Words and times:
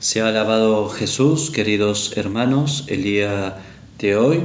Se 0.00 0.22
ha 0.22 0.28
alabado 0.28 0.88
Jesús, 0.88 1.50
queridos 1.50 2.14
hermanos, 2.16 2.84
el 2.86 3.02
día 3.02 3.58
de 3.98 4.16
hoy. 4.16 4.40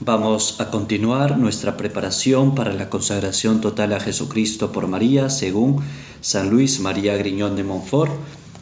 Vamos 0.00 0.60
a 0.60 0.72
continuar 0.72 1.38
nuestra 1.38 1.76
preparación 1.76 2.56
para 2.56 2.72
la 2.72 2.90
consagración 2.90 3.60
total 3.60 3.92
a 3.92 4.00
Jesucristo 4.00 4.72
por 4.72 4.88
María, 4.88 5.30
según 5.30 5.84
San 6.20 6.50
Luis 6.50 6.80
María 6.80 7.16
Griñón 7.16 7.54
de 7.54 7.62
Montfort. 7.62 8.10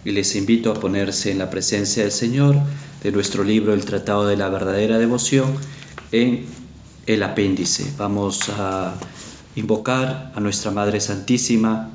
Y 0.05 0.11
les 0.11 0.37
invito 0.37 0.71
a 0.71 0.75
ponerse 0.75 1.31
en 1.31 1.39
la 1.39 1.49
presencia 1.49 2.03
del 2.03 2.13
Señor 2.13 2.57
de 3.03 3.13
nuestro 3.13 3.43
libro 3.43 3.73
El 3.73 3.87
Tratado 3.87 4.27
de 4.27 4.37
la 4.37 4.51
Verdadera 4.51 4.99
Devoción 4.99 5.55
en 6.13 6.45
el 7.07 7.23
apéndice. 7.23 7.95
Vamos 7.97 8.51
a 8.51 8.95
invocar 9.57 10.33
a 10.35 10.41
nuestra 10.41 10.71
Madre 10.71 11.01
Santísima, 11.01 11.89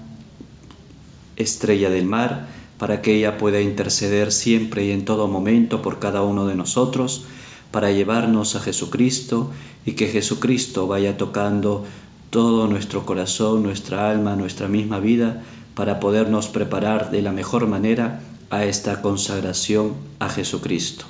Estrella 1.35 1.91
del 1.91 2.05
Mar, 2.05 2.64
para 2.77 3.01
que 3.01 3.15
ella 3.15 3.37
pueda 3.37 3.61
interceder 3.61 4.31
siempre 4.31 4.85
y 4.85 4.91
en 4.91 5.05
todo 5.05 5.27
momento 5.27 5.81
por 5.81 5.99
cada 5.99 6.21
uno 6.21 6.45
de 6.45 6.55
nosotros, 6.55 7.25
para 7.71 7.91
llevarnos 7.91 8.55
a 8.55 8.59
Jesucristo 8.59 9.51
y 9.85 9.93
que 9.93 10.07
Jesucristo 10.07 10.87
vaya 10.87 11.17
tocando 11.17 11.85
todo 12.29 12.67
nuestro 12.67 13.05
corazón, 13.05 13.63
nuestra 13.63 14.09
alma, 14.09 14.35
nuestra 14.35 14.67
misma 14.67 14.99
vida, 14.99 15.43
para 15.73 15.99
podernos 15.99 16.47
preparar 16.47 17.11
de 17.11 17.21
la 17.21 17.31
mejor 17.31 17.67
manera 17.67 18.21
a 18.49 18.65
esta 18.65 19.01
consagración 19.01 19.93
a 20.19 20.29
Jesucristo. 20.29 21.05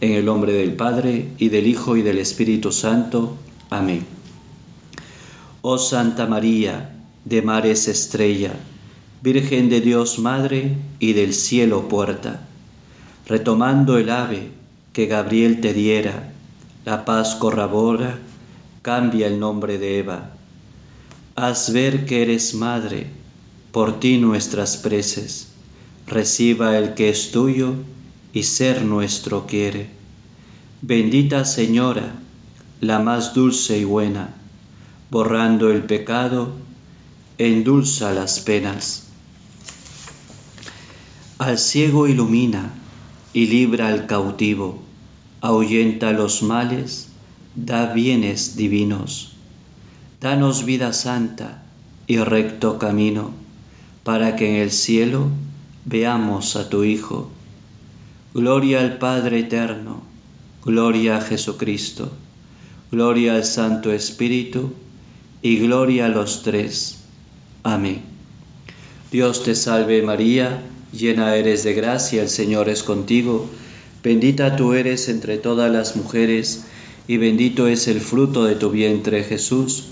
En 0.00 0.12
el 0.12 0.24
nombre 0.24 0.52
del 0.52 0.74
Padre, 0.74 1.32
y 1.38 1.48
del 1.48 1.66
Hijo, 1.66 1.96
y 1.96 2.02
del 2.02 2.18
Espíritu 2.18 2.72
Santo. 2.72 3.36
Amén. 3.70 4.06
Oh 5.60 5.78
Santa 5.78 6.26
María, 6.26 6.96
de 7.24 7.42
mares 7.42 7.88
estrella, 7.88 8.52
Virgen 9.20 9.68
de 9.68 9.80
Dios 9.80 10.20
Madre 10.20 10.76
y 11.00 11.12
del 11.12 11.34
cielo 11.34 11.88
puerta, 11.88 12.46
retomando 13.26 13.98
el 13.98 14.10
ave 14.10 14.50
que 14.92 15.06
Gabriel 15.06 15.60
te 15.60 15.74
diera, 15.74 16.32
la 16.84 17.04
paz 17.04 17.34
corrobora, 17.34 18.20
cambia 18.82 19.26
el 19.26 19.40
nombre 19.40 19.76
de 19.78 19.98
Eva. 19.98 20.30
Haz 21.34 21.72
ver 21.72 22.06
que 22.06 22.22
eres 22.22 22.54
madre, 22.54 23.08
por 23.72 23.98
ti 23.98 24.18
nuestras 24.18 24.76
preces, 24.76 25.48
reciba 26.06 26.78
el 26.78 26.94
que 26.94 27.08
es 27.08 27.32
tuyo 27.32 27.74
y 28.32 28.44
ser 28.44 28.84
nuestro 28.84 29.46
quiere. 29.48 29.88
Bendita 30.80 31.44
Señora, 31.44 32.14
la 32.80 33.00
más 33.00 33.34
dulce 33.34 33.78
y 33.78 33.84
buena, 33.84 34.32
borrando 35.10 35.72
el 35.72 35.82
pecado, 35.82 36.52
endulza 37.36 38.12
las 38.12 38.38
penas 38.38 39.07
al 41.38 41.56
ciego 41.56 42.08
ilumina 42.08 42.72
y 43.32 43.46
libra 43.46 43.88
al 43.88 44.06
cautivo, 44.06 44.82
ahuyenta 45.40 46.10
los 46.10 46.42
males, 46.42 47.08
da 47.54 47.92
bienes 47.92 48.56
divinos. 48.56 49.36
Danos 50.20 50.64
vida 50.64 50.92
santa 50.92 51.62
y 52.08 52.18
recto 52.18 52.78
camino, 52.78 53.30
para 54.02 54.34
que 54.34 54.50
en 54.50 54.62
el 54.62 54.72
cielo 54.72 55.28
veamos 55.84 56.56
a 56.56 56.68
tu 56.68 56.82
Hijo. 56.82 57.30
Gloria 58.34 58.80
al 58.80 58.98
Padre 58.98 59.40
eterno, 59.40 60.02
gloria 60.64 61.18
a 61.18 61.20
Jesucristo, 61.20 62.10
gloria 62.90 63.36
al 63.36 63.44
Santo 63.44 63.92
Espíritu 63.92 64.72
y 65.40 65.58
gloria 65.58 66.06
a 66.06 66.08
los 66.08 66.42
tres. 66.42 66.98
Amén. 67.62 68.02
Dios 69.12 69.44
te 69.44 69.54
salve 69.54 70.02
María, 70.02 70.60
llena 70.92 71.34
eres 71.36 71.64
de 71.64 71.74
gracia, 71.74 72.22
el 72.22 72.28
Señor 72.28 72.68
es 72.68 72.82
contigo, 72.82 73.48
bendita 74.02 74.56
tú 74.56 74.74
eres 74.74 75.08
entre 75.08 75.38
todas 75.38 75.70
las 75.70 75.96
mujeres, 75.96 76.64
y 77.06 77.16
bendito 77.16 77.68
es 77.68 77.88
el 77.88 78.00
fruto 78.00 78.44
de 78.44 78.54
tu 78.54 78.70
vientre 78.70 79.24
Jesús. 79.24 79.88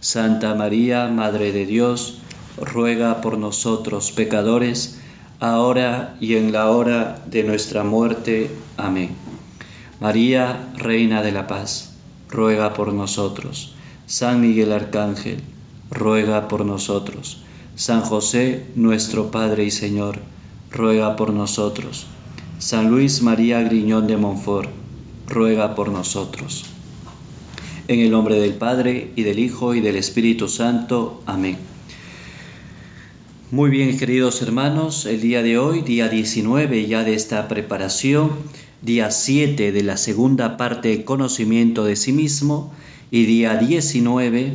Santa 0.00 0.54
María, 0.54 1.08
Madre 1.08 1.52
de 1.52 1.66
Dios, 1.66 2.18
ruega 2.56 3.20
por 3.20 3.38
nosotros 3.38 4.12
pecadores, 4.12 4.98
ahora 5.40 6.16
y 6.20 6.36
en 6.36 6.52
la 6.52 6.70
hora 6.70 7.22
de 7.26 7.42
nuestra 7.42 7.84
muerte. 7.84 8.50
Amén. 8.76 9.10
María, 10.00 10.72
Reina 10.76 11.22
de 11.22 11.32
la 11.32 11.46
Paz, 11.46 11.94
ruega 12.28 12.74
por 12.74 12.92
nosotros. 12.92 13.74
San 14.06 14.40
Miguel 14.40 14.72
Arcángel, 14.72 15.40
ruega 15.90 16.48
por 16.48 16.64
nosotros. 16.64 17.42
San 17.76 18.02
José, 18.02 18.66
nuestro 18.74 19.30
Padre 19.30 19.64
y 19.64 19.70
Señor, 19.70 20.20
ruega 20.74 21.14
por 21.16 21.32
nosotros. 21.32 22.06
San 22.58 22.90
Luis 22.90 23.22
María 23.22 23.62
Griñón 23.62 24.06
de 24.06 24.16
Montfort, 24.16 24.68
ruega 25.28 25.74
por 25.74 25.88
nosotros. 25.90 26.64
En 27.86 28.00
el 28.00 28.10
nombre 28.10 28.40
del 28.40 28.54
Padre 28.54 29.12
y 29.14 29.22
del 29.22 29.38
Hijo 29.38 29.74
y 29.74 29.80
del 29.80 29.96
Espíritu 29.96 30.48
Santo. 30.48 31.22
Amén. 31.26 31.56
Muy 33.50 33.70
bien, 33.70 33.96
queridos 33.98 34.42
hermanos, 34.42 35.06
el 35.06 35.20
día 35.20 35.42
de 35.42 35.58
hoy, 35.58 35.82
día 35.82 36.08
19 36.08 36.86
ya 36.86 37.04
de 37.04 37.14
esta 37.14 37.46
preparación, 37.46 38.30
día 38.82 39.12
7 39.12 39.70
de 39.70 39.82
la 39.84 39.96
segunda 39.96 40.56
parte, 40.56 41.04
conocimiento 41.04 41.84
de 41.84 41.94
sí 41.94 42.12
mismo, 42.12 42.72
y 43.12 43.26
día 43.26 43.56
19 43.56 44.54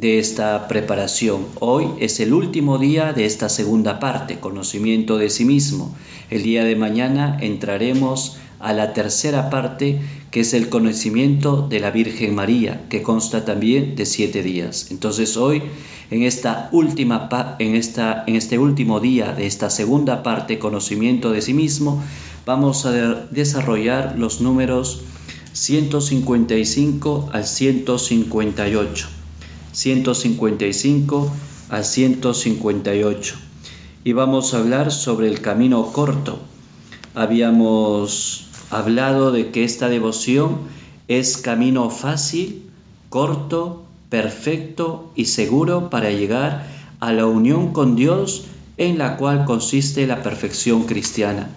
de 0.00 0.20
esta 0.20 0.68
preparación. 0.68 1.44
Hoy 1.58 1.86
es 1.98 2.20
el 2.20 2.32
último 2.32 2.78
día 2.78 3.12
de 3.12 3.24
esta 3.24 3.48
segunda 3.48 3.98
parte, 3.98 4.38
conocimiento 4.38 5.18
de 5.18 5.28
sí 5.28 5.44
mismo. 5.44 5.92
El 6.30 6.44
día 6.44 6.62
de 6.62 6.76
mañana 6.76 7.36
entraremos 7.40 8.38
a 8.60 8.72
la 8.72 8.92
tercera 8.92 9.50
parte, 9.50 9.98
que 10.30 10.40
es 10.40 10.54
el 10.54 10.68
conocimiento 10.68 11.66
de 11.68 11.80
la 11.80 11.90
Virgen 11.90 12.36
María, 12.36 12.86
que 12.88 13.02
consta 13.02 13.44
también 13.44 13.96
de 13.96 14.06
siete 14.06 14.44
días. 14.44 14.92
Entonces 14.92 15.36
hoy, 15.36 15.62
en 16.12 16.22
esta 16.22 16.68
última 16.70 17.28
en 17.58 17.74
esta 17.74 18.22
en 18.28 18.36
este 18.36 18.56
último 18.56 19.00
día 19.00 19.32
de 19.32 19.46
esta 19.46 19.68
segunda 19.68 20.22
parte, 20.22 20.60
conocimiento 20.60 21.32
de 21.32 21.42
sí 21.42 21.54
mismo, 21.54 22.00
vamos 22.46 22.86
a 22.86 22.92
desarrollar 23.32 24.14
los 24.16 24.40
números 24.40 25.02
155 25.54 27.30
al 27.32 27.44
158. 27.44 29.17
155 29.78 31.30
a 31.70 31.84
158. 31.84 33.36
Y 34.02 34.12
vamos 34.12 34.52
a 34.52 34.58
hablar 34.58 34.90
sobre 34.90 35.28
el 35.28 35.40
camino 35.40 35.92
corto. 35.92 36.40
Habíamos 37.14 38.48
hablado 38.70 39.30
de 39.30 39.52
que 39.52 39.62
esta 39.62 39.88
devoción 39.88 40.58
es 41.06 41.36
camino 41.36 41.90
fácil, 41.90 42.64
corto, 43.08 43.84
perfecto 44.10 45.12
y 45.14 45.26
seguro 45.26 45.90
para 45.90 46.10
llegar 46.10 46.66
a 46.98 47.12
la 47.12 47.26
unión 47.26 47.72
con 47.72 47.94
Dios 47.94 48.46
en 48.78 48.98
la 48.98 49.16
cual 49.16 49.44
consiste 49.44 50.08
la 50.08 50.24
perfección 50.24 50.86
cristiana. 50.86 51.50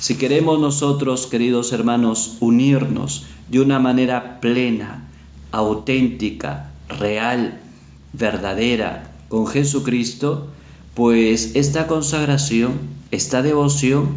Si 0.00 0.16
queremos 0.16 0.58
nosotros, 0.58 1.28
queridos 1.28 1.72
hermanos, 1.72 2.38
unirnos 2.40 3.26
de 3.48 3.60
una 3.60 3.78
manera 3.78 4.40
plena, 4.40 5.08
auténtica, 5.52 6.72
real, 6.88 7.60
verdadera 8.18 9.10
con 9.28 9.46
Jesucristo, 9.46 10.48
pues 10.94 11.52
esta 11.54 11.86
consagración, 11.86 12.72
esta 13.10 13.42
devoción, 13.42 14.16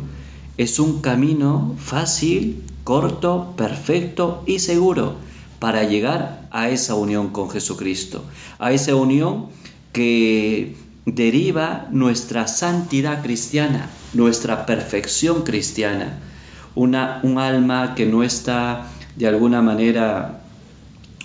es 0.58 0.80
un 0.80 1.02
camino 1.02 1.76
fácil, 1.78 2.64
corto, 2.84 3.54
perfecto 3.56 4.44
y 4.46 4.60
seguro 4.60 5.16
para 5.60 5.84
llegar 5.84 6.48
a 6.52 6.70
esa 6.70 6.96
unión 6.96 7.30
con 7.30 7.50
Jesucristo, 7.50 8.24
a 8.58 8.72
esa 8.72 8.96
unión 8.96 9.48
que 9.94 10.76
deriva 11.06 11.88
nuestra 11.92 12.48
santidad 12.48 13.22
cristiana, 13.22 13.90
nuestra 14.14 14.66
perfección 14.66 15.44
cristiana, 15.44 16.20
una, 16.76 17.20
un 17.24 17.38
alma 17.38 17.96
que 17.96 18.06
no 18.06 18.24
está 18.24 18.88
de 19.16 19.28
alguna 19.28 19.62
manera 19.62 20.42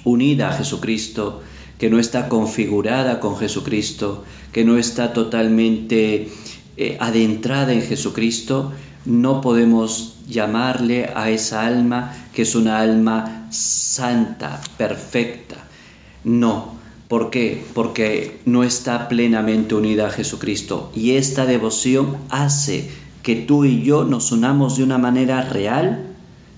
unida 0.05 0.50
a 0.50 0.52
Jesucristo, 0.52 1.43
que 1.78 1.90
no 1.90 1.99
está 1.99 2.28
configurada 2.28 3.20
con 3.20 3.37
Jesucristo, 3.37 4.25
que 4.52 4.64
no 4.64 4.78
está 4.78 5.12
totalmente 5.12 6.28
eh, 6.76 6.96
adentrada 7.00 7.73
en 7.73 7.82
Jesucristo, 7.82 8.73
no 9.05 9.40
podemos 9.40 10.17
llamarle 10.28 11.11
a 11.14 11.31
esa 11.31 11.67
alma 11.67 12.12
que 12.34 12.43
es 12.43 12.55
una 12.55 12.81
alma 12.81 13.46
santa, 13.50 14.61
perfecta. 14.76 15.56
No. 16.25 16.76
¿Por 17.08 17.31
qué? 17.31 17.64
Porque 17.73 18.40
no 18.46 18.64
está 18.64 19.08
plenamente 19.08 19.76
unida 19.76 20.08
a 20.08 20.11
Jesucristo. 20.11 20.90
Y 20.94 21.12
esta 21.12 21.46
devoción 21.46 22.17
hace 22.31 22.90
que 23.22 23.37
tú 23.37 23.64
y 23.64 23.82
yo 23.82 24.05
nos 24.05 24.32
unamos 24.32 24.76
de 24.76 24.82
una 24.82 24.99
manera 24.99 25.43
real, 25.43 26.05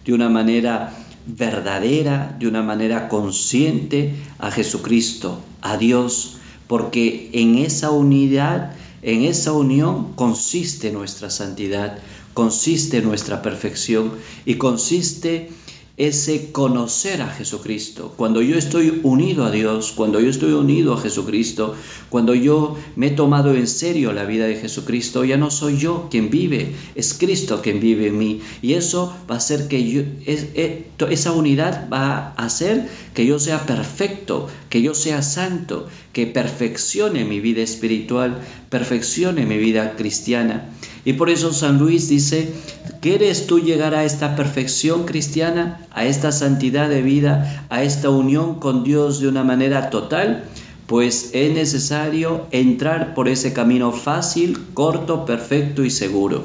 de 0.07 0.15
una 0.15 0.31
manera 0.31 0.95
verdadera, 1.29 2.37
de 2.41 2.49
una 2.49 2.63
manera 2.63 3.09
consciente 3.09 4.15
a 4.39 4.51
Jesucristo, 4.51 5.41
a 5.61 5.77
Dios, 5.77 6.39
porque 6.67 7.31
en 7.33 7.59
esa 7.59 7.91
unidad 7.91 8.73
En 9.03 9.23
esa 9.23 9.53
unión 9.53 10.15
consiste 10.15 10.91
nuestra 10.91 11.31
santidad, 11.31 11.99
consiste 12.35 13.01
nuestra 13.01 13.43
perfección 13.43 14.11
y 14.45 14.57
consiste 14.57 15.51
ese 15.99 16.53
conocer 16.53 17.23
a 17.23 17.29
Jesucristo. 17.29 18.15
Cuando 18.17 18.41
yo 18.41 18.57
estoy 18.57 19.01
unido 19.03 19.45
a 19.45 19.51
Dios, 19.51 19.93
cuando 19.93 20.21
yo 20.21 20.31
estoy 20.31 20.53
unido 20.53 20.95
a 20.95 21.01
Jesucristo, 21.01 21.75
cuando 22.09 22.35
yo 22.35 22.77
me 22.95 23.09
he 23.09 23.11
tomado 23.11 23.55
en 23.55 23.67
serio 23.67 24.13
la 24.13 24.25
vida 24.25 24.47
de 24.47 24.57
Jesucristo, 24.57 25.25
ya 25.25 25.37
no 25.37 25.51
soy 25.51 25.77
yo 25.77 26.07
quien 26.09 26.31
vive, 26.31 26.75
es 26.95 27.15
Cristo 27.15 27.61
quien 27.63 27.81
vive 27.81 28.07
en 28.07 28.19
mí. 28.19 28.41
Y 28.63 28.75
eso 28.75 29.13
va 29.29 29.35
a 29.35 29.39
hacer 29.39 29.67
que 29.67 29.91
yo, 29.91 30.03
esa 31.09 31.33
unidad 31.33 31.89
va 31.93 32.33
a 32.37 32.45
hacer 32.47 32.89
que 33.19 33.27
yo 33.27 33.41
sea 33.41 33.67
perfecto, 33.67 34.47
que 34.71 34.81
yo 34.81 34.95
sea 34.95 35.23
santo, 35.23 35.89
que 36.13 36.29
perfeccione 36.29 37.25
mi 37.25 37.41
vida 37.41 37.63
espiritual, 37.63 38.39
perfeccione 38.71 39.45
mi 39.45 39.59
vida 39.59 39.97
cristiana. 39.97 40.69
Y 41.05 41.15
por 41.15 41.29
eso 41.29 41.53
San 41.53 41.81
Luis 41.81 42.09
dice, 42.09 42.49
¿quieres 43.01 43.49
tú 43.49 43.59
llegar 43.59 43.97
a 43.97 44.05
esta 44.05 44.37
perfección 44.37 45.05
cristiana, 45.05 45.85
a 45.91 46.05
esta 46.05 46.31
santidad 46.31 46.89
de 46.89 47.03
vida, 47.03 47.67
a 47.71 47.83
esta 47.83 48.09
unión 48.09 48.61
con 48.61 48.85
Dios 48.85 49.19
de 49.19 49.27
una 49.27 49.43
manera 49.43 49.91
total? 49.91 50.45
Pues 50.87 51.31
es 51.33 51.53
necesario 51.53 52.47
entrar 52.53 53.15
por 53.15 53.29
ese 53.29 53.53
camino 53.53 53.91
fácil, 53.91 54.61
corto, 54.75 55.27
perfecto 55.27 55.85
y 55.85 55.91
seguro. 55.91 56.45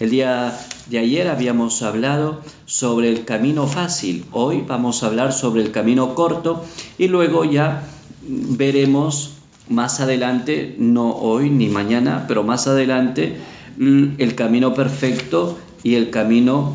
El 0.00 0.10
día 0.10 0.54
de 0.90 0.98
ayer 0.98 1.28
habíamos 1.28 1.82
hablado 1.82 2.40
sobre 2.66 3.08
el 3.10 3.24
camino 3.24 3.68
fácil, 3.68 4.24
hoy 4.32 4.64
vamos 4.66 5.02
a 5.02 5.06
hablar 5.06 5.32
sobre 5.32 5.62
el 5.62 5.70
camino 5.70 6.16
corto 6.16 6.64
y 6.98 7.06
luego 7.06 7.44
ya 7.44 7.84
veremos 8.22 9.34
más 9.68 10.00
adelante, 10.00 10.74
no 10.78 11.12
hoy 11.12 11.48
ni 11.48 11.68
mañana, 11.68 12.24
pero 12.26 12.42
más 12.42 12.66
adelante, 12.66 13.36
el 13.78 14.34
camino 14.34 14.74
perfecto 14.74 15.56
y 15.84 15.94
el 15.94 16.10
camino 16.10 16.72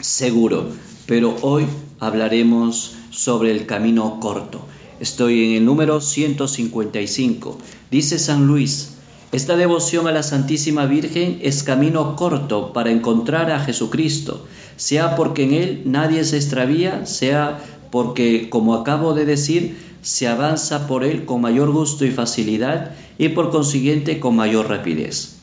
seguro. 0.00 0.70
Pero 1.04 1.36
hoy 1.42 1.66
hablaremos 2.00 2.96
sobre 3.10 3.50
el 3.50 3.66
camino 3.66 4.18
corto. 4.18 4.64
Estoy 4.98 5.44
en 5.44 5.56
el 5.58 5.64
número 5.66 6.00
155. 6.00 7.58
Dice 7.90 8.18
San 8.18 8.46
Luis, 8.46 8.93
esta 9.34 9.56
devoción 9.56 10.06
a 10.06 10.12
la 10.12 10.22
Santísima 10.22 10.86
Virgen 10.86 11.38
es 11.42 11.62
camino 11.62 12.16
corto 12.16 12.72
para 12.72 12.90
encontrar 12.90 13.50
a 13.50 13.60
Jesucristo, 13.60 14.46
sea 14.76 15.16
porque 15.16 15.44
en 15.44 15.54
Él 15.54 15.82
nadie 15.84 16.24
se 16.24 16.36
extravía, 16.36 17.06
sea 17.06 17.62
porque, 17.90 18.48
como 18.50 18.74
acabo 18.74 19.14
de 19.14 19.24
decir, 19.24 19.76
se 20.02 20.28
avanza 20.28 20.86
por 20.86 21.04
Él 21.04 21.24
con 21.24 21.40
mayor 21.40 21.70
gusto 21.70 22.04
y 22.04 22.10
facilidad 22.10 22.92
y 23.18 23.30
por 23.30 23.50
consiguiente 23.50 24.20
con 24.20 24.36
mayor 24.36 24.68
rapidez 24.68 25.34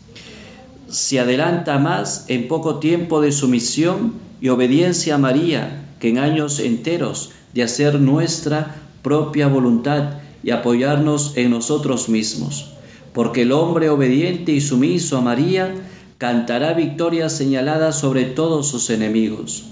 se 0.92 1.22
adelanta 1.22 1.80
más 1.80 2.26
en 2.28 2.50
poco 2.50 2.80
tiempo 2.80 3.22
de 3.22 3.32
sumisión 3.32 4.16
y 4.42 4.50
obediencia 4.50 5.16
a 5.16 5.18
María 5.18 5.86
que 6.00 6.10
en 6.10 6.18
años 6.18 6.60
enteros 6.60 7.32
de 7.54 7.64
hacer 7.64 8.00
nuestra 8.00 8.76
propia 9.02 9.48
voluntad 9.48 10.16
y 10.44 10.52
apoyarnos 10.52 11.38
en 11.38 11.52
nosotros 11.52 12.10
mismos. 12.10 12.74
Porque 13.13 13.42
el 13.42 13.52
hombre 13.52 13.90
obediente 13.90 14.52
y 14.52 14.62
sumiso 14.62 15.18
a 15.18 15.22
María 15.22 15.74
cantará 16.18 16.74
victoria 16.74 17.30
señalada 17.30 17.92
sobre 17.92 18.25
todos 18.25 18.69
sus 18.69 18.90
enemigos. 18.90 19.66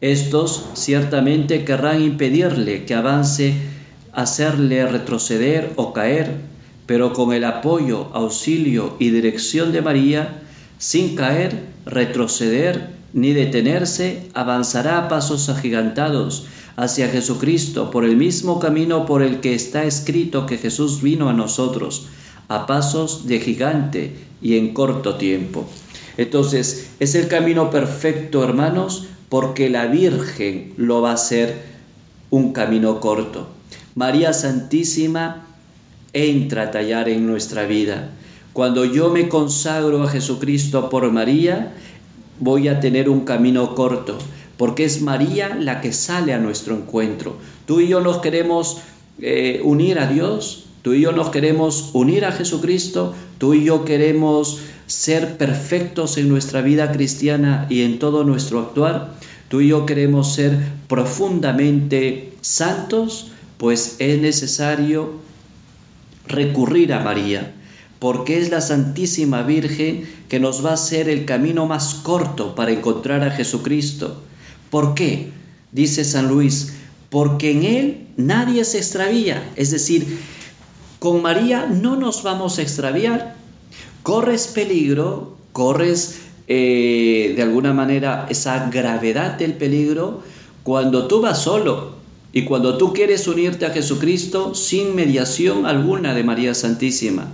Estos 0.00 0.64
ciertamente 0.74 1.64
querrán 1.64 2.02
impedirle 2.02 2.84
que 2.84 2.94
avance, 2.94 3.54
hacerle 4.12 4.86
retroceder 4.86 5.72
o 5.76 5.92
caer, 5.92 6.36
pero 6.86 7.12
con 7.12 7.32
el 7.32 7.44
apoyo, 7.44 8.08
auxilio 8.12 8.96
y 8.98 9.10
dirección 9.10 9.72
de 9.72 9.82
María, 9.82 10.42
sin 10.78 11.16
caer, 11.16 11.64
retroceder 11.86 12.90
ni 13.12 13.32
detenerse, 13.32 14.28
avanzará 14.34 14.98
a 14.98 15.08
pasos 15.08 15.48
agigantados 15.48 16.46
hacia 16.76 17.08
Jesucristo 17.08 17.90
por 17.90 18.04
el 18.04 18.16
mismo 18.16 18.58
camino 18.58 19.04
por 19.04 19.22
el 19.22 19.40
que 19.40 19.54
está 19.54 19.84
escrito 19.84 20.46
que 20.46 20.56
Jesús 20.56 21.02
vino 21.02 21.28
a 21.28 21.32
nosotros, 21.32 22.06
a 22.50 22.66
pasos 22.66 23.28
de 23.28 23.38
gigante 23.38 24.16
y 24.42 24.58
en 24.58 24.74
corto 24.74 25.14
tiempo. 25.14 25.66
Entonces, 26.16 26.90
es 26.98 27.14
el 27.14 27.28
camino 27.28 27.70
perfecto, 27.70 28.42
hermanos, 28.42 29.06
porque 29.28 29.70
la 29.70 29.86
Virgen 29.86 30.74
lo 30.76 31.00
va 31.00 31.12
a 31.12 31.14
hacer 31.14 31.62
un 32.28 32.52
camino 32.52 32.98
corto. 32.98 33.46
María 33.94 34.32
Santísima 34.32 35.46
entra 36.12 36.64
a 36.64 36.70
tallar 36.72 37.08
en 37.08 37.24
nuestra 37.28 37.66
vida. 37.66 38.10
Cuando 38.52 38.84
yo 38.84 39.10
me 39.10 39.28
consagro 39.28 40.02
a 40.02 40.08
Jesucristo 40.08 40.90
por 40.90 41.08
María, 41.12 41.72
voy 42.40 42.66
a 42.66 42.80
tener 42.80 43.08
un 43.08 43.20
camino 43.20 43.76
corto, 43.76 44.18
porque 44.56 44.84
es 44.84 45.02
María 45.02 45.54
la 45.54 45.80
que 45.80 45.92
sale 45.92 46.34
a 46.34 46.38
nuestro 46.38 46.74
encuentro. 46.74 47.36
Tú 47.64 47.78
y 47.78 47.86
yo 47.86 48.00
nos 48.00 48.18
queremos 48.18 48.78
eh, 49.20 49.60
unir 49.62 50.00
a 50.00 50.08
Dios, 50.08 50.66
tú 50.82 50.94
y 50.94 51.02
yo 51.02 51.12
nos 51.12 51.30
queremos 51.30 51.90
unir 51.92 52.24
a 52.24 52.32
Jesucristo, 52.32 53.14
tú 53.38 53.54
y 53.54 53.64
yo 53.64 53.84
queremos 53.84 54.60
ser 54.86 55.36
perfectos 55.36 56.18
en 56.18 56.28
nuestra 56.28 56.62
vida 56.62 56.90
cristiana 56.90 57.66
y 57.70 57.82
en 57.82 57.98
todo 57.98 58.24
nuestro 58.24 58.60
actuar, 58.60 59.14
tú 59.48 59.60
y 59.60 59.68
yo 59.68 59.86
queremos 59.86 60.34
ser 60.34 60.58
profundamente 60.88 62.32
santos, 62.40 63.32
pues 63.56 63.96
es 63.98 64.20
necesario 64.20 65.12
recurrir 66.26 66.92
a 66.92 67.00
María, 67.00 67.54
porque 67.98 68.38
es 68.38 68.50
la 68.50 68.60
Santísima 68.60 69.42
Virgen 69.42 70.08
que 70.28 70.40
nos 70.40 70.64
va 70.64 70.70
a 70.70 70.74
hacer 70.74 71.08
el 71.08 71.24
camino 71.24 71.66
más 71.66 71.94
corto 71.94 72.54
para 72.54 72.72
encontrar 72.72 73.22
a 73.22 73.30
Jesucristo. 73.30 74.22
¿Por 74.70 74.94
qué? 74.94 75.30
Dice 75.72 76.04
San 76.04 76.28
Luis, 76.28 76.74
porque 77.10 77.50
en 77.50 77.64
Él 77.64 78.06
nadie 78.16 78.64
se 78.64 78.78
extravía, 78.78 79.52
es 79.56 79.70
decir, 79.70 80.18
con 81.00 81.22
María 81.22 81.66
no 81.66 81.96
nos 81.96 82.22
vamos 82.22 82.58
a 82.58 82.62
extraviar. 82.62 83.34
Corres 84.04 84.46
peligro, 84.46 85.36
corres 85.52 86.20
eh, 86.46 87.32
de 87.34 87.42
alguna 87.42 87.72
manera 87.72 88.26
esa 88.28 88.70
gravedad 88.70 89.38
del 89.38 89.54
peligro 89.54 90.22
cuando 90.62 91.08
tú 91.08 91.22
vas 91.22 91.42
solo, 91.42 91.92
y 92.32 92.44
cuando 92.44 92.76
tú 92.76 92.92
quieres 92.92 93.26
unirte 93.26 93.66
a 93.66 93.70
Jesucristo 93.70 94.54
sin 94.54 94.94
mediación 94.94 95.66
alguna 95.66 96.14
de 96.14 96.22
María 96.22 96.54
Santísima, 96.54 97.28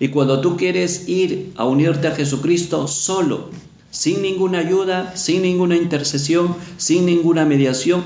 y 0.00 0.08
cuando 0.08 0.40
tú 0.40 0.56
quieres 0.56 1.08
ir 1.08 1.52
a 1.56 1.66
unirte 1.66 2.08
a 2.08 2.14
Jesucristo 2.14 2.88
solo, 2.88 3.50
sin 3.90 4.22
ninguna 4.22 4.60
ayuda, 4.60 5.14
sin 5.14 5.42
ninguna 5.42 5.76
intercesión, 5.76 6.56
sin 6.78 7.06
ninguna 7.06 7.44
mediación, 7.44 8.02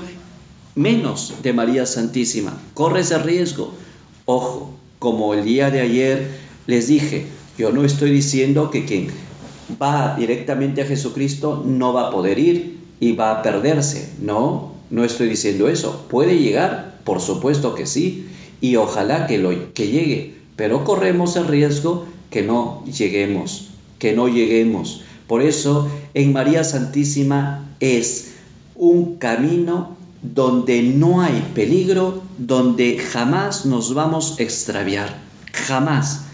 menos 0.75 1.35
de 1.41 1.53
María 1.53 1.85
Santísima, 1.85 2.59
corres 2.73 3.11
el 3.11 3.23
riesgo. 3.23 3.73
Ojo, 4.25 4.74
como 5.05 5.35
el 5.35 5.45
día 5.45 5.69
de 5.69 5.81
ayer 5.81 6.31
les 6.65 6.87
dije, 6.87 7.27
yo 7.59 7.71
no 7.71 7.85
estoy 7.85 8.09
diciendo 8.09 8.71
que 8.71 8.85
quien 8.85 9.09
va 9.79 10.15
directamente 10.17 10.81
a 10.81 10.87
Jesucristo 10.87 11.61
no 11.63 11.93
va 11.93 12.07
a 12.07 12.09
poder 12.09 12.39
ir 12.39 12.79
y 12.99 13.11
va 13.11 13.29
a 13.29 13.43
perderse. 13.43 14.09
No, 14.19 14.71
no 14.89 15.03
estoy 15.03 15.29
diciendo 15.29 15.69
eso. 15.69 16.07
¿Puede 16.09 16.39
llegar? 16.39 17.01
Por 17.03 17.21
supuesto 17.21 17.75
que 17.75 17.85
sí. 17.85 18.25
Y 18.61 18.77
ojalá 18.77 19.27
que, 19.27 19.37
lo, 19.37 19.73
que 19.75 19.89
llegue. 19.89 20.37
Pero 20.55 20.83
corremos 20.83 21.35
el 21.35 21.45
riesgo 21.49 22.07
que 22.31 22.41
no 22.41 22.83
lleguemos. 22.85 23.69
Que 23.99 24.13
no 24.13 24.27
lleguemos. 24.27 25.03
Por 25.27 25.43
eso 25.43 25.87
en 26.15 26.33
María 26.33 26.63
Santísima 26.63 27.75
es 27.79 28.31
un 28.73 29.17
camino 29.17 29.95
donde 30.23 30.81
no 30.81 31.21
hay 31.21 31.51
peligro, 31.53 32.23
donde 32.37 32.97
jamás 32.99 33.65
nos 33.65 33.93
vamos 33.93 34.37
a 34.39 34.43
extraviar. 34.43 35.17
Jamás. 35.53 36.25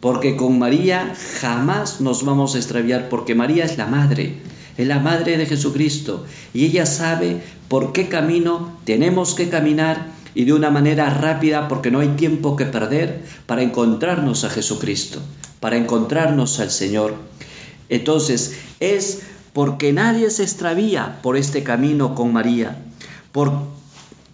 Porque 0.00 0.36
con 0.36 0.58
María 0.58 1.14
jamás 1.40 2.00
nos 2.00 2.24
vamos 2.24 2.54
a 2.54 2.58
extraviar, 2.58 3.08
porque 3.08 3.34
María 3.34 3.64
es 3.64 3.78
la 3.78 3.86
madre 3.86 4.40
es 4.78 4.86
la 4.86 5.00
Madre 5.00 5.36
de 5.36 5.44
Jesucristo 5.44 6.24
y 6.54 6.64
ella 6.64 6.86
sabe 6.86 7.42
por 7.68 7.92
qué 7.92 8.08
camino 8.08 8.78
tenemos 8.84 9.34
que 9.34 9.48
caminar 9.48 10.06
y 10.34 10.44
de 10.44 10.52
una 10.52 10.70
manera 10.70 11.10
rápida 11.10 11.66
porque 11.66 11.90
no 11.90 11.98
hay 11.98 12.10
tiempo 12.10 12.54
que 12.54 12.64
perder 12.64 13.22
para 13.46 13.62
encontrarnos 13.62 14.44
a 14.44 14.50
Jesucristo, 14.50 15.20
para 15.58 15.76
encontrarnos 15.76 16.60
al 16.60 16.70
Señor. 16.70 17.16
Entonces 17.88 18.56
es 18.78 19.22
porque 19.52 19.92
nadie 19.92 20.30
se 20.30 20.44
extravía 20.44 21.18
por 21.22 21.36
este 21.36 21.64
camino 21.64 22.14
con 22.14 22.32
María, 22.32 22.78
por, 23.32 23.52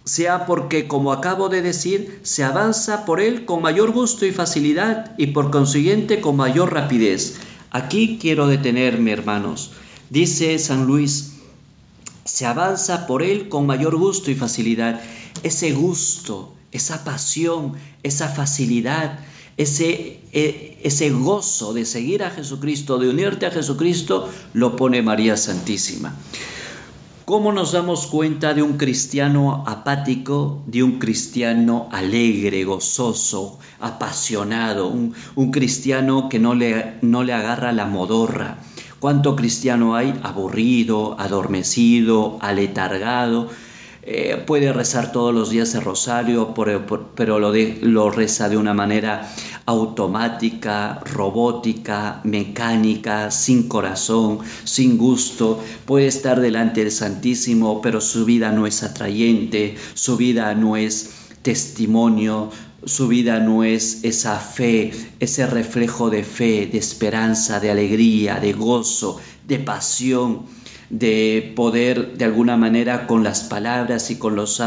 sea 0.05 0.45
porque, 0.45 0.87
como 0.87 1.11
acabo 1.11 1.49
de 1.49 1.61
decir, 1.61 2.19
se 2.23 2.43
avanza 2.43 3.05
por 3.05 3.19
él 3.19 3.45
con 3.45 3.61
mayor 3.61 3.91
gusto 3.91 4.25
y 4.25 4.31
facilidad 4.31 5.13
y 5.17 5.27
por 5.27 5.49
consiguiente 5.49 6.21
con 6.21 6.35
mayor 6.35 6.73
rapidez. 6.73 7.35
Aquí 7.71 8.19
quiero 8.21 8.47
detenerme, 8.47 9.11
hermanos. 9.11 9.71
Dice 10.11 10.57
San 10.59 10.85
Luis, 10.85 11.33
se 12.23 12.45
avanza 12.45 13.07
por 13.07 13.23
él 13.23 13.49
con 13.49 13.65
mayor 13.65 13.97
gusto 13.97 14.29
y 14.29 14.35
facilidad. 14.35 15.01
Ese 15.41 15.71
gusto, 15.73 16.53
esa 16.71 17.03
pasión, 17.03 17.73
esa 18.03 18.29
facilidad, 18.29 19.19
ese, 19.57 20.19
e, 20.31 20.79
ese 20.83 21.09
gozo 21.09 21.73
de 21.73 21.85
seguir 21.85 22.23
a 22.23 22.29
Jesucristo, 22.29 22.99
de 22.99 23.09
unirte 23.09 23.47
a 23.47 23.51
Jesucristo, 23.51 24.29
lo 24.53 24.75
pone 24.75 25.01
María 25.01 25.35
Santísima. 25.35 26.15
¿Cómo 27.25 27.51
nos 27.51 27.71
damos 27.71 28.05
cuenta 28.05 28.53
de 28.53 28.61
un 28.61 28.77
cristiano 28.77 29.63
apático, 29.65 30.61
de 30.67 30.83
un 30.83 30.99
cristiano 30.99 31.89
alegre, 31.91 32.63
gozoso, 32.65 33.57
apasionado, 33.79 34.89
un, 34.89 35.51
cristiano 35.51 36.29
que 36.29 36.37
no 36.37 36.53
le, 36.53 36.99
no 37.01 37.23
le 37.23 37.33
agarra 37.33 37.71
la 37.71 37.87
modorra? 37.87 38.59
¿Cuánto 38.99 39.35
cristiano 39.35 39.95
hay 39.95 40.13
aburrido, 40.21 41.19
adormecido, 41.19 42.37
aletargado? 42.41 43.49
Eh, 44.07 44.43
puede 44.45 44.71
rezar 44.71 45.11
todos 45.11 45.33
los 45.33 45.49
días 45.49 45.73
el 45.73 45.81
rosario, 45.81 46.53
pero 47.15 47.39
lo, 47.39 47.51
lo 47.81 48.11
reza 48.11 48.49
de 48.49 48.55
una 48.55 48.75
manera 48.75 49.27
automática, 49.65 50.99
robótica, 51.03 52.21
mecánica, 52.23 53.31
sin 53.31 53.67
corazón, 53.67 54.39
sin 54.63 54.99
gusto. 54.99 55.59
Puede 55.85 56.05
estar 56.05 56.39
delante 56.39 56.81
del 56.81 56.91
Santísimo, 56.91 57.81
pero 57.81 57.99
su 57.99 58.25
vida 58.25 58.51
no 58.51 58.67
es 58.67 58.83
atrayente, 58.83 59.75
su 59.95 60.17
vida 60.17 60.53
no 60.53 60.77
es 60.77 61.09
testimonio, 61.41 62.51
su 62.83 63.07
vida 63.07 63.39
no 63.39 63.63
es 63.63 64.03
esa 64.03 64.37
fe, 64.37 64.91
ese 65.19 65.47
reflejo 65.47 66.11
de 66.11 66.23
fe, 66.23 66.67
de 66.71 66.77
esperanza, 66.77 67.59
de 67.59 67.71
alegría, 67.71 68.35
de 68.35 68.53
gozo, 68.53 69.19
de 69.47 69.57
pasión 69.57 70.43
de 70.89 71.53
poder 71.55 72.17
de 72.17 72.25
alguna 72.25 72.57
manera 72.57 73.07
con 73.07 73.23
las 73.23 73.43
palabras 73.43 74.11
y 74.11 74.17
con 74.17 74.35
los, 74.35 74.61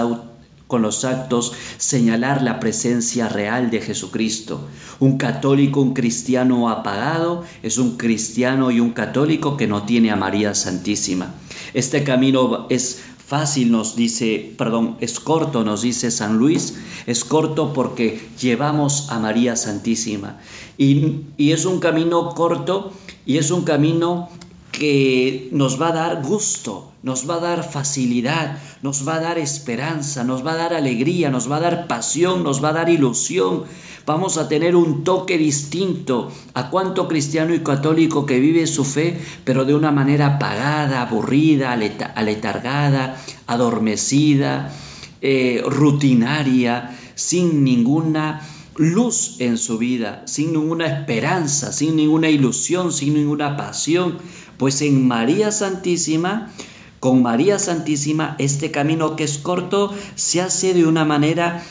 con 0.66 0.82
los 0.82 1.04
actos 1.04 1.52
señalar 1.78 2.42
la 2.42 2.60
presencia 2.60 3.28
real 3.28 3.70
de 3.70 3.80
Jesucristo. 3.80 4.66
Un 5.00 5.16
católico, 5.18 5.80
un 5.80 5.94
cristiano 5.94 6.68
apagado, 6.68 7.44
es 7.62 7.78
un 7.78 7.96
cristiano 7.96 8.70
y 8.70 8.80
un 8.80 8.90
católico 8.90 9.56
que 9.56 9.66
no 9.66 9.84
tiene 9.84 10.10
a 10.10 10.16
María 10.16 10.54
Santísima. 10.54 11.34
Este 11.74 12.04
camino 12.04 12.66
es 12.70 13.02
fácil, 13.28 13.70
nos 13.70 13.94
dice, 13.94 14.54
perdón, 14.56 14.96
es 15.00 15.20
corto, 15.20 15.62
nos 15.62 15.82
dice 15.82 16.10
San 16.10 16.38
Luis, 16.38 16.76
es 17.06 17.24
corto 17.26 17.74
porque 17.74 18.18
llevamos 18.40 19.10
a 19.10 19.18
María 19.18 19.54
Santísima. 19.54 20.38
Y, 20.78 21.24
y 21.36 21.52
es 21.52 21.66
un 21.66 21.78
camino 21.78 22.30
corto 22.30 22.92
y 23.26 23.36
es 23.36 23.50
un 23.50 23.64
camino 23.64 24.30
que 24.72 25.48
nos 25.52 25.80
va 25.80 25.88
a 25.88 25.92
dar 25.92 26.22
gusto, 26.22 26.92
nos 27.02 27.28
va 27.28 27.36
a 27.36 27.40
dar 27.40 27.64
facilidad, 27.64 28.58
nos 28.82 29.06
va 29.06 29.16
a 29.16 29.20
dar 29.20 29.38
esperanza, 29.38 30.24
nos 30.24 30.44
va 30.46 30.52
a 30.52 30.56
dar 30.56 30.74
alegría, 30.74 31.30
nos 31.30 31.50
va 31.50 31.56
a 31.56 31.60
dar 31.60 31.86
pasión, 31.86 32.44
nos 32.44 32.62
va 32.62 32.70
a 32.70 32.74
dar 32.74 32.90
ilusión. 32.90 33.64
Vamos 34.06 34.38
a 34.38 34.48
tener 34.48 34.74
un 34.74 35.04
toque 35.04 35.36
distinto 35.36 36.32
a 36.54 36.70
cuánto 36.70 37.08
cristiano 37.08 37.54
y 37.54 37.60
católico 37.60 38.24
que 38.24 38.40
vive 38.40 38.66
su 38.66 38.84
fe, 38.84 39.20
pero 39.44 39.64
de 39.64 39.74
una 39.74 39.90
manera 39.90 40.36
apagada, 40.36 41.02
aburrida, 41.02 41.72
aletargada, 41.72 43.16
adormecida, 43.46 44.72
eh, 45.20 45.62
rutinaria, 45.66 46.96
sin 47.14 47.64
ninguna 47.64 48.40
luz 48.78 49.36
en 49.40 49.58
su 49.58 49.76
vida, 49.76 50.22
sin 50.26 50.52
ninguna 50.52 50.86
esperanza, 50.86 51.72
sin 51.72 51.96
ninguna 51.96 52.30
ilusión, 52.30 52.92
sin 52.92 53.14
ninguna 53.14 53.56
pasión, 53.56 54.18
pues 54.56 54.80
en 54.82 55.06
María 55.06 55.50
Santísima, 55.50 56.52
con 57.00 57.22
María 57.22 57.58
Santísima, 57.58 58.36
este 58.38 58.70
camino 58.70 59.16
que 59.16 59.24
es 59.24 59.38
corto 59.38 59.92
se 60.14 60.40
hace 60.40 60.74
de 60.74 60.86
una 60.86 61.04
manera 61.04 61.62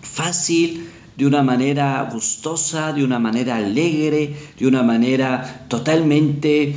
fácil, 0.00 0.88
de 1.18 1.26
una 1.26 1.42
manera 1.42 2.08
gustosa, 2.10 2.94
de 2.94 3.04
una 3.04 3.18
manera 3.18 3.56
alegre, 3.56 4.36
de 4.58 4.66
una 4.66 4.82
manera 4.82 5.66
totalmente 5.68 6.74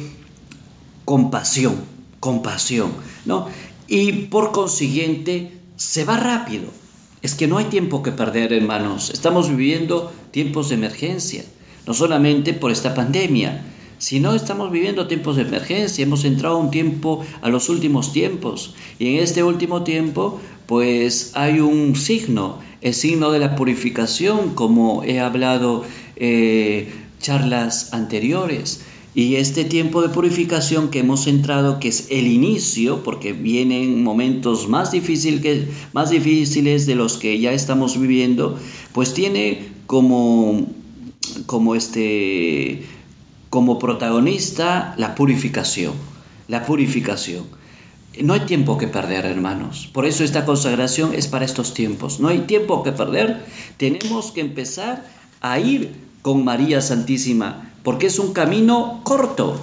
compasión, 1.06 1.76
compasión, 2.20 2.92
¿no? 3.26 3.48
Y 3.88 4.12
por 4.28 4.52
consiguiente 4.52 5.54
se 5.78 6.04
va 6.04 6.18
rápido. 6.18 6.79
Es 7.22 7.36
que 7.36 7.48
no 7.48 7.58
hay 7.58 7.66
tiempo 7.66 8.04
que 8.04 8.12
perder, 8.12 8.54
hermanos. 8.54 9.10
Estamos 9.10 9.50
viviendo 9.50 10.12
tiempos 10.32 10.70
de 10.70 10.76
emergencia, 10.76 11.44
no 11.86 11.94
solamente 11.94 12.54
por 12.54 12.72
esta 12.72 12.94
pandemia, 12.94 13.64
si 14.00 14.22
no 14.22 14.34
estamos 14.34 14.72
viviendo 14.72 15.08
tiempos 15.08 15.36
de 15.36 15.42
emergencia, 15.42 16.04
hemos 16.04 16.24
entrado 16.24 16.58
un 16.58 16.72
tiempo, 16.72 17.26
a 17.42 17.50
los 17.50 17.68
últimos 17.68 18.14
tiempos. 18.14 18.74
Y 18.98 19.16
en 19.16 19.24
este 19.24 19.44
último 19.44 19.84
tiempo, 19.84 20.40
pues 20.68 21.34
hay 21.36 21.60
un 21.60 21.98
signo, 21.98 22.60
el 22.80 22.94
signo 22.94 23.30
de 23.30 23.40
la 23.40 23.58
purificación, 23.58 24.56
como 24.56 25.04
he 25.04 25.20
hablado 25.20 25.84
eh, 26.16 26.90
charlas 27.20 27.94
anteriores. 27.94 28.86
Y 29.16 29.36
este 29.36 29.66
tiempo 29.66 30.02
de 30.02 30.10
purificación 30.10 30.90
que 30.90 31.00
hemos 31.00 31.26
entrado, 31.26 31.80
que 31.80 31.88
es 31.88 32.08
el 32.12 32.28
inicio, 32.28 33.04
porque 33.04 33.34
vienen 33.34 34.04
momentos 34.04 34.68
más, 34.68 34.92
que, 34.92 35.68
más 35.94 36.10
difíciles 36.12 36.86
de 36.86 36.96
los 36.96 37.18
que 37.18 37.40
ya 37.40 37.52
estamos 37.52 38.00
viviendo, 38.00 38.58
pues 38.94 39.14
tiene 39.16 39.68
como, 39.88 40.68
como 41.48 41.76
este 41.76 42.84
como 43.50 43.80
protagonista 43.80 44.94
la 44.98 45.16
purificación, 45.16 45.94
la 46.48 46.66
purificación. 46.66 47.46
No 48.22 48.34
hay 48.34 48.42
tiempo 48.42 48.78
que 48.78 48.88
perder, 48.88 49.26
hermanos. 49.26 49.90
Por 49.92 50.06
eso 50.06 50.24
esta 50.24 50.46
consagración 50.46 51.14
es 51.14 51.28
para 51.28 51.46
estos 51.46 51.74
tiempos. 51.74 52.20
No 52.20 52.28
hay 52.28 52.40
tiempo 52.40 52.84
que 52.84 52.92
perder. 52.92 53.44
Tenemos 53.78 54.32
que 54.32 54.42
empezar 54.42 55.06
a 55.42 55.60
ir 55.60 56.09
con 56.22 56.44
María 56.44 56.82
Santísima, 56.82 57.72
porque 57.84 58.08
es 58.08 58.20
un 58.20 58.34
camino 58.34 59.02
corto. 59.04 59.60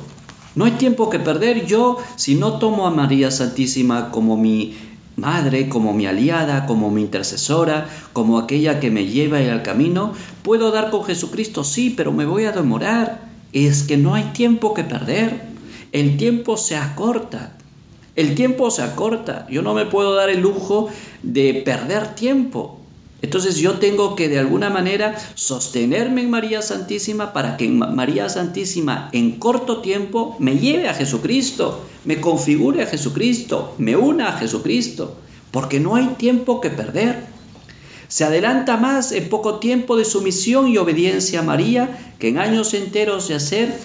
No 0.55 0.65
hay 0.65 0.73
tiempo 0.73 1.11
que 1.11 1.19
perder. 1.19 1.67
Yo, 1.67 1.99
si 2.17 2.35
no 2.35 2.59
tomo 2.59 2.87
a 2.87 2.91
María 2.91 3.31
Santísima 3.31 4.11
como 4.11 4.37
mi 4.37 4.75
madre, 5.17 5.69
como 5.69 5.93
mi 5.93 6.07
aliada, 6.07 6.67
como 6.67 6.91
mi 6.91 7.03
intercesora, 7.03 7.89
como 8.13 8.39
aquella 8.39 8.81
que 8.81 8.91
me 8.91 9.07
lleva 9.07 9.39
al 9.39 9.63
camino, 9.63 10.13
puedo 10.43 10.71
dar 10.71 10.91
con 10.91 11.05
Jesucristo, 11.05 11.65
sí, 11.65 11.93
pero 11.97 12.13
me 12.13 12.27
voy 12.27 12.45
a 12.45 12.53
demorar 12.53 13.27
es 13.65 13.85
que 13.85 13.97
no 13.97 14.15
hay 14.15 14.25
tiempo 14.35 14.75
que 14.75 14.85
perder. 14.85 15.41
El 15.93 16.17
tiempo 16.17 16.57
se 16.57 16.77
acorta. 16.77 17.57
El 18.15 18.35
tiempo 18.35 18.71
se 18.71 18.83
acorta. 18.83 19.47
Yo 19.51 19.63
no 19.63 19.75
me 19.75 19.87
puedo 19.87 20.15
dar 20.15 20.29
el 20.29 20.41
lujo 20.41 20.89
de 21.23 21.63
perder 21.65 22.15
tiempo. 22.15 22.81
Entonces 23.23 23.57
yo 23.57 23.79
tengo 23.79 24.15
que 24.15 24.29
de 24.29 24.39
alguna 24.39 24.69
manera 24.69 25.17
sostenerme 25.35 26.23
en 26.23 26.31
María 26.31 26.61
Santísima 26.61 27.33
para 27.33 27.57
que 27.57 27.69
María 27.69 28.29
Santísima 28.29 29.09
en 29.13 29.39
corto 29.39 29.81
tiempo 29.81 30.37
me 30.39 30.59
lleve 30.59 30.89
a 30.89 30.95
Jesucristo, 30.95 31.83
me 32.05 32.21
configure 32.21 32.83
a 32.83 32.87
Jesucristo, 32.87 33.75
me 33.79 33.97
una 33.97 34.29
a 34.29 34.39
Jesucristo, 34.39 35.17
porque 35.51 35.81
no 35.81 35.97
hay 35.97 36.09
tiempo 36.19 36.61
que 36.61 36.69
perder. 36.71 37.25
Se 38.09 38.25
adelanta 38.25 38.77
más 38.77 39.13
en 39.13 39.29
poco 39.29 39.59
tiempo 39.59 39.97
de 39.97 40.05
sumisión 40.05 40.69
y 40.69 40.77
obediencia 40.77 41.41
a 41.41 41.43
María 41.43 42.15
que 42.19 42.29
en 42.29 42.39
años 42.39 42.75
enteros 42.75 43.29
de 43.29 43.35
hacer 43.35 43.77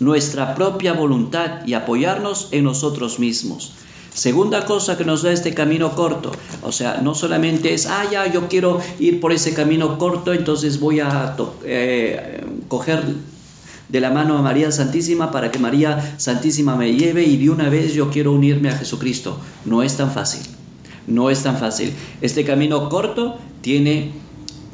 nuestra 0.00 0.54
propia 0.54 0.94
voluntad 0.94 1.66
y 1.66 1.74
apoyarnos 1.74 2.48
en 2.50 2.64
nosotros 2.64 3.18
mismos. 3.18 3.74
Segunda 4.16 4.64
cosa 4.64 4.96
que 4.96 5.04
nos 5.04 5.20
da 5.20 5.30
este 5.30 5.52
camino 5.52 5.94
corto, 5.94 6.32
o 6.62 6.72
sea, 6.72 7.02
no 7.02 7.14
solamente 7.14 7.74
es, 7.74 7.84
ah, 7.84 8.08
ya, 8.10 8.26
yo 8.32 8.48
quiero 8.48 8.80
ir 8.98 9.20
por 9.20 9.30
ese 9.30 9.52
camino 9.52 9.98
corto, 9.98 10.32
entonces 10.32 10.80
voy 10.80 11.00
a 11.00 11.36
eh, 11.64 12.42
coger 12.66 13.04
de 13.90 14.00
la 14.00 14.10
mano 14.10 14.38
a 14.38 14.40
María 14.40 14.72
Santísima 14.72 15.30
para 15.30 15.50
que 15.50 15.58
María 15.58 16.14
Santísima 16.16 16.76
me 16.76 16.94
lleve 16.94 17.24
y 17.24 17.36
de 17.36 17.50
una 17.50 17.68
vez 17.68 17.92
yo 17.92 18.10
quiero 18.10 18.32
unirme 18.32 18.70
a 18.70 18.78
Jesucristo. 18.78 19.38
No 19.66 19.82
es 19.82 19.98
tan 19.98 20.10
fácil. 20.10 20.40
No 21.06 21.28
es 21.28 21.42
tan 21.42 21.58
fácil. 21.58 21.92
Este 22.22 22.42
camino 22.42 22.88
corto 22.88 23.36
tiene 23.60 24.12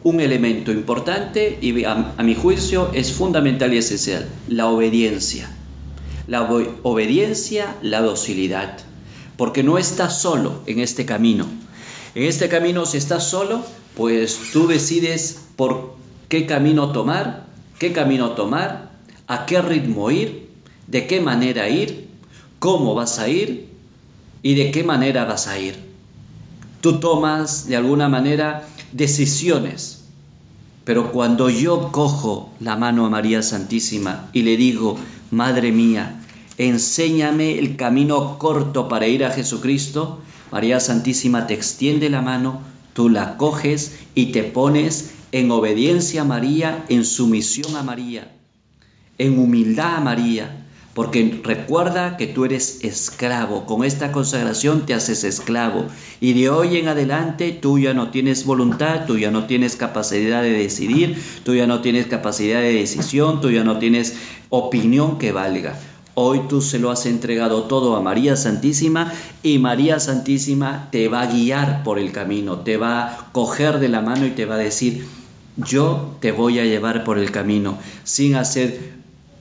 un 0.05 0.21
elemento 0.21 0.71
importante 0.71 1.59
y 1.61 1.83
a, 1.83 2.15
mi 2.23 2.37
juicio 2.37 2.91
es 2.95 3.11
fundamental 3.11 3.75
y 3.75 3.79
esencial, 3.79 4.29
la 4.47 4.69
obediencia. 4.69 5.51
La 6.29 6.49
obediencia, 6.85 7.75
la 7.83 8.03
docilidad. 8.03 8.92
Porque 9.37 9.63
no 9.63 9.79
estás 9.79 10.21
solo 10.21 10.61
en 10.67 10.81
este 10.81 11.07
camino. 11.07 11.47
En 12.15 12.25
este 12.25 12.49
camino 12.49 12.87
si 12.87 12.99
estás 12.99 13.29
solo, 13.29 13.65
pues 13.97 14.39
tú 14.53 14.67
decides 14.67 15.43
por 15.57 15.97
qué 16.29 16.47
camino 16.47 16.93
tomar, 16.93 17.47
qué 17.79 17.93
camino 17.93 18.33
tomar, 18.33 18.91
a 19.27 19.47
qué 19.47 19.63
ritmo 19.63 20.11
ir, 20.11 20.49
de 20.87 21.07
qué 21.07 21.21
manera 21.21 21.69
ir, 21.69 22.09
cómo 22.59 22.95
vas 22.95 23.19
a 23.19 23.29
ir 23.29 23.69
y 24.43 24.55
de 24.55 24.71
qué 24.71 24.85
manera 24.85 25.25
vas 25.25 25.47
a 25.47 25.59
ir. 25.59 25.77
Tú 26.81 27.01
tomas 27.01 27.67
de 27.67 27.77
alguna 27.77 28.09
manera 28.09 28.67
decisiones. 28.93 30.05
Pero 30.85 31.13
cuando 31.13 31.49
yo 31.49 31.93
cojo 31.93 32.51
la 32.61 32.77
mano 32.77 33.07
a 33.07 33.11
María 33.11 33.43
Santísima 33.43 34.29
y 34.33 34.43
le 34.43 34.57
digo, 34.57 34.99
Madre 35.31 35.73
mía, 35.73 36.21
enséñame 36.59 37.59
el 37.59 37.77
camino 37.77 38.39
corto 38.39 38.89
para 38.89 39.07
ir 39.07 39.25
a 39.25 39.31
Jesucristo, 39.31 40.21
María 40.51 40.81
Santísima 40.81 41.47
te 41.47 41.55
extiende 41.55 42.11
la 42.11 42.21
mano, 42.21 42.61
tú 42.93 43.09
la 43.09 43.37
coges 43.37 43.99
y 44.15 44.33
te 44.33 44.43
pones 44.43 45.13
en 45.33 45.51
obediencia 45.51 46.23
a 46.23 46.25
María, 46.25 46.85
en 46.89 47.05
sumisión 47.05 47.75
a 47.77 47.83
María, 47.83 48.33
en 49.19 49.39
humildad 49.39 49.97
a 49.97 50.01
María, 50.01 50.67
porque 50.95 51.41
recuerda 51.43 52.19
que 52.19 52.27
tú 52.27 52.45
eres 52.45 52.85
esclavo. 52.85 53.65
Con 53.65 53.83
esta 53.83 54.13
consagración 54.13 54.85
te 54.85 54.93
haces 54.93 55.25
esclavo. 55.25 55.87
Y 56.21 56.35
de 56.35 56.51
hoy 56.51 56.77
en 56.77 56.89
adelante 56.89 57.53
tú 57.53 57.79
ya 57.79 57.95
no 57.95 58.11
tienes 58.11 58.45
voluntad, 58.45 59.07
tú 59.07 59.17
ya 59.17 59.31
no 59.31 59.47
tienes 59.47 59.77
capacidad 59.77 60.43
de 60.43 60.51
decidir, 60.51 61.17
tú 61.45 61.55
ya 61.55 61.67
no 61.67 61.81
tienes 61.81 62.09
capacidad 62.09 62.61
de 62.61 62.75
decisión, 62.75 63.41
tú 63.41 63.51
ya 63.51 63.65
no 63.65 63.79
tienes 63.79 64.17
opinión 64.51 65.17
que 65.17 65.33
valga. 65.33 65.79
Hoy 66.15 66.43
tú 66.49 66.61
se 66.61 66.79
lo 66.79 66.91
has 66.91 67.07
entregado 67.07 67.63
todo 67.65 67.97
a 67.97 68.03
María 68.03 68.37
Santísima 68.37 69.13
y 69.43 69.59
María 69.59 69.99
Santísima 69.99 70.89
te 70.93 71.09
va 71.09 71.23
a 71.23 71.27
guiar 71.27 71.83
por 71.85 71.99
el 71.99 72.13
camino, 72.13 72.59
te 72.59 72.77
va 72.77 73.05
a 73.05 73.33
coger 73.33 73.79
de 73.79 73.89
la 73.89 74.03
mano 74.03 74.27
y 74.27 74.31
te 74.31 74.45
va 74.45 74.57
a 74.57 74.59
decir, 74.59 75.07
yo 75.57 76.17
te 76.21 76.31
voy 76.31 76.59
a 76.59 76.65
llevar 76.65 77.05
por 77.05 77.19
el 77.19 77.31
camino, 77.31 77.79
sin 78.05 78.35
hacer 78.35 78.93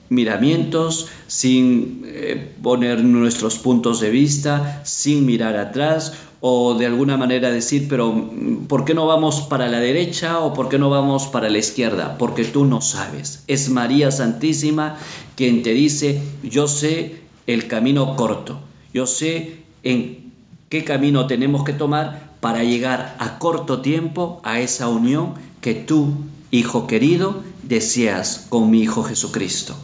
miramientos, 0.08 1.08
sin 1.26 2.04
eh, 2.06 2.54
poner 2.62 3.04
nuestros 3.04 3.58
puntos 3.58 4.00
de 4.00 4.10
vista, 4.10 4.80
sin 4.84 5.26
mirar 5.26 5.58
atrás 5.58 6.14
o 6.44 6.74
de 6.74 6.86
alguna 6.86 7.16
manera 7.16 7.52
decir, 7.52 7.86
pero 7.88 8.12
mm, 8.12 8.66
¿por 8.66 8.84
qué 8.84 8.94
no 8.94 9.06
vamos 9.06 9.42
para 9.42 9.68
la 9.68 9.78
derecha 9.78 10.40
o 10.40 10.52
por 10.52 10.68
qué 10.68 10.76
no 10.76 10.90
vamos 10.90 11.28
para 11.28 11.48
la 11.48 11.58
izquierda? 11.58 12.18
Porque 12.18 12.44
tú 12.44 12.64
no 12.64 12.80
sabes. 12.80 13.44
Es 13.46 13.70
María 13.70 14.10
Santísima 14.10 14.98
quien 15.36 15.62
te 15.62 15.72
dice, 15.72 16.20
yo 16.42 16.66
sé 16.66 17.20
el 17.46 17.68
camino 17.68 18.16
corto, 18.16 18.58
yo 18.92 19.06
sé 19.06 19.62
en 19.84 20.32
qué 20.68 20.82
camino 20.82 21.28
tenemos 21.28 21.62
que 21.62 21.74
tomar 21.74 22.32
para 22.40 22.64
llegar 22.64 23.14
a 23.20 23.38
corto 23.38 23.80
tiempo 23.80 24.40
a 24.42 24.58
esa 24.58 24.88
unión 24.88 25.34
que 25.60 25.74
tú, 25.74 26.12
hijo 26.50 26.88
querido, 26.88 27.40
deseas 27.62 28.46
con 28.48 28.68
mi 28.68 28.82
Hijo 28.82 29.04
Jesucristo. 29.04 29.76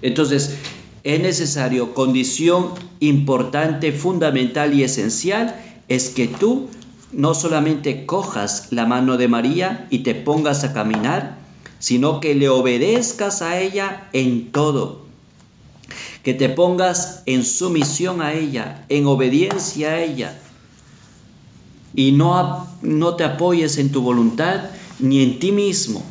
Entonces, 0.00 0.56
es 1.04 1.20
necesario, 1.20 1.92
condición 1.92 2.70
importante, 3.00 3.92
fundamental 3.92 4.72
y 4.72 4.82
esencial, 4.82 5.54
es 5.88 6.10
que 6.10 6.26
tú 6.26 6.68
no 7.12 7.34
solamente 7.34 8.06
cojas 8.06 8.68
la 8.70 8.86
mano 8.86 9.16
de 9.16 9.28
María 9.28 9.86
y 9.90 10.00
te 10.00 10.14
pongas 10.14 10.64
a 10.64 10.72
caminar, 10.72 11.38
sino 11.78 12.20
que 12.20 12.34
le 12.34 12.48
obedezcas 12.48 13.42
a 13.42 13.60
ella 13.60 14.08
en 14.12 14.50
todo, 14.50 15.06
que 16.22 16.34
te 16.34 16.48
pongas 16.48 17.22
en 17.26 17.44
sumisión 17.44 18.20
a 18.20 18.32
ella, 18.32 18.84
en 18.88 19.06
obediencia 19.06 19.90
a 19.90 20.00
ella, 20.00 20.38
y 21.94 22.12
no, 22.12 22.68
no 22.82 23.14
te 23.14 23.24
apoyes 23.24 23.78
en 23.78 23.90
tu 23.90 24.02
voluntad 24.02 24.70
ni 24.98 25.22
en 25.22 25.38
ti 25.38 25.52
mismo, 25.52 26.04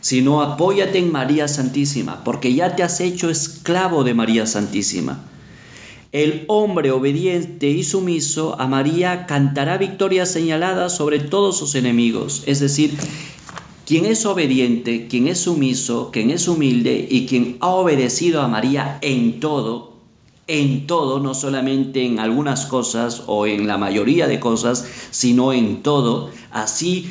sino 0.00 0.42
apóyate 0.42 0.98
en 0.98 1.12
María 1.12 1.48
Santísima, 1.48 2.24
porque 2.24 2.54
ya 2.54 2.76
te 2.76 2.82
has 2.82 3.00
hecho 3.00 3.30
esclavo 3.30 4.04
de 4.04 4.14
María 4.14 4.46
Santísima. 4.46 5.24
El 6.12 6.44
hombre 6.48 6.90
obediente 6.90 7.68
y 7.68 7.84
sumiso 7.84 8.60
a 8.60 8.66
María 8.66 9.26
cantará 9.26 9.78
victoria 9.78 10.26
señalada 10.26 10.88
sobre 10.90 11.20
todos 11.20 11.56
sus 11.56 11.76
enemigos. 11.76 12.42
Es 12.46 12.58
decir, 12.58 12.96
quien 13.86 14.06
es 14.06 14.26
obediente, 14.26 15.06
quien 15.06 15.28
es 15.28 15.38
sumiso, 15.42 16.10
quien 16.10 16.30
es 16.30 16.48
humilde 16.48 17.06
y 17.08 17.26
quien 17.26 17.58
ha 17.60 17.68
obedecido 17.68 18.42
a 18.42 18.48
María 18.48 18.98
en 19.02 19.38
todo, 19.38 19.92
en 20.48 20.88
todo, 20.88 21.20
no 21.20 21.32
solamente 21.32 22.04
en 22.04 22.18
algunas 22.18 22.66
cosas 22.66 23.22
o 23.28 23.46
en 23.46 23.68
la 23.68 23.78
mayoría 23.78 24.26
de 24.26 24.40
cosas, 24.40 24.84
sino 25.12 25.52
en 25.52 25.84
todo, 25.84 26.30
así 26.50 27.08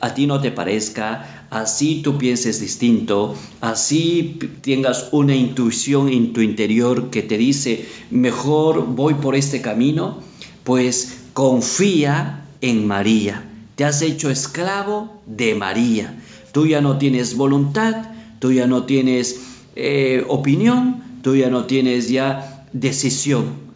a 0.00 0.14
ti 0.14 0.26
no 0.26 0.40
te 0.40 0.50
parezca, 0.50 1.39
así 1.50 2.00
tú 2.02 2.16
pienses 2.16 2.60
distinto, 2.60 3.34
así 3.60 4.38
tengas 4.62 5.08
una 5.12 5.34
intuición 5.34 6.08
en 6.08 6.32
tu 6.32 6.40
interior 6.40 7.10
que 7.10 7.22
te 7.22 7.36
dice, 7.36 7.86
mejor 8.10 8.86
voy 8.86 9.14
por 9.14 9.34
este 9.34 9.60
camino, 9.60 10.20
pues 10.64 11.24
confía 11.32 12.46
en 12.60 12.86
María. 12.86 13.46
Te 13.74 13.84
has 13.84 14.02
hecho 14.02 14.30
esclavo 14.30 15.20
de 15.26 15.54
María. 15.54 16.22
Tú 16.52 16.66
ya 16.66 16.80
no 16.80 16.98
tienes 16.98 17.36
voluntad, 17.36 18.10
tú 18.38 18.52
ya 18.52 18.66
no 18.66 18.84
tienes 18.84 19.40
eh, 19.76 20.24
opinión, 20.28 21.02
tú 21.22 21.36
ya 21.36 21.50
no 21.50 21.64
tienes 21.64 22.08
ya 22.08 22.66
decisión 22.72 23.69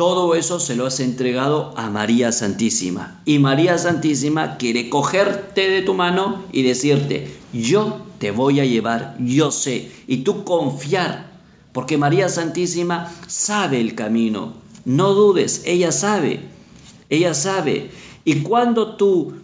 todo 0.00 0.34
eso 0.34 0.60
se 0.60 0.76
lo 0.76 0.86
has 0.86 0.98
entregado 0.98 1.74
a 1.76 1.90
María 1.90 2.32
Santísima. 2.32 3.20
Y 3.26 3.38
María 3.38 3.76
Santísima 3.76 4.56
quiere 4.56 4.88
cogerte 4.88 5.68
de 5.68 5.82
tu 5.82 5.92
mano 5.92 6.42
y 6.52 6.62
decirte, 6.62 7.30
yo 7.52 8.00
te 8.18 8.30
voy 8.30 8.60
a 8.60 8.64
llevar, 8.64 9.14
yo 9.20 9.50
sé. 9.50 9.92
Y 10.06 10.22
tú 10.22 10.44
confiar, 10.44 11.30
porque 11.72 11.98
María 11.98 12.30
Santísima 12.30 13.12
sabe 13.26 13.78
el 13.78 13.94
camino. 13.94 14.54
No 14.86 15.12
dudes, 15.12 15.64
ella 15.66 15.92
sabe, 15.92 16.48
ella 17.10 17.34
sabe. 17.34 17.90
Y 18.24 18.36
cuando 18.36 18.96
tú 18.96 19.34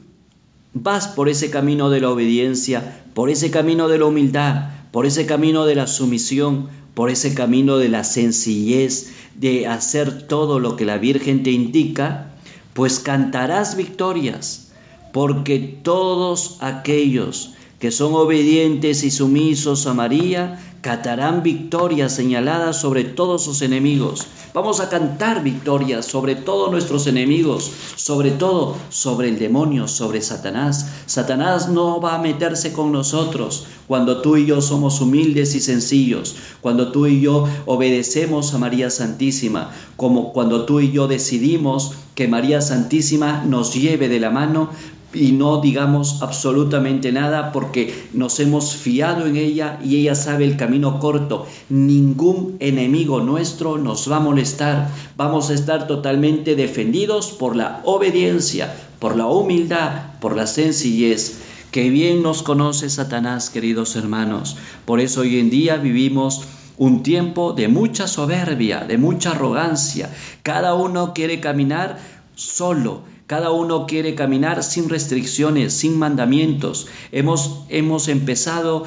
vas 0.72 1.06
por 1.06 1.28
ese 1.28 1.50
camino 1.50 1.90
de 1.90 2.00
la 2.00 2.08
obediencia, 2.08 3.04
por 3.12 3.28
ese 3.28 3.50
camino 3.50 3.88
de 3.88 3.98
la 3.98 4.06
humildad, 4.06 4.70
por 4.90 5.04
ese 5.04 5.26
camino 5.26 5.66
de 5.66 5.74
la 5.74 5.86
sumisión, 5.86 6.70
por 6.96 7.10
ese 7.10 7.34
camino 7.34 7.76
de 7.76 7.90
la 7.90 8.04
sencillez, 8.04 9.12
de 9.34 9.66
hacer 9.66 10.26
todo 10.26 10.58
lo 10.60 10.76
que 10.76 10.86
la 10.86 10.96
Virgen 10.96 11.42
te 11.42 11.50
indica, 11.50 12.32
pues 12.72 13.00
cantarás 13.00 13.76
victorias, 13.76 14.72
porque 15.12 15.58
todos 15.58 16.56
aquellos 16.60 17.52
que 17.80 17.90
son 17.90 18.14
obedientes 18.14 19.04
y 19.04 19.10
sumisos 19.10 19.86
a 19.86 19.92
María, 19.92 20.58
catarán 20.86 21.42
victorias 21.42 22.14
señaladas 22.14 22.80
sobre 22.80 23.02
todos 23.02 23.42
sus 23.42 23.60
enemigos. 23.60 24.28
Vamos 24.54 24.78
a 24.78 24.88
cantar 24.88 25.42
victorias 25.42 26.06
sobre 26.06 26.36
todos 26.36 26.70
nuestros 26.70 27.08
enemigos, 27.08 27.68
sobre 27.96 28.30
todo 28.30 28.76
sobre 28.88 29.28
el 29.28 29.36
demonio, 29.36 29.88
sobre 29.88 30.20
Satanás. 30.20 30.86
Satanás 31.06 31.68
no 31.68 32.00
va 32.00 32.14
a 32.14 32.20
meterse 32.20 32.72
con 32.72 32.92
nosotros 32.92 33.66
cuando 33.88 34.22
tú 34.22 34.36
y 34.36 34.46
yo 34.46 34.60
somos 34.62 35.00
humildes 35.00 35.56
y 35.56 35.60
sencillos, 35.60 36.36
cuando 36.60 36.92
tú 36.92 37.08
y 37.08 37.20
yo 37.20 37.48
obedecemos 37.66 38.54
a 38.54 38.58
María 38.58 38.88
Santísima, 38.88 39.72
como 39.96 40.32
cuando 40.32 40.66
tú 40.66 40.78
y 40.78 40.92
yo 40.92 41.08
decidimos 41.08 41.94
que 42.14 42.28
María 42.28 42.60
Santísima 42.60 43.44
nos 43.44 43.74
lleve 43.74 44.08
de 44.08 44.20
la 44.20 44.30
mano 44.30 44.70
y 45.12 45.32
no 45.32 45.60
digamos 45.60 46.22
absolutamente 46.22 47.12
nada 47.12 47.52
porque 47.52 48.08
nos 48.12 48.38
hemos 48.40 48.74
fiado 48.74 49.26
en 49.26 49.36
ella 49.36 49.78
y 49.82 49.96
ella 49.96 50.14
sabe 50.14 50.44
el 50.44 50.56
camino 50.56 50.98
corto. 51.00 51.46
Ningún 51.68 52.56
enemigo 52.60 53.20
nuestro 53.20 53.78
nos 53.78 54.10
va 54.10 54.16
a 54.16 54.20
molestar. 54.20 54.90
Vamos 55.16 55.50
a 55.50 55.54
estar 55.54 55.86
totalmente 55.86 56.56
defendidos 56.56 57.28
por 57.30 57.56
la 57.56 57.80
obediencia, 57.84 58.74
por 58.98 59.16
la 59.16 59.26
humildad, 59.26 60.18
por 60.20 60.36
la 60.36 60.46
sencillez. 60.46 61.38
Que 61.70 61.90
bien 61.90 62.22
nos 62.22 62.42
conoce 62.42 62.88
Satanás, 62.90 63.50
queridos 63.50 63.96
hermanos. 63.96 64.56
Por 64.84 65.00
eso 65.00 65.22
hoy 65.22 65.38
en 65.38 65.50
día 65.50 65.76
vivimos 65.76 66.42
un 66.78 67.02
tiempo 67.02 67.52
de 67.52 67.68
mucha 67.68 68.06
soberbia, 68.06 68.80
de 68.80 68.98
mucha 68.98 69.30
arrogancia. 69.30 70.10
Cada 70.42 70.74
uno 70.74 71.14
quiere 71.14 71.40
caminar 71.40 71.98
solo 72.34 73.02
cada 73.26 73.50
uno 73.50 73.86
quiere 73.86 74.14
caminar 74.14 74.62
sin 74.62 74.88
restricciones, 74.88 75.72
sin 75.72 75.98
mandamientos. 75.98 76.86
Hemos, 77.10 77.64
hemos 77.68 78.06
empezado 78.08 78.84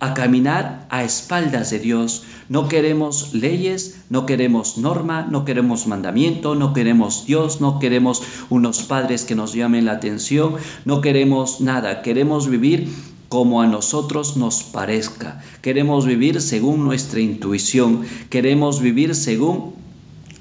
a 0.00 0.14
caminar 0.14 0.86
a 0.90 1.04
espaldas 1.04 1.70
de 1.70 1.78
Dios. 1.78 2.24
No 2.48 2.68
queremos 2.68 3.34
leyes, 3.34 4.02
no 4.10 4.26
queremos 4.26 4.78
norma, 4.78 5.26
no 5.30 5.44
queremos 5.44 5.86
mandamiento, 5.86 6.54
no 6.56 6.72
queremos 6.72 7.24
Dios, 7.26 7.60
no 7.60 7.78
queremos 7.78 8.22
unos 8.50 8.82
padres 8.82 9.24
que 9.24 9.36
nos 9.36 9.52
llamen 9.52 9.84
la 9.84 9.92
atención, 9.92 10.56
no 10.84 11.00
queremos 11.00 11.60
nada. 11.60 12.02
Queremos 12.02 12.48
vivir 12.48 12.88
como 13.28 13.62
a 13.62 13.66
nosotros 13.66 14.36
nos 14.36 14.64
parezca. 14.64 15.40
Queremos 15.62 16.04
vivir 16.04 16.40
según 16.40 16.84
nuestra 16.84 17.20
intuición. 17.20 18.02
Queremos 18.28 18.80
vivir 18.80 19.14
según 19.14 19.74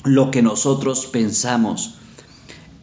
lo 0.03 0.31
que 0.31 0.41
nosotros 0.41 1.05
pensamos. 1.05 1.99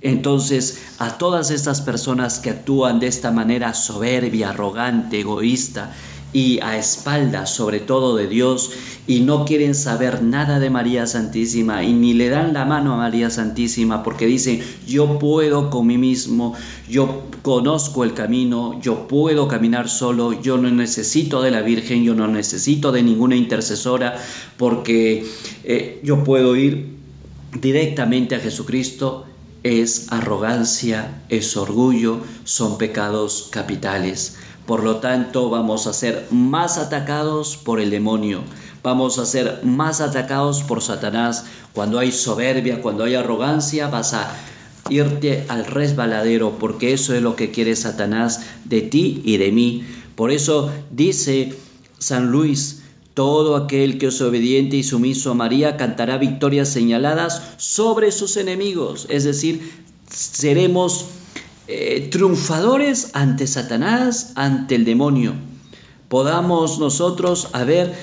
Entonces, 0.02 0.82
a 0.98 1.16
todas 1.16 1.50
estas 1.50 1.80
personas 1.80 2.40
que 2.40 2.50
actúan 2.50 2.98
de 2.98 3.06
esta 3.06 3.30
manera 3.30 3.72
soberbia, 3.72 4.50
arrogante, 4.50 5.20
egoísta 5.20 5.92
y 6.32 6.60
a 6.60 6.78
espaldas 6.78 7.54
sobre 7.54 7.78
todo 7.78 8.16
de 8.16 8.26
Dios 8.26 8.70
y 9.06 9.20
no 9.20 9.44
quieren 9.44 9.74
saber 9.74 10.22
nada 10.22 10.58
de 10.58 10.70
María 10.70 11.06
Santísima 11.06 11.84
y 11.84 11.92
ni 11.92 12.14
le 12.14 12.30
dan 12.30 12.54
la 12.54 12.64
mano 12.64 12.94
a 12.94 12.96
María 12.96 13.30
Santísima 13.30 14.02
porque 14.02 14.26
dicen, 14.26 14.62
yo 14.86 15.18
puedo 15.18 15.70
con 15.70 15.86
mí 15.86 15.98
mismo, 15.98 16.54
yo 16.88 17.24
conozco 17.42 18.02
el 18.02 18.14
camino, 18.14 18.80
yo 18.80 19.06
puedo 19.08 19.46
caminar 19.46 19.88
solo, 19.88 20.40
yo 20.40 20.56
no 20.56 20.70
necesito 20.70 21.42
de 21.42 21.50
la 21.50 21.60
Virgen, 21.60 22.02
yo 22.02 22.14
no 22.14 22.26
necesito 22.28 22.92
de 22.92 23.02
ninguna 23.02 23.36
intercesora 23.36 24.16
porque 24.56 25.26
eh, 25.64 26.00
yo 26.02 26.24
puedo 26.24 26.56
ir 26.56 26.96
directamente 27.60 28.34
a 28.34 28.40
Jesucristo 28.40 29.26
es 29.62 30.10
arrogancia, 30.10 31.22
es 31.28 31.56
orgullo, 31.56 32.20
son 32.44 32.78
pecados 32.78 33.48
capitales. 33.50 34.36
Por 34.66 34.82
lo 34.82 34.96
tanto, 34.96 35.50
vamos 35.50 35.86
a 35.86 35.92
ser 35.92 36.26
más 36.30 36.78
atacados 36.78 37.56
por 37.56 37.80
el 37.80 37.90
demonio, 37.90 38.42
vamos 38.82 39.18
a 39.18 39.26
ser 39.26 39.60
más 39.64 40.00
atacados 40.00 40.62
por 40.62 40.82
Satanás. 40.82 41.46
Cuando 41.72 41.98
hay 41.98 42.12
soberbia, 42.12 42.80
cuando 42.80 43.04
hay 43.04 43.14
arrogancia, 43.14 43.88
vas 43.88 44.14
a 44.14 44.34
irte 44.88 45.44
al 45.48 45.64
resbaladero, 45.64 46.58
porque 46.58 46.92
eso 46.92 47.14
es 47.14 47.22
lo 47.22 47.36
que 47.36 47.50
quiere 47.50 47.76
Satanás 47.76 48.42
de 48.64 48.82
ti 48.82 49.22
y 49.24 49.36
de 49.36 49.52
mí. 49.52 49.84
Por 50.16 50.30
eso 50.30 50.70
dice 50.90 51.54
San 51.98 52.30
Luis, 52.30 52.81
todo 53.14 53.56
aquel 53.56 53.98
que 53.98 54.06
es 54.06 54.20
obediente 54.20 54.76
y 54.76 54.82
sumiso 54.82 55.30
a 55.30 55.34
María 55.34 55.76
cantará 55.76 56.18
victorias 56.18 56.68
señaladas 56.68 57.42
sobre 57.58 58.12
sus 58.12 58.36
enemigos, 58.36 59.06
es 59.10 59.24
decir, 59.24 59.70
seremos 60.08 61.06
eh, 61.68 62.08
triunfadores 62.10 63.10
ante 63.14 63.46
Satanás, 63.46 64.32
ante 64.34 64.74
el 64.74 64.84
demonio. 64.84 65.34
Podamos 66.08 66.78
nosotros 66.78 67.48
haber 67.52 67.94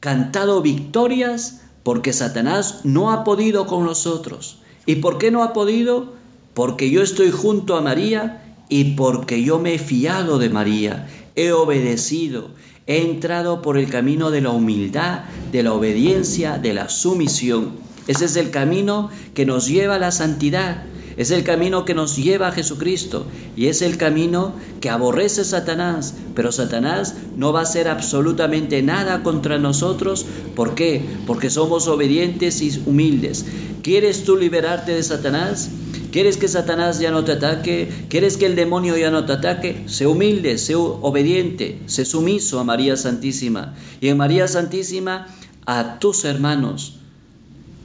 cantado 0.00 0.62
victorias 0.62 1.62
porque 1.82 2.12
Satanás 2.12 2.80
no 2.84 3.10
ha 3.10 3.24
podido 3.24 3.66
con 3.66 3.84
nosotros. 3.84 4.58
¿Y 4.86 4.96
por 4.96 5.18
qué 5.18 5.30
no 5.30 5.42
ha 5.42 5.52
podido? 5.52 6.12
Porque 6.54 6.90
yo 6.90 7.02
estoy 7.02 7.30
junto 7.30 7.76
a 7.76 7.80
María 7.80 8.45
y 8.68 8.94
porque 8.94 9.42
yo 9.42 9.58
me 9.58 9.74
he 9.74 9.78
fiado 9.78 10.38
de 10.38 10.50
María, 10.50 11.08
he 11.34 11.52
obedecido, 11.52 12.50
he 12.86 13.02
entrado 13.02 13.62
por 13.62 13.78
el 13.78 13.88
camino 13.88 14.30
de 14.30 14.40
la 14.40 14.50
humildad, 14.50 15.24
de 15.52 15.62
la 15.62 15.72
obediencia, 15.72 16.58
de 16.58 16.74
la 16.74 16.88
sumisión. 16.88 17.72
Ese 18.06 18.26
es 18.26 18.36
el 18.36 18.50
camino 18.50 19.10
que 19.34 19.46
nos 19.46 19.68
lleva 19.68 19.96
a 19.96 20.00
la 20.00 20.12
santidad. 20.12 20.84
Es 21.16 21.30
el 21.30 21.44
camino 21.44 21.86
que 21.86 21.94
nos 21.94 22.16
lleva 22.16 22.48
a 22.48 22.52
Jesucristo 22.52 23.26
y 23.56 23.66
es 23.66 23.80
el 23.80 23.96
camino 23.96 24.52
que 24.80 24.90
aborrece 24.90 25.44
Satanás. 25.44 26.14
Pero 26.34 26.52
Satanás 26.52 27.14
no 27.36 27.52
va 27.52 27.60
a 27.60 27.62
hacer 27.62 27.88
absolutamente 27.88 28.82
nada 28.82 29.22
contra 29.22 29.58
nosotros. 29.58 30.26
¿Por 30.54 30.74
qué? 30.74 31.02
Porque 31.26 31.48
somos 31.48 31.88
obedientes 31.88 32.60
y 32.60 32.82
humildes. 32.84 33.46
¿Quieres 33.82 34.24
tú 34.24 34.36
liberarte 34.36 34.92
de 34.92 35.02
Satanás? 35.02 35.70
¿Quieres 36.12 36.36
que 36.36 36.48
Satanás 36.48 36.98
ya 36.98 37.10
no 37.10 37.24
te 37.24 37.32
ataque? 37.32 37.88
¿Quieres 38.08 38.36
que 38.36 38.46
el 38.46 38.56
demonio 38.56 38.96
ya 38.96 39.10
no 39.10 39.24
te 39.26 39.32
ataque? 39.32 39.84
Sé 39.86 40.06
humilde, 40.06 40.58
sé 40.58 40.74
obediente, 40.74 41.78
sé 41.86 42.04
sumiso 42.04 42.60
a 42.60 42.64
María 42.64 42.96
Santísima. 42.96 43.74
Y 44.00 44.08
en 44.08 44.16
María 44.16 44.48
Santísima 44.48 45.26
a 45.66 45.98
tus 45.98 46.24
hermanos. 46.24 47.00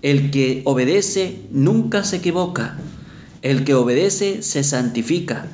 El 0.01 0.31
que 0.31 0.61
obedece 0.65 1.41
nunca 1.51 2.03
se 2.03 2.17
equivoca. 2.17 2.77
El 3.41 3.63
que 3.63 3.73
obedece 3.73 4.43
se 4.43 4.63
santifica 4.63 5.47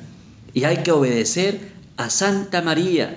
y 0.53 0.63
hay 0.63 0.77
que 0.77 0.91
obedecer 0.91 1.71
a 1.97 2.09
Santa 2.09 2.61
María 2.61 3.15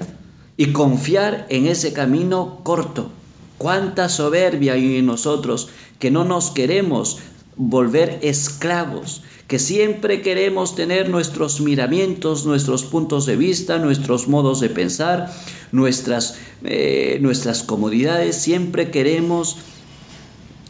y 0.57 0.73
confiar 0.73 1.47
en 1.49 1.67
ese 1.67 1.93
camino 1.93 2.61
corto. 2.63 3.11
Cuánta 3.59 4.09
soberbia 4.09 4.75
hay 4.75 4.97
en 4.97 5.07
nosotros 5.07 5.71
que 5.99 6.11
no 6.11 6.25
nos 6.25 6.51
queremos 6.51 7.19
volver 7.57 8.19
esclavos, 8.23 9.23
que 9.51 9.59
siempre 9.59 10.23
queremos 10.23 10.77
tener 10.77 11.09
nuestros 11.09 11.61
miramientos, 11.61 12.47
nuestros 12.47 12.85
puntos 12.85 13.27
de 13.27 13.35
vista, 13.35 13.79
nuestros 13.79 14.29
modos 14.29 14.61
de 14.61 14.69
pensar, 14.69 15.29
nuestras, 15.73 16.39
eh, 16.63 17.19
nuestras 17.21 17.65
comodidades, 17.65 18.37
siempre 18.37 18.93
queremos 18.93 19.57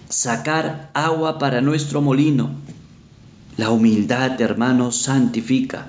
sacar 0.08 0.90
agua 0.94 1.38
para 1.38 1.60
nuestro 1.60 2.00
molino 2.00 2.54
la 3.58 3.68
humildad, 3.68 4.40
hermanos, 4.40 5.02
santifica. 5.02 5.86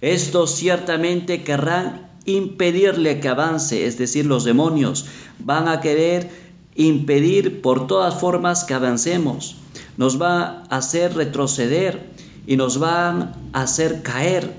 Estos 0.00 0.54
ciertamente 0.54 1.42
querrán 1.42 2.08
impedirle 2.24 3.20
que 3.20 3.28
avance, 3.28 3.86
es 3.86 3.98
decir, 3.98 4.24
los 4.24 4.44
demonios 4.44 5.04
van 5.40 5.68
a 5.68 5.82
querer 5.82 6.30
impedir 6.74 7.60
por 7.60 7.86
todas 7.86 8.18
formas 8.18 8.64
que 8.64 8.72
avancemos. 8.72 9.56
Nos 9.98 10.20
va 10.20 10.64
a 10.70 10.78
hacer 10.78 11.14
retroceder 11.14 12.13
y 12.46 12.56
nos 12.56 12.78
van 12.78 13.34
a 13.52 13.62
hacer 13.62 14.02
caer, 14.02 14.52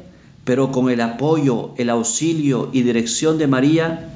pero 0.44 0.72
con 0.72 0.90
el 0.90 1.02
apoyo, 1.02 1.72
el 1.78 1.90
auxilio 1.90 2.70
y 2.72 2.82
dirección 2.82 3.38
de 3.38 3.48
María, 3.48 4.10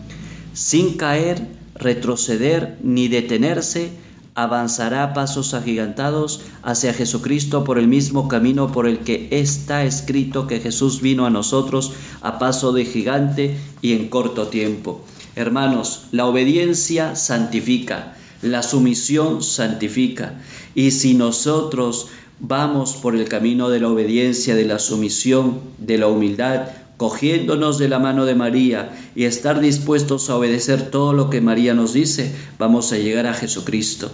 sin 0.53 0.97
caer, 0.97 1.47
retroceder 1.75 2.77
ni 2.83 3.07
detenerse, 3.07 3.91
avanzará 4.35 5.13
pasos 5.13 5.53
agigantados 5.53 6.41
hacia 6.63 6.93
Jesucristo 6.93 7.63
por 7.63 7.77
el 7.77 7.87
mismo 7.87 8.27
camino 8.27 8.71
por 8.71 8.87
el 8.87 8.99
que 8.99 9.27
está 9.31 9.83
escrito 9.83 10.47
que 10.47 10.59
Jesús 10.59 11.01
vino 11.01 11.25
a 11.25 11.29
nosotros 11.29 11.93
a 12.21 12.39
paso 12.39 12.71
de 12.71 12.85
gigante 12.85 13.57
y 13.81 13.93
en 13.93 14.07
corto 14.07 14.47
tiempo. 14.47 15.01
Hermanos, 15.35 16.07
la 16.11 16.25
obediencia 16.25 17.15
santifica, 17.15 18.15
la 18.41 18.63
sumisión 18.63 19.43
santifica. 19.43 20.41
Y 20.75 20.91
si 20.91 21.13
nosotros 21.15 22.07
vamos 22.39 22.93
por 22.93 23.15
el 23.15 23.27
camino 23.27 23.69
de 23.69 23.79
la 23.79 23.89
obediencia, 23.89 24.55
de 24.55 24.65
la 24.65 24.79
sumisión, 24.79 25.59
de 25.77 25.97
la 25.97 26.07
humildad, 26.07 26.67
cogiéndonos 26.97 27.77
de 27.77 27.87
la 27.87 27.99
mano 27.99 28.25
de 28.25 28.35
María 28.35 28.91
y 29.15 29.23
estar 29.23 29.61
dispuestos 29.61 30.29
a 30.29 30.35
obedecer 30.35 30.91
todo 30.91 31.13
lo 31.13 31.29
que 31.29 31.41
María 31.41 31.73
nos 31.73 31.93
dice, 31.93 32.35
vamos 32.57 32.91
a 32.91 32.97
llegar 32.97 33.25
a 33.25 33.33
Jesucristo. 33.33 34.11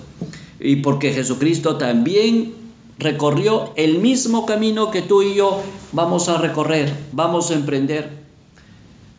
Y 0.60 0.78
porque 0.78 1.12
Jesucristo 1.12 1.78
también 1.78 2.54
recorrió 3.00 3.74
el 3.76 4.00
mismo 4.00 4.46
camino 4.46 4.92
que 4.92 5.02
tú 5.02 5.22
y 5.22 5.36
yo 5.36 5.62
vamos 5.92 6.30
a 6.30 6.38
recorrer, 6.38 6.94
vamos 7.12 7.52
a 7.52 7.56
emprender. 7.56 8.10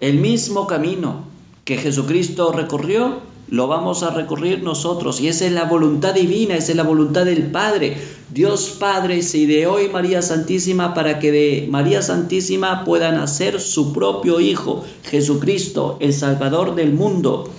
El 0.00 0.18
mismo 0.18 0.66
camino 0.66 1.24
que 1.64 1.76
Jesucristo 1.76 2.52
recorrió, 2.52 3.20
lo 3.48 3.68
vamos 3.68 4.02
a 4.02 4.10
recorrer 4.10 4.62
nosotros. 4.62 5.20
Y 5.20 5.28
esa 5.28 5.46
es 5.46 5.52
la 5.52 5.64
voluntad 5.64 6.14
divina, 6.14 6.56
esa 6.56 6.72
es 6.72 6.76
la 6.76 6.82
voluntad 6.82 7.24
del 7.24 7.50
Padre. 7.50 7.96
Dios 8.30 8.76
Padre 8.78 9.22
se 9.22 9.38
ideó 9.38 9.78
en 9.78 9.92
María 9.92 10.22
Santísima 10.22 10.94
para 10.94 11.18
que 11.18 11.30
de 11.30 11.68
María 11.70 12.02
Santísima 12.02 12.84
pueda 12.84 13.12
nacer 13.12 13.60
su 13.60 13.92
propio 13.92 14.40
Hijo, 14.40 14.84
Jesucristo, 15.04 15.96
el 16.00 16.12
Salvador 16.12 16.74
del 16.74 16.92
mundo. 16.92 17.50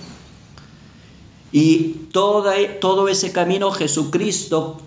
Y 1.52 1.94
todo, 2.12 2.50
todo 2.80 3.08
ese 3.08 3.32
camino 3.32 3.70
Jesucristo, 3.70 4.78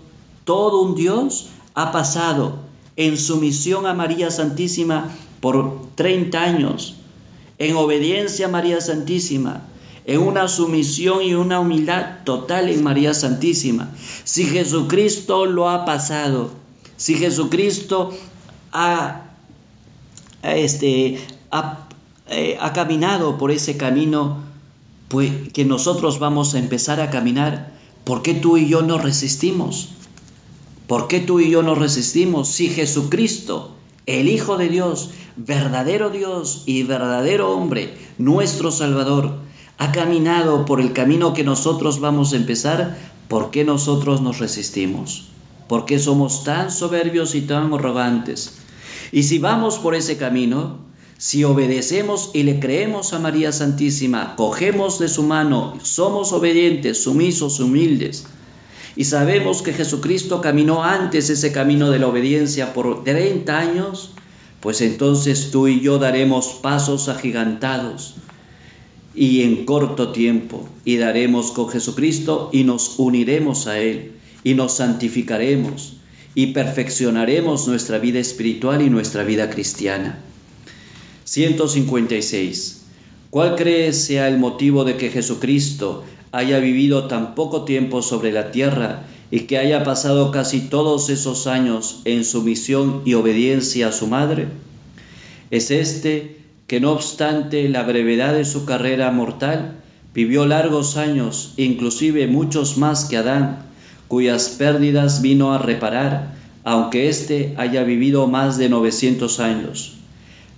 todo 0.44 0.82
un 0.82 0.94
Dios, 0.94 1.48
ha 1.74 1.90
pasado 1.90 2.54
en 2.96 3.16
sumisión 3.16 3.86
a 3.86 3.94
María 3.94 4.30
Santísima 4.30 5.10
por 5.40 5.76
30 5.96 6.40
años, 6.40 6.96
en 7.58 7.74
obediencia 7.74 8.46
a 8.46 8.50
María 8.50 8.80
Santísima, 8.80 9.66
en 10.04 10.20
una 10.20 10.48
sumisión 10.48 11.22
y 11.22 11.34
una 11.34 11.60
humildad 11.60 12.24
total 12.24 12.68
en 12.68 12.82
María 12.82 13.14
Santísima. 13.14 13.90
Si 14.24 14.44
Jesucristo 14.44 15.46
lo 15.46 15.68
ha 15.68 15.84
pasado, 15.84 16.50
si 16.96 17.14
Jesucristo 17.14 18.12
ha, 18.72 19.22
este, 20.42 21.18
eh, 22.28 22.58
ha, 22.60 22.72
caminado 22.72 23.38
por 23.38 23.50
ese 23.50 23.76
camino, 23.76 24.38
pues 25.08 25.30
que 25.52 25.64
nosotros 25.64 26.18
vamos 26.18 26.54
a 26.54 26.58
empezar 26.58 27.00
a 27.00 27.10
caminar, 27.10 27.72
¿por 28.04 28.22
qué 28.22 28.34
tú 28.34 28.56
y 28.56 28.68
yo 28.68 28.82
no 28.82 28.98
resistimos? 28.98 29.90
¿Por 30.86 31.08
qué 31.08 31.20
tú 31.20 31.40
y 31.40 31.50
yo 31.50 31.62
no 31.62 31.74
resistimos 31.74 32.48
si 32.48 32.68
Jesucristo, 32.68 33.74
el 34.06 34.28
Hijo 34.28 34.56
de 34.56 34.68
Dios, 34.68 35.10
verdadero 35.36 36.10
Dios 36.10 36.64
y 36.66 36.82
verdadero 36.82 37.52
hombre, 37.52 37.94
nuestro 38.18 38.70
Salvador, 38.70 39.38
ha 39.78 39.92
caminado 39.92 40.64
por 40.64 40.80
el 40.80 40.92
camino 40.92 41.34
que 41.34 41.44
nosotros 41.44 42.00
vamos 42.00 42.32
a 42.32 42.36
empezar, 42.36 42.96
¿por 43.28 43.50
qué 43.50 43.64
nosotros 43.64 44.20
nos 44.20 44.38
resistimos? 44.38 45.28
¿Por 45.68 45.86
qué 45.86 45.98
somos 45.98 46.44
tan 46.44 46.70
soberbios 46.70 47.34
y 47.34 47.42
tan 47.42 47.72
arrogantes? 47.72 48.58
Y 49.10 49.24
si 49.24 49.38
vamos 49.38 49.78
por 49.78 49.94
ese 49.94 50.16
camino, 50.16 50.78
si 51.18 51.44
obedecemos 51.44 52.30
y 52.34 52.42
le 52.42 52.60
creemos 52.60 53.12
a 53.12 53.18
María 53.18 53.52
Santísima, 53.52 54.36
cogemos 54.36 54.98
de 54.98 55.08
su 55.08 55.22
mano, 55.22 55.78
somos 55.82 56.32
obedientes, 56.32 57.02
sumisos, 57.02 57.60
humildes, 57.60 58.26
y 58.96 59.04
sabemos 59.04 59.62
que 59.62 59.72
Jesucristo 59.72 60.40
caminó 60.40 60.84
antes 60.84 61.30
ese 61.30 61.52
camino 61.52 61.90
de 61.90 61.98
la 61.98 62.08
obediencia 62.08 62.74
por 62.74 63.04
30 63.04 63.58
años, 63.58 64.10
pues 64.60 64.80
entonces 64.80 65.50
tú 65.50 65.68
y 65.68 65.80
yo 65.80 65.98
daremos 65.98 66.58
pasos 66.60 67.08
agigantados 67.08 68.16
y 69.14 69.42
en 69.42 69.64
corto 69.64 70.12
tiempo, 70.12 70.68
y 70.84 70.96
daremos 70.96 71.52
con 71.52 71.68
Jesucristo 71.68 72.50
y 72.52 72.64
nos 72.64 72.98
uniremos 72.98 73.66
a 73.66 73.78
Él, 73.78 74.12
y 74.44 74.54
nos 74.54 74.76
santificaremos, 74.76 75.96
y 76.34 76.48
perfeccionaremos 76.48 77.68
nuestra 77.68 77.98
vida 77.98 78.18
espiritual 78.18 78.82
y 78.82 78.90
nuestra 78.90 79.22
vida 79.22 79.50
cristiana. 79.50 80.18
156. 81.24 82.82
¿Cuál 83.30 83.56
crees 83.56 84.04
sea 84.04 84.28
el 84.28 84.38
motivo 84.38 84.84
de 84.84 84.96
que 84.96 85.10
Jesucristo 85.10 86.04
haya 86.32 86.58
vivido 86.58 87.06
tan 87.06 87.34
poco 87.34 87.64
tiempo 87.64 88.02
sobre 88.02 88.32
la 88.32 88.50
tierra 88.50 89.04
y 89.30 89.40
que 89.40 89.58
haya 89.58 89.84
pasado 89.84 90.30
casi 90.30 90.60
todos 90.60 91.08
esos 91.08 91.46
años 91.46 92.00
en 92.04 92.24
sumisión 92.24 93.02
y 93.04 93.14
obediencia 93.14 93.88
a 93.88 93.92
su 93.92 94.06
madre? 94.06 94.48
Es 95.50 95.70
este 95.70 96.41
que 96.72 96.80
no 96.80 96.92
obstante 96.92 97.68
la 97.68 97.82
brevedad 97.82 98.32
de 98.32 98.46
su 98.46 98.64
carrera 98.64 99.10
mortal, 99.10 99.82
vivió 100.14 100.46
largos 100.46 100.96
años, 100.96 101.52
inclusive 101.58 102.26
muchos 102.28 102.78
más 102.78 103.04
que 103.04 103.18
Adán, 103.18 103.58
cuyas 104.08 104.48
pérdidas 104.48 105.20
vino 105.20 105.52
a 105.52 105.58
reparar, 105.58 106.34
aunque 106.64 107.10
éste 107.10 107.52
haya 107.58 107.84
vivido 107.84 108.26
más 108.26 108.56
de 108.56 108.70
900 108.70 109.38
años. 109.40 109.98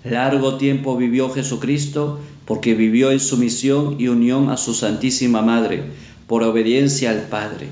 Largo 0.05 0.55
tiempo 0.55 0.97
vivió 0.97 1.31
Jesucristo 1.31 2.21
porque 2.45 2.77
vivió 2.77 3.11
en 3.11 3.19
sumisión 3.19 3.97
y 3.99 4.07
unión 4.07 4.51
a 4.51 4.57
su 4.57 4.73
Santísima 4.73 5.43
Madre, 5.43 5.83
por 6.29 6.45
obediencia 6.45 7.11
al 7.11 7.23
Padre. 7.23 7.71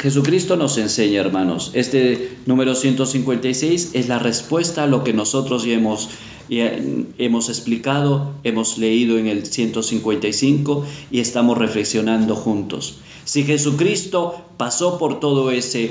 Jesucristo 0.00 0.54
nos 0.54 0.78
enseña, 0.78 1.20
hermanos. 1.20 1.72
Este 1.74 2.36
número 2.46 2.76
156 2.76 3.90
es 3.94 4.06
la 4.06 4.20
respuesta 4.20 4.84
a 4.84 4.86
lo 4.86 5.02
que 5.02 5.12
nosotros 5.12 5.64
ya 5.64 5.72
hemos, 5.72 6.10
hemos 6.48 7.48
explicado, 7.48 8.32
hemos 8.44 8.78
leído 8.78 9.18
en 9.18 9.26
el 9.26 9.44
155 9.44 10.86
y 11.10 11.18
estamos 11.18 11.58
reflexionando 11.58 12.36
juntos. 12.36 13.00
Si 13.24 13.42
Jesucristo 13.42 14.40
pasó 14.56 14.98
por 14.98 15.18
todo 15.18 15.50
ese, 15.50 15.90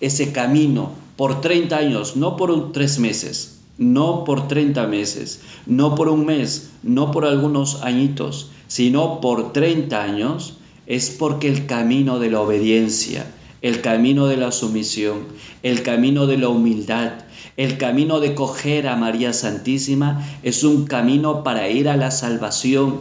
ese 0.00 0.30
camino 0.30 0.90
por 1.16 1.40
30 1.40 1.74
años, 1.74 2.16
no 2.16 2.36
por 2.36 2.72
tres 2.72 2.98
meses, 2.98 3.60
no 3.78 4.24
por 4.24 4.46
30 4.46 4.86
meses, 4.88 5.40
no 5.64 5.94
por 5.94 6.10
un 6.10 6.26
mes, 6.26 6.72
no 6.82 7.12
por 7.12 7.24
algunos 7.24 7.82
añitos, 7.82 8.50
sino 8.66 9.22
por 9.22 9.54
30 9.54 10.02
años, 10.02 10.58
es 10.86 11.08
porque 11.08 11.48
el 11.48 11.64
camino 11.64 12.18
de 12.18 12.30
la 12.30 12.42
obediencia, 12.42 13.34
el 13.62 13.80
camino 13.80 14.26
de 14.26 14.36
la 14.36 14.52
sumisión, 14.52 15.24
el 15.62 15.82
camino 15.82 16.26
de 16.26 16.38
la 16.38 16.48
humildad, 16.48 17.12
el 17.56 17.76
camino 17.76 18.20
de 18.20 18.34
coger 18.34 18.86
a 18.86 18.96
María 18.96 19.32
Santísima 19.32 20.24
es 20.42 20.62
un 20.62 20.86
camino 20.86 21.42
para 21.42 21.68
ir 21.68 21.88
a 21.88 21.96
la 21.96 22.10
salvación, 22.10 23.00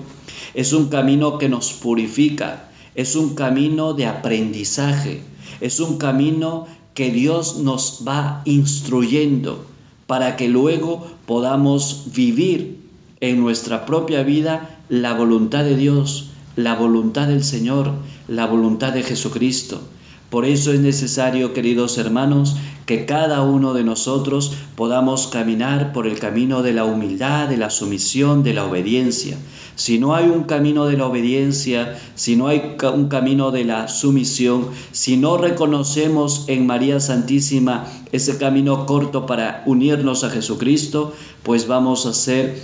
es 0.54 0.74
un 0.74 0.90
camino 0.90 1.38
que 1.38 1.50
nos 1.50 1.74
purifica, 1.74 2.70
es 2.96 3.16
un 3.16 3.36
camino 3.36 3.94
de 3.94 4.08
aprendizaje, 4.08 5.22
es 5.62 5.80
un 5.80 5.98
camino 6.00 6.66
que 6.96 7.12
Dios 7.12 7.58
nos 7.58 8.04
va 8.08 8.42
instruyendo 8.46 9.64
para 10.08 10.36
que 10.36 10.48
luego 10.48 11.06
podamos 11.28 12.06
vivir 12.16 12.80
en 13.20 13.40
nuestra 13.40 13.86
propia 13.86 14.24
vida 14.24 14.80
la 14.90 15.14
voluntad 15.14 15.64
de 15.64 15.76
Dios, 15.76 16.32
la 16.56 16.74
voluntad 16.74 17.28
del 17.28 17.44
Señor, 17.44 17.92
la 18.28 18.48
voluntad 18.48 18.94
de 18.94 19.04
Jesucristo. 19.04 19.82
Por 20.30 20.44
eso 20.44 20.74
es 20.74 20.82
necesario, 20.82 21.54
queridos 21.54 21.98
hermanos, 21.98 22.58
que 22.86 23.06
cada 23.06 23.44
uno 23.44 23.74
de 23.74 23.86
nosotros 23.86 24.52
podamos 24.76 25.28
caminar 25.28 25.94
por 25.94 26.06
el 26.06 26.20
camino 26.20 26.64
de 26.64 26.74
la 26.74 26.84
humildad, 26.84 27.48
de 27.48 27.56
la 27.56 27.70
sumisión, 27.70 28.44
de 28.44 28.54
la 28.54 28.66
obediencia. 28.66 29.38
Si 29.76 30.00
no 30.00 30.16
hay 30.16 30.26
un 30.28 30.44
camino 30.44 30.86
de 30.86 30.98
la 30.98 31.06
obediencia, 31.06 31.98
si 32.16 32.36
no 32.36 32.48
hay 32.48 32.76
un 32.94 33.08
camino 33.08 33.52
de 33.52 33.64
la 33.64 33.88
sumisión, 33.88 34.68
si 34.92 35.16
no 35.16 35.38
reconocemos 35.38 36.44
en 36.48 36.66
María 36.68 37.00
Santísima 37.00 37.86
ese 38.12 38.38
camino 38.38 38.86
corto 38.86 39.26
para 39.26 39.64
unirnos 39.66 40.26
a 40.26 40.30
Jesucristo, 40.30 41.14
pues 41.44 41.68
vamos 41.68 42.06
a 42.06 42.14
ser 42.14 42.60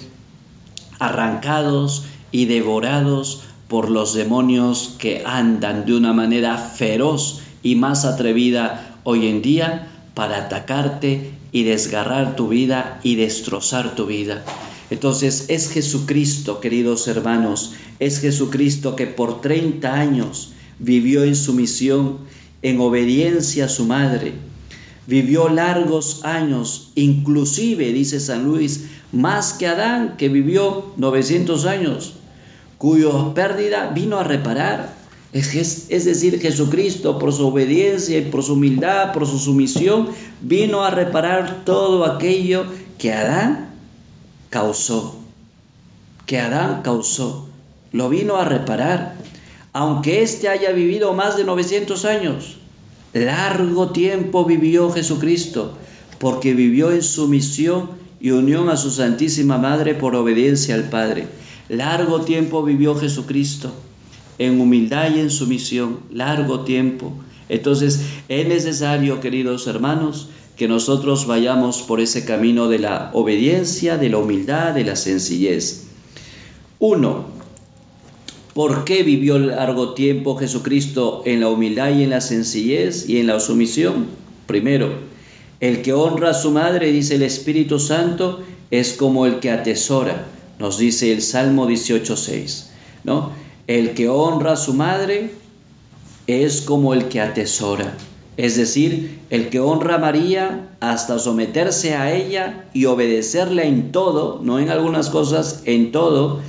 arrancados 1.00 2.04
y 2.32 2.46
devorados 2.46 3.44
por 3.70 3.90
los 3.90 4.14
demonios 4.14 4.96
que 5.00 5.24
andan 5.26 5.86
de 5.86 5.96
una 5.96 6.14
manera 6.14 6.58
feroz 6.58 7.42
y 7.64 7.76
más 7.76 8.06
atrevida 8.06 9.00
hoy 9.04 9.28
en 9.28 9.42
día 9.42 9.88
para 10.14 10.38
atacarte 10.38 11.32
y 11.52 11.64
desgarrar 11.64 12.36
tu 12.36 12.50
vida 12.50 13.00
y 13.04 13.16
destrozar 13.16 13.96
tu 13.96 14.06
vida. 14.06 14.44
Entonces 14.90 15.46
es 15.48 15.72
Jesucristo, 15.72 16.60
queridos 16.60 17.08
hermanos, 17.08 17.74
es 18.00 18.20
Jesucristo 18.20 18.96
que 18.96 19.08
por 19.08 19.42
30 19.42 19.92
años 19.92 20.52
vivió 20.78 21.24
en 21.24 21.36
sumisión, 21.36 22.20
en 22.62 22.80
obediencia 22.80 23.66
a 23.66 23.70
su 23.70 23.86
madre. 23.86 24.34
Vivió 25.08 25.50
largos 25.50 26.24
años, 26.24 26.92
inclusive, 26.96 27.92
dice 27.92 28.20
San 28.20 28.46
Luis, 28.46 28.86
más 29.12 29.54
que 29.54 29.68
Adán, 29.68 30.16
que 30.18 30.30
vivió 30.30 30.94
900 30.98 31.66
años, 31.66 32.14
cuyo 32.78 33.34
pérdida 33.34 33.92
vino 33.94 34.18
a 34.18 34.24
reparar 34.24 35.03
es, 35.34 36.06
decir, 36.06 36.40
Jesucristo 36.40 37.18
por 37.18 37.34
su 37.34 37.48
obediencia 37.48 38.20
y 38.20 38.26
por 38.26 38.44
su 38.44 38.54
humildad, 38.54 39.14
por 39.14 39.26
su 39.26 39.40
sumisión, 39.40 40.10
vino 40.42 40.84
a 40.84 40.92
reparar 40.92 41.66
todo 41.66 42.06
aquello 42.06 42.66
que 43.00 43.12
Adán 43.12 43.74
causó. 44.52 45.20
Que 46.28 46.40
Adán 46.40 46.82
causó. 46.84 47.48
Lo 47.92 48.10
vino 48.10 48.38
a 48.38 48.46
reparar. 48.46 49.16
Aunque 49.74 50.22
éste 50.22 50.50
haya 50.50 50.72
vivido 50.72 51.14
más 51.14 51.36
de 51.36 51.46
900 51.46 52.06
años, 52.06 52.58
largo 53.14 53.90
tiempo 53.90 54.46
vivió 54.46 54.92
Jesucristo, 54.92 55.76
porque 56.20 56.54
vivió 56.54 56.92
en 56.92 57.02
sumisión 57.02 57.90
y 58.22 58.30
unión 58.30 58.70
a 58.70 58.78
su 58.78 58.92
Santísima 58.92 59.58
Madre 59.58 59.96
por 59.96 60.16
obediencia 60.16 60.76
al 60.76 60.90
Padre. 60.90 61.28
Largo 61.70 62.22
tiempo 62.22 62.62
vivió 62.62 62.96
Jesucristo 62.96 63.74
en 64.46 64.60
humildad 64.60 65.16
y 65.16 65.20
en 65.20 65.30
sumisión, 65.30 66.00
largo 66.12 66.62
tiempo. 66.62 67.14
Entonces 67.50 68.02
es 68.30 68.48
necesario, 68.48 69.20
queridos 69.20 69.68
hermanos, 69.68 70.30
que 70.56 70.68
nosotros 70.68 71.26
vayamos 71.28 71.82
por 71.82 72.00
ese 72.00 72.26
camino 72.26 72.68
de 72.68 72.80
la 72.80 73.10
obediencia, 73.14 73.98
de 73.98 74.10
la 74.10 74.18
humildad, 74.20 74.74
de 74.74 74.84
la 74.84 74.96
sencillez. 74.96 75.88
Uno, 76.80 77.26
¿por 78.54 78.84
qué 78.84 79.04
vivió 79.04 79.40
largo 79.40 79.94
tiempo 79.94 80.36
Jesucristo 80.36 81.24
en 81.26 81.40
la 81.40 81.50
humildad 81.50 81.96
y 81.96 82.04
en 82.04 82.12
la 82.12 82.22
sencillez 82.22 83.10
y 83.10 83.20
en 83.20 83.28
la 83.28 83.40
sumisión? 83.40 84.08
Primero, 84.46 84.94
el 85.60 85.82
que 85.82 85.94
honra 85.94 86.32
a 86.32 86.34
su 86.34 86.52
madre, 86.52 86.92
dice 86.92 87.16
el 87.16 87.24
Espíritu 87.24 87.80
Santo, 87.80 88.42
es 88.70 88.94
como 88.94 89.26
el 89.26 89.40
que 89.40 89.50
atesora, 89.50 90.28
nos 90.60 90.78
dice 90.78 91.12
el 91.14 91.22
Salmo 91.22 91.68
18.6, 91.68 92.66
¿no? 93.04 93.43
El 93.68 93.94
que 93.94 94.10
honra 94.10 94.54
a 94.54 94.58
su 94.58 94.74
madre 94.74 95.32
es 96.28 96.60
como 96.62 96.94
el 96.94 97.08
que 97.08 97.22
atesora. 97.22 97.96
Es 98.36 98.58
decir, 98.58 99.22
el 99.30 99.50
que 99.50 99.62
honra 99.62 99.96
a 99.96 100.00
María 100.00 100.70
hasta 100.82 101.18
someterse 101.18 101.96
a 101.96 102.14
ella 102.14 102.66
y 102.74 102.86
obedecerla 102.86 103.64
en 103.64 103.94
todo, 103.94 104.42
no 104.44 104.60
en 104.60 104.70
algunas 104.70 105.10
cosas, 105.10 105.62
en 105.64 105.94
todo, 105.94 106.42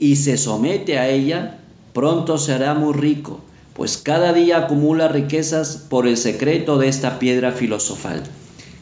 y 0.00 0.16
se 0.16 0.36
somete 0.36 0.98
a 0.98 1.08
ella, 1.08 1.60
pronto 1.92 2.38
será 2.38 2.74
muy 2.74 2.92
rico, 2.92 3.38
pues 3.74 3.96
cada 3.96 4.32
día 4.32 4.58
acumula 4.58 5.06
riquezas 5.06 5.86
por 5.88 6.08
el 6.08 6.16
secreto 6.16 6.76
de 6.78 6.88
esta 6.88 7.20
piedra 7.20 7.52
filosofal. 7.52 8.24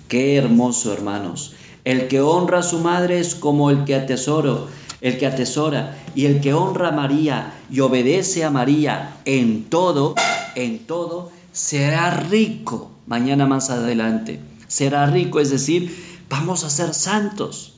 Qué 0.08 0.36
hermoso, 0.36 0.94
hermanos. 0.94 1.54
El 1.84 2.08
que 2.08 2.22
honra 2.22 2.60
a 2.60 2.62
su 2.62 2.78
madre 2.78 3.20
es 3.20 3.34
como 3.34 3.70
el 3.70 3.84
que 3.84 3.96
atesora 3.96 4.54
el 5.00 5.18
que 5.18 5.26
atesora 5.26 5.96
y 6.14 6.26
el 6.26 6.40
que 6.40 6.54
honra 6.54 6.88
a 6.88 6.92
María 6.92 7.52
y 7.70 7.80
obedece 7.80 8.44
a 8.44 8.50
María 8.50 9.16
en 9.24 9.64
todo, 9.64 10.14
en 10.54 10.80
todo, 10.86 11.30
será 11.52 12.10
rico 12.10 12.90
mañana 13.06 13.46
más 13.46 13.70
adelante. 13.70 14.40
Será 14.68 15.06
rico, 15.06 15.40
es 15.40 15.50
decir, 15.50 15.94
vamos 16.28 16.64
a 16.64 16.70
ser 16.70 16.94
santos. 16.94 17.74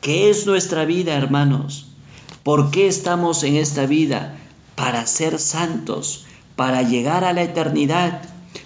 ¿Qué 0.00 0.30
es 0.30 0.46
nuestra 0.46 0.84
vida, 0.84 1.14
hermanos? 1.14 1.86
¿Por 2.42 2.70
qué 2.70 2.86
estamos 2.88 3.42
en 3.44 3.56
esta 3.56 3.86
vida? 3.86 4.36
Para 4.74 5.06
ser 5.06 5.38
santos, 5.38 6.26
para 6.56 6.82
llegar 6.82 7.24
a 7.24 7.32
la 7.32 7.42
eternidad, 7.42 8.22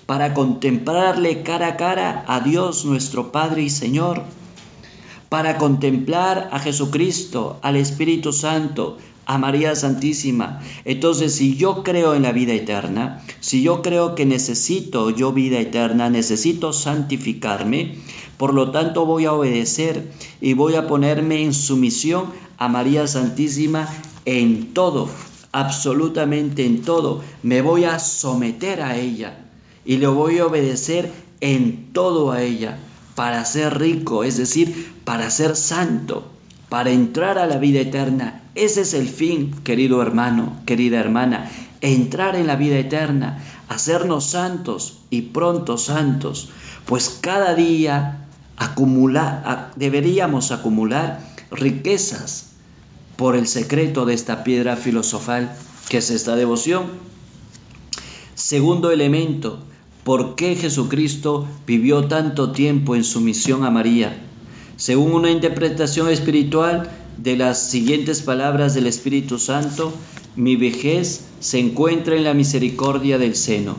para 0.07 0.35
contemplarle 0.35 1.43
cara 1.43 1.69
a 1.69 1.77
cara 1.77 2.25
a 2.27 2.41
Dios 2.41 2.85
nuestro 2.85 3.31
Padre 3.31 3.63
y 3.63 3.71
Señor 3.71 4.25
para 5.29 5.59
contemplar 5.59 6.49
a 6.53 6.59
Jesucristo, 6.59 7.59
al 7.63 7.77
Espíritu 7.77 8.33
Santo, 8.33 8.97
a 9.27 9.37
María 9.37 9.77
Santísima. 9.77 10.61
Entonces, 10.87 11.35
si 11.35 11.55
yo 11.55 11.83
creo 11.83 12.15
en 12.15 12.23
la 12.23 12.33
vida 12.33 12.55
eterna, 12.55 13.23
si 13.41 13.63
yo 13.63 13.83
creo 13.83 14.15
que 14.15 14.25
necesito 14.25 15.11
yo 15.11 15.33
vida 15.33 15.61
eterna, 15.61 16.09
necesito 16.09 16.73
santificarme, 16.73 17.97
por 18.39 18.55
lo 18.55 18.71
tanto 18.71 19.05
voy 19.05 19.27
a 19.27 19.35
obedecer 19.35 20.11
y 20.41 20.55
voy 20.55 20.77
a 20.77 20.87
ponerme 20.87 21.43
en 21.43 21.53
sumisión 21.53 22.27
a 22.57 22.69
María 22.69 23.07
Santísima 23.07 23.87
en 24.25 24.73
todo, 24.73 25.11
absolutamente 25.53 26.65
en 26.65 26.81
todo. 26.81 27.23
Me 27.43 27.61
voy 27.61 27.85
a 27.85 27.99
someter 27.99 28.81
a 28.81 28.97
ella 28.97 29.45
y 29.85 29.99
le 29.99 30.07
voy 30.07 30.39
a 30.39 30.47
obedecer 30.47 31.13
en 31.41 31.93
todo 31.93 32.33
a 32.33 32.43
ella 32.43 32.79
para 33.19 33.45
ser 33.45 33.81
rico, 33.81 34.23
es 34.23 34.37
decir, 34.37 34.95
para 35.05 35.29
ser 35.29 35.57
santo, 35.57 36.31
para 36.69 36.91
entrar 36.91 37.37
a 37.37 37.47
la 37.47 37.59
vida 37.59 37.81
eterna. 37.81 38.45
Ese 38.55 38.83
es 38.83 38.95
el 38.95 39.09
fin, 39.09 39.57
querido 39.65 40.01
hermano, 40.01 40.61
querida 40.67 41.01
hermana. 41.01 41.51
entrar 41.81 42.37
en 42.37 42.47
la 42.47 42.55
vida 42.55 42.79
eterna, 42.79 43.43
hacernos 43.69 44.31
santos 44.31 45.01
y 45.11 45.23
pronto 45.23 45.79
santos, 45.79 46.51
pues 46.87 47.19
cada 47.21 47.57
día 47.57 48.29
acumular, 48.57 49.73
deberíamos 49.75 50.53
acumular 50.53 51.19
riquezas 51.51 52.51
por 53.17 53.35
el 53.35 53.49
secreto 53.49 54.07
de 54.07 54.15
esta 54.15 54.45
piedra 54.45 54.77
filosofal 54.77 55.53
que 55.89 55.99
es 55.99 56.11
esta 56.11 56.37
devoción. 56.37 56.87
Segundo 58.37 58.93
elemento, 58.93 59.65
¿por 60.09 60.37
qué 60.37 60.57
Jesucristo 60.57 61.47
vivió 61.67 62.07
tanto 62.07 62.51
tiempo 62.53 62.97
en 62.97 63.05
sumisión 63.05 63.63
a 63.67 63.71
María? 63.71 64.19
Según 64.79 65.13
una 65.13 65.31
interpretación 65.31 66.09
espiritual 66.09 66.91
de 67.19 67.37
las 67.37 67.69
siguientes 67.69 68.23
palabras 68.23 68.73
del 68.73 68.87
Espíritu 68.87 69.39
Santo, 69.39 69.93
mi 70.35 70.57
vejez 70.57 71.27
se 71.41 71.59
encuentra 71.59 72.17
en 72.17 72.25
la 72.25 72.33
misericordia 72.33 73.19
del 73.19 73.37
seno. 73.37 73.77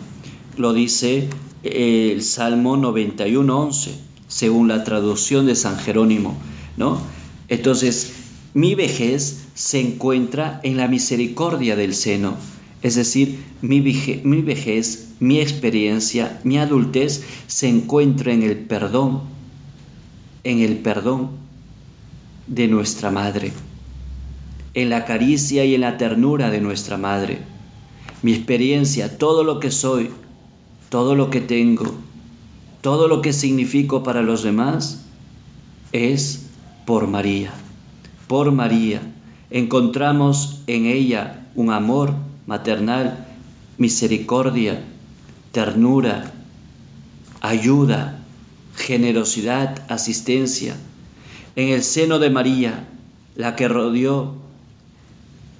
Lo 0.56 0.72
dice 0.72 1.30
el 1.64 2.22
Salmo 2.22 2.78
91.11, 2.78 3.90
según 4.28 4.68
la 4.68 4.84
traducción 4.84 5.48
de 5.48 5.56
San 5.56 5.80
Jerónimo, 5.80 6.38
¿no? 6.78 7.02
Entonces, 7.48 8.12
mi 8.54 8.76
vejez 8.76 9.46
se 9.56 9.80
encuentra 9.80 10.60
en 10.62 10.78
la 10.78 10.88
misericordia 10.88 11.76
del 11.76 11.96
seno. 11.96 12.36
Es 12.82 12.96
decir, 12.96 13.40
mi, 13.62 13.82
vejez, 13.82 15.10
mi 15.20 15.40
experiencia, 15.40 16.40
mi 16.44 16.58
adultez 16.58 17.24
se 17.48 17.68
encuentra 17.68 18.32
en 18.34 18.44
el 18.44 18.58
perdón, 18.58 19.22
en 20.44 20.60
el 20.60 20.78
perdón 20.78 21.32
de 22.48 22.68
nuestra 22.68 23.12
madre 23.12 23.52
en 24.74 24.90
la 24.90 25.06
caricia 25.06 25.66
y 25.66 25.76
en 25.76 25.82
la 25.82 25.98
ternura 25.98 26.50
de 26.50 26.62
nuestra 26.62 26.98
Madre. 26.98 27.40
Mi 28.22 28.34
experiencia, 28.34 29.18
todo 29.18 29.44
lo 29.44 29.60
que 29.60 29.72
soy, 29.72 30.10
todo 30.90 31.16
lo 31.16 31.30
que 31.30 31.42
tengo, 31.42 31.96
todo 32.82 33.08
lo 33.08 33.22
que 33.22 33.34
significo 33.34 34.04
para 34.04 34.22
los 34.22 34.44
demás, 34.44 35.06
es 35.92 36.48
por 36.86 37.08
María. 37.08 37.52
Por 38.28 38.52
María 38.52 39.02
encontramos 39.50 40.62
en 40.68 40.86
ella 40.86 41.48
un 41.56 41.72
amor 41.72 42.14
maternal, 42.50 43.28
misericordia, 43.78 44.84
ternura, 45.52 46.34
ayuda, 47.42 48.24
generosidad, 48.76 49.84
asistencia. 49.88 50.76
En 51.56 51.68
el 51.68 51.84
seno 51.84 52.18
de 52.18 52.32
María, 52.32 52.88
la 53.36 53.56
que 53.56 53.68
rodeó 53.68 54.34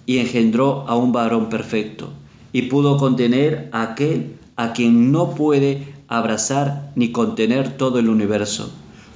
y 0.08 0.18
engendró 0.18 0.88
a 0.88 0.98
un 0.98 1.12
varón 1.12 1.50
perfecto, 1.50 2.12
y 2.54 2.64
pudo 2.64 2.98
contener 2.98 3.70
a 3.72 3.84
aquel 3.84 4.38
a 4.56 4.74
quien 4.74 5.12
no 5.12 5.36
puede 5.36 5.94
abrazar 6.08 6.92
ni 6.96 7.12
contener 7.12 7.78
todo 7.78 8.00
el 8.00 8.10
universo. 8.10 8.74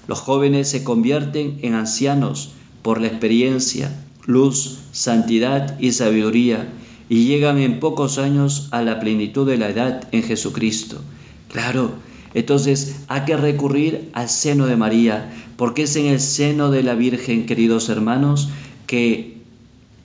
Los 0.07 0.19
jóvenes 0.19 0.69
se 0.69 0.83
convierten 0.83 1.57
en 1.63 1.73
ancianos 1.73 2.51
por 2.83 3.01
la 3.01 3.07
experiencia, 3.07 3.91
luz, 4.27 4.77
santidad 4.91 5.79
y 5.79 5.93
sabiduría, 5.93 6.71
y 7.09 7.25
llegan 7.25 7.57
en 7.59 7.79
pocos 7.79 8.17
años 8.17 8.69
a 8.71 8.81
la 8.81 8.99
plenitud 8.99 9.47
de 9.47 9.57
la 9.57 9.69
edad 9.69 10.07
en 10.11 10.23
Jesucristo. 10.23 11.01
Claro, 11.49 11.91
entonces 12.33 12.97
hay 13.07 13.25
que 13.25 13.37
recurrir 13.37 14.09
al 14.13 14.29
seno 14.29 14.65
de 14.65 14.75
María, 14.75 15.31
porque 15.57 15.83
es 15.83 15.95
en 15.95 16.07
el 16.07 16.19
seno 16.19 16.71
de 16.71 16.83
la 16.83 16.95
Virgen, 16.95 17.45
queridos 17.45 17.89
hermanos, 17.89 18.49
que 18.87 19.37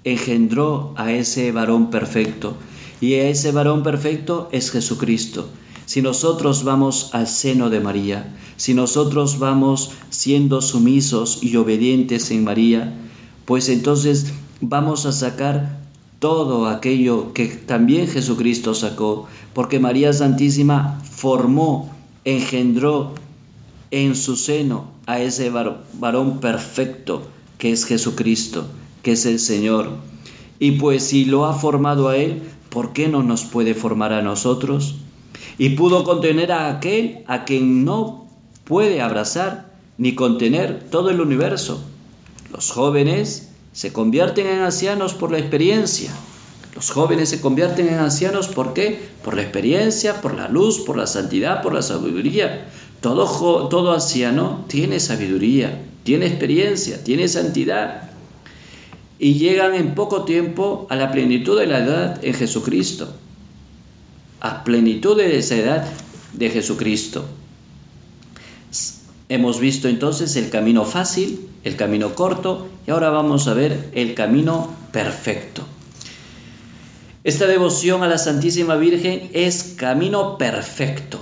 engendró 0.04 0.94
a 0.96 1.12
ese 1.12 1.52
varón 1.52 1.90
perfecto. 1.90 2.56
Y 3.00 3.14
ese 3.14 3.52
varón 3.52 3.82
perfecto 3.82 4.48
es 4.52 4.70
Jesucristo. 4.70 5.48
Si 5.86 6.02
nosotros 6.02 6.64
vamos 6.64 7.10
al 7.14 7.26
seno 7.26 7.70
de 7.70 7.80
María, 7.80 8.36
si 8.56 8.74
nosotros 8.74 9.38
vamos 9.38 9.92
siendo 10.10 10.60
sumisos 10.60 11.38
y 11.42 11.56
obedientes 11.56 12.30
en 12.30 12.44
María, 12.44 12.92
pues 13.46 13.70
entonces 13.70 14.32
vamos 14.60 15.06
a 15.06 15.12
sacar 15.12 15.77
todo 16.18 16.66
aquello 16.66 17.32
que 17.32 17.46
también 17.46 18.08
Jesucristo 18.08 18.74
sacó, 18.74 19.26
porque 19.54 19.78
María 19.78 20.12
Santísima 20.12 21.00
formó, 21.02 21.94
engendró 22.24 23.14
en 23.90 24.14
su 24.14 24.36
seno 24.36 24.90
a 25.06 25.20
ese 25.20 25.50
varón 25.50 26.40
perfecto 26.40 27.22
que 27.58 27.72
es 27.72 27.86
Jesucristo 27.86 28.66
que 29.02 29.12
es 29.12 29.26
el 29.26 29.38
Señor. 29.38 29.90
Y 30.58 30.72
pues 30.72 31.04
si 31.04 31.24
lo 31.24 31.46
ha 31.46 31.54
formado 31.54 32.08
a 32.08 32.16
Él, 32.16 32.42
¿por 32.70 32.92
qué 32.92 33.08
no 33.08 33.22
nos 33.22 33.44
puede 33.44 33.74
formar 33.74 34.12
a 34.12 34.22
nosotros? 34.22 34.96
Y 35.56 35.70
pudo 35.70 36.04
contener 36.04 36.52
a 36.52 36.68
aquel 36.68 37.24
a 37.26 37.44
quien 37.44 37.84
no 37.84 38.26
puede 38.64 39.00
abrazar 39.00 39.72
ni 39.98 40.14
contener 40.14 40.88
todo 40.90 41.10
el 41.10 41.20
universo. 41.20 41.82
Los 42.52 42.70
jóvenes 42.70 43.50
se 43.78 43.92
convierten 43.92 44.48
en 44.48 44.58
ancianos 44.58 45.14
por 45.14 45.30
la 45.30 45.38
experiencia. 45.38 46.10
Los 46.74 46.90
jóvenes 46.90 47.28
se 47.28 47.40
convierten 47.40 47.86
en 47.86 48.00
ancianos 48.00 48.48
¿por 48.48 48.74
qué? 48.74 48.98
Por 49.22 49.36
la 49.36 49.42
experiencia, 49.42 50.20
por 50.20 50.34
la 50.34 50.48
luz, 50.48 50.80
por 50.80 50.96
la 50.96 51.06
santidad, 51.06 51.62
por 51.62 51.72
la 51.72 51.82
sabiduría. 51.82 52.66
Todo, 53.00 53.68
todo 53.68 53.92
anciano 53.92 54.64
tiene 54.66 54.98
sabiduría, 54.98 55.80
tiene 56.02 56.26
experiencia, 56.26 57.04
tiene 57.04 57.28
santidad 57.28 58.10
y 59.20 59.34
llegan 59.34 59.76
en 59.76 59.94
poco 59.94 60.24
tiempo 60.24 60.88
a 60.90 60.96
la 60.96 61.12
plenitud 61.12 61.56
de 61.56 61.68
la 61.68 61.78
edad 61.78 62.24
en 62.24 62.34
Jesucristo, 62.34 63.14
a 64.40 64.64
plenitud 64.64 65.16
de 65.16 65.38
esa 65.38 65.54
edad 65.54 65.88
de 66.32 66.50
Jesucristo. 66.50 67.26
Hemos 69.30 69.60
visto 69.60 69.88
entonces 69.88 70.36
el 70.36 70.48
camino 70.48 70.84
fácil, 70.84 71.48
el 71.62 71.76
camino 71.76 72.14
corto 72.14 72.68
y 72.86 72.90
ahora 72.90 73.10
vamos 73.10 73.46
a 73.46 73.54
ver 73.54 73.90
el 73.92 74.14
camino 74.14 74.70
perfecto. 74.90 75.64
Esta 77.24 77.46
devoción 77.46 78.02
a 78.02 78.08
la 78.08 78.16
Santísima 78.16 78.76
Virgen 78.76 79.28
es 79.34 79.74
camino 79.76 80.38
perfecto 80.38 81.20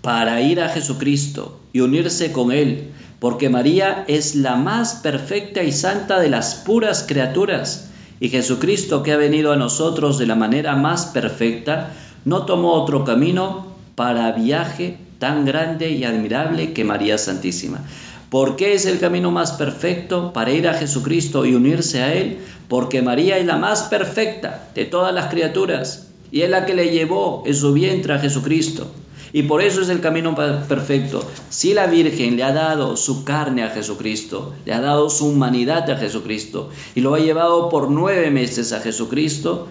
para 0.00 0.40
ir 0.40 0.62
a 0.62 0.70
Jesucristo 0.70 1.60
y 1.74 1.80
unirse 1.80 2.32
con 2.32 2.52
Él, 2.52 2.90
porque 3.18 3.50
María 3.50 4.06
es 4.08 4.34
la 4.34 4.56
más 4.56 4.94
perfecta 4.94 5.62
y 5.62 5.72
santa 5.72 6.20
de 6.20 6.30
las 6.30 6.54
puras 6.54 7.04
criaturas, 7.06 7.90
y 8.18 8.30
Jesucristo 8.30 9.02
que 9.02 9.12
ha 9.12 9.18
venido 9.18 9.52
a 9.52 9.56
nosotros 9.56 10.16
de 10.16 10.26
la 10.26 10.36
manera 10.36 10.74
más 10.74 11.06
perfecta, 11.06 11.92
no 12.24 12.46
tomó 12.46 12.72
otro 12.72 13.04
camino 13.04 13.66
para 13.94 14.32
viaje 14.32 14.96
tan 15.20 15.44
grande 15.44 15.90
y 15.90 16.02
admirable 16.02 16.72
que 16.72 16.82
María 16.82 17.18
Santísima. 17.18 17.84
¿Por 18.30 18.56
qué 18.56 18.74
es 18.74 18.86
el 18.86 18.98
camino 18.98 19.30
más 19.30 19.52
perfecto 19.52 20.32
para 20.32 20.50
ir 20.50 20.66
a 20.66 20.74
Jesucristo 20.74 21.44
y 21.44 21.54
unirse 21.54 22.02
a 22.02 22.14
Él? 22.14 22.38
Porque 22.68 23.02
María 23.02 23.38
es 23.38 23.46
la 23.46 23.56
más 23.56 23.82
perfecta 23.84 24.68
de 24.74 24.86
todas 24.86 25.14
las 25.14 25.26
criaturas 25.26 26.08
y 26.32 26.42
es 26.42 26.50
la 26.50 26.64
que 26.64 26.74
le 26.74 26.90
llevó 26.90 27.42
en 27.44 27.54
su 27.54 27.72
vientre 27.72 28.14
a 28.14 28.18
Jesucristo. 28.18 28.90
Y 29.32 29.44
por 29.44 29.62
eso 29.62 29.82
es 29.82 29.88
el 29.88 30.00
camino 30.00 30.34
perfecto. 30.34 31.24
Si 31.50 31.74
la 31.74 31.86
Virgen 31.86 32.36
le 32.36 32.42
ha 32.42 32.52
dado 32.52 32.96
su 32.96 33.24
carne 33.24 33.62
a 33.62 33.70
Jesucristo, 33.70 34.54
le 34.64 34.72
ha 34.72 34.80
dado 34.80 35.10
su 35.10 35.28
humanidad 35.28 35.88
a 35.90 35.96
Jesucristo 35.96 36.70
y 36.94 37.00
lo 37.00 37.14
ha 37.14 37.20
llevado 37.20 37.68
por 37.68 37.90
nueve 37.90 38.30
meses 38.30 38.72
a 38.72 38.80
Jesucristo, 38.80 39.68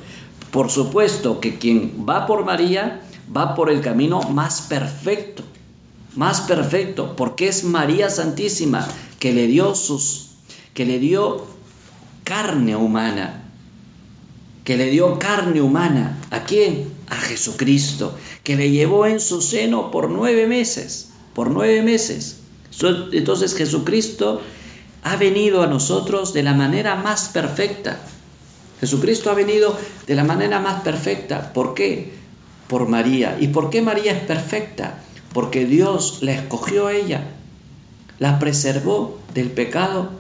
por 0.52 0.70
supuesto 0.70 1.40
que 1.40 1.58
quien 1.58 2.06
va 2.08 2.26
por 2.26 2.46
María 2.46 3.02
va 3.36 3.56
por 3.56 3.70
el 3.70 3.82
camino 3.82 4.22
más 4.22 4.62
perfecto, 4.62 5.44
más 6.16 6.42
perfecto, 6.42 7.16
porque 7.16 7.48
es 7.48 7.64
María 7.64 8.10
Santísima 8.10 8.88
que 9.20 9.34
le 9.34 9.48
dio 9.48 9.76
sus, 9.76 10.32
que 10.74 10.86
le 10.86 11.00
dio 11.00 11.46
carne 12.24 12.76
humana, 12.76 13.44
que 14.64 14.78
le 14.78 14.90
dio 14.90 15.20
carne 15.20 15.62
humana. 15.62 16.18
¿A 16.32 16.44
quién? 16.44 17.00
a 17.10 17.16
Jesucristo, 17.16 18.16
que 18.44 18.56
le 18.56 18.70
llevó 18.70 19.06
en 19.06 19.20
su 19.20 19.42
seno 19.42 19.92
por 19.92 20.10
nueve 20.10 20.48
meses, 20.48 21.10
por 21.34 21.50
nueve 21.50 21.82
meses. 21.82 22.38
Entonces 23.12 23.56
Jesucristo 23.56 24.42
ha 25.04 25.16
venido 25.16 25.64
a 25.64 25.68
nosotros 25.68 26.34
de 26.34 26.44
la 26.44 26.54
manera 26.54 26.96
más 26.96 27.30
perfecta. 27.30 28.00
Jesucristo 28.80 29.30
ha 29.30 29.34
venido 29.34 29.78
de 30.08 30.16
la 30.16 30.24
manera 30.24 30.60
más 30.60 30.82
perfecta. 30.82 31.52
¿Por 31.52 31.74
qué? 31.74 32.14
Por 32.70 32.88
María. 32.88 33.38
¿Y 33.42 33.50
por 33.50 33.70
qué 33.70 33.82
María 33.82 34.14
es 34.14 34.24
perfecta? 34.24 35.04
Porque 35.34 35.66
Dios 35.66 36.20
la 36.22 36.32
escogió 36.32 36.88
a 36.88 36.94
ella, 36.94 37.28
la 38.18 38.40
preservó 38.40 39.20
del 39.34 39.52
pecado, 39.52 40.12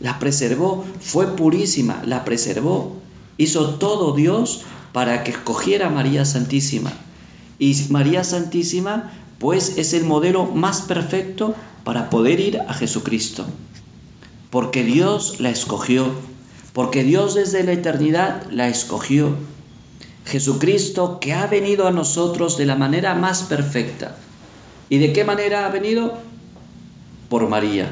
la 0.00 0.18
preservó, 0.18 0.84
fue 1.00 1.36
purísima, 1.36 2.02
la 2.04 2.24
preservó. 2.24 2.96
Hizo 3.38 3.76
todo 3.76 4.14
Dios 4.14 4.62
para 4.92 5.24
que 5.24 5.30
escogiera 5.30 5.86
a 5.86 5.90
María 5.90 6.24
Santísima. 6.24 6.92
Y 7.58 7.74
María 7.90 8.24
Santísima, 8.24 9.12
pues, 9.38 9.76
es 9.76 9.92
el 9.92 10.04
modelo 10.04 10.46
más 10.46 10.82
perfecto 10.82 11.54
para 11.84 12.10
poder 12.10 12.40
ir 12.40 12.60
a 12.60 12.74
Jesucristo. 12.74 13.46
Porque 14.50 14.84
Dios 14.84 15.38
la 15.40 15.50
escogió, 15.50 16.10
porque 16.72 17.04
Dios 17.04 17.34
desde 17.34 17.62
la 17.62 17.72
eternidad 17.72 18.46
la 18.50 18.68
escogió. 18.68 19.36
Jesucristo 20.30 21.18
que 21.20 21.32
ha 21.32 21.48
venido 21.48 21.88
a 21.88 21.90
nosotros 21.90 22.56
de 22.56 22.64
la 22.64 22.76
manera 22.76 23.14
más 23.14 23.42
perfecta. 23.42 24.16
¿Y 24.88 24.98
de 24.98 25.12
qué 25.12 25.24
manera 25.24 25.66
ha 25.66 25.70
venido? 25.70 26.18
Por 27.28 27.48
María. 27.48 27.90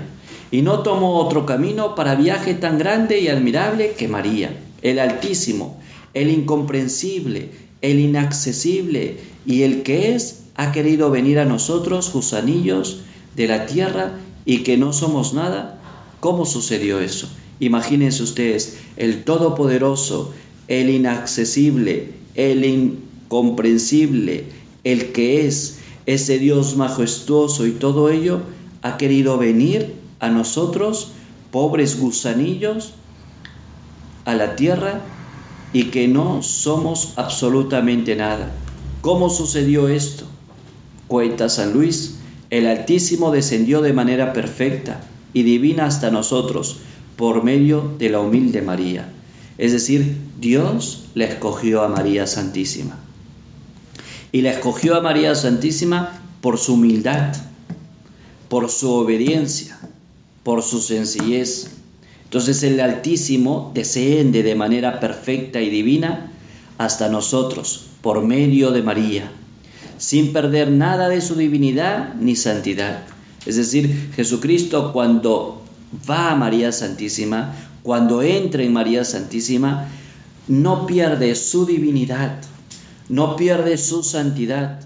Y 0.53 0.63
no 0.63 0.81
tomó 0.81 1.17
otro 1.19 1.47
camino 1.47 1.97
para 1.97 2.15
viaje 2.15 2.55
tan 2.55 2.79
grande 2.79 3.19
y 3.19 3.29
admirable 3.29 3.95
que 3.99 4.07
María, 4.07 4.57
el 4.83 5.01
Altísimo, 5.01 5.81
el 6.15 6.31
incomprensible, 6.31 7.51
el 7.83 7.99
inaccesible 7.99 9.19
y 9.45 9.63
el 9.63 9.83
que 9.83 10.15
es, 10.15 10.45
ha 10.55 10.71
querido 10.71 11.11
venir 11.11 11.41
a 11.41 11.45
nosotros, 11.45 12.13
gusanillos 12.13 13.01
de 13.35 13.49
la 13.49 13.67
tierra 13.67 14.13
y 14.45 14.63
que 14.63 14.77
no 14.77 14.93
somos 14.93 15.35
nada. 15.35 15.81
¿Cómo 16.21 16.47
sucedió 16.47 17.01
eso? 17.01 17.29
Imagínense 17.61 18.23
ustedes, 18.23 18.79
el 18.97 19.25
Todopoderoso, 19.25 20.33
el 20.69 20.91
inaccesible, 20.91 22.13
el 22.35 22.65
incomprensible, 22.65 24.45
el 24.85 25.13
que 25.13 25.47
es, 25.47 25.79
ese 26.07 26.39
Dios 26.39 26.77
majestuoso 26.77 27.67
y 27.67 27.73
todo 27.73 28.11
ello, 28.11 28.43
ha 28.83 28.97
querido 28.97 29.39
venir 29.39 29.95
a 30.21 30.29
nosotros, 30.29 31.13
pobres 31.51 31.99
gusanillos, 31.99 32.93
a 34.25 34.35
la 34.35 34.57
tierra 34.57 35.01
y 35.73 35.85
que 35.85 36.07
no 36.07 36.43
somos 36.43 37.15
absolutamente 37.17 38.15
nada. 38.15 38.53
¿Cómo 39.01 39.31
sucedió 39.31 39.89
esto? 39.89 40.27
Cuenta 41.07 41.49
San 41.49 41.73
Luis, 41.73 42.19
el 42.51 42.67
Altísimo 42.67 43.31
descendió 43.31 43.81
de 43.81 43.93
manera 43.93 44.33
perfecta 44.33 45.01
y 45.33 45.43
divina 45.43 45.87
hasta 45.87 46.11
nosotros 46.11 46.79
por 47.17 47.43
medio 47.43 47.95
de 47.99 48.11
la 48.11 48.21
humilde 48.21 48.63
María. 48.63 49.13
Es 49.59 49.73
decir, 49.73 50.17
Dios 50.41 51.07
le 51.15 51.25
escogió 51.25 51.83
a 51.83 51.89
María 51.89 52.27
Santísima. 52.27 52.97
Y 54.31 54.43
la 54.43 54.53
escogió 54.53 54.97
a 54.97 55.01
María 55.01 55.35
Santísima 55.35 56.21
por 56.41 56.59
su 56.59 56.75
humildad, 56.75 57.35
por 58.49 58.71
su 58.71 58.93
obediencia, 58.93 59.79
por 60.45 60.63
su 60.63 60.81
sencillez. 60.81 61.73
Entonces 62.25 62.63
el 62.63 62.79
Altísimo 62.79 63.73
desciende 63.75 64.43
de 64.43 64.55
manera 64.55 65.01
perfecta 65.01 65.61
y 65.61 65.71
divina 65.71 66.31
hasta 66.79 67.09
nosotros 67.09 67.87
por 68.01 68.23
medio 68.23 68.71
de 68.71 68.83
María, 68.83 69.33
sin 69.97 70.33
perder 70.33 70.71
nada 70.71 71.09
de 71.09 71.21
su 71.21 71.35
divinidad 71.35 72.15
ni 72.15 72.37
santidad. 72.37 73.03
Es 73.45 73.57
decir, 73.57 74.13
Jesucristo 74.15 74.93
cuando 74.93 75.63
va 76.09 76.31
a 76.31 76.37
María 76.37 76.71
Santísima, 76.71 77.55
cuando 77.89 78.21
entra 78.21 78.63
en 78.63 78.75
María 78.75 79.03
Santísima, 79.03 79.89
no 80.47 80.87
pierde 80.87 81.35
su 81.35 81.65
divinidad, 81.65 82.39
no 83.09 83.35
pierde 83.35 83.79
su 83.79 84.03
santidad, 84.03 84.81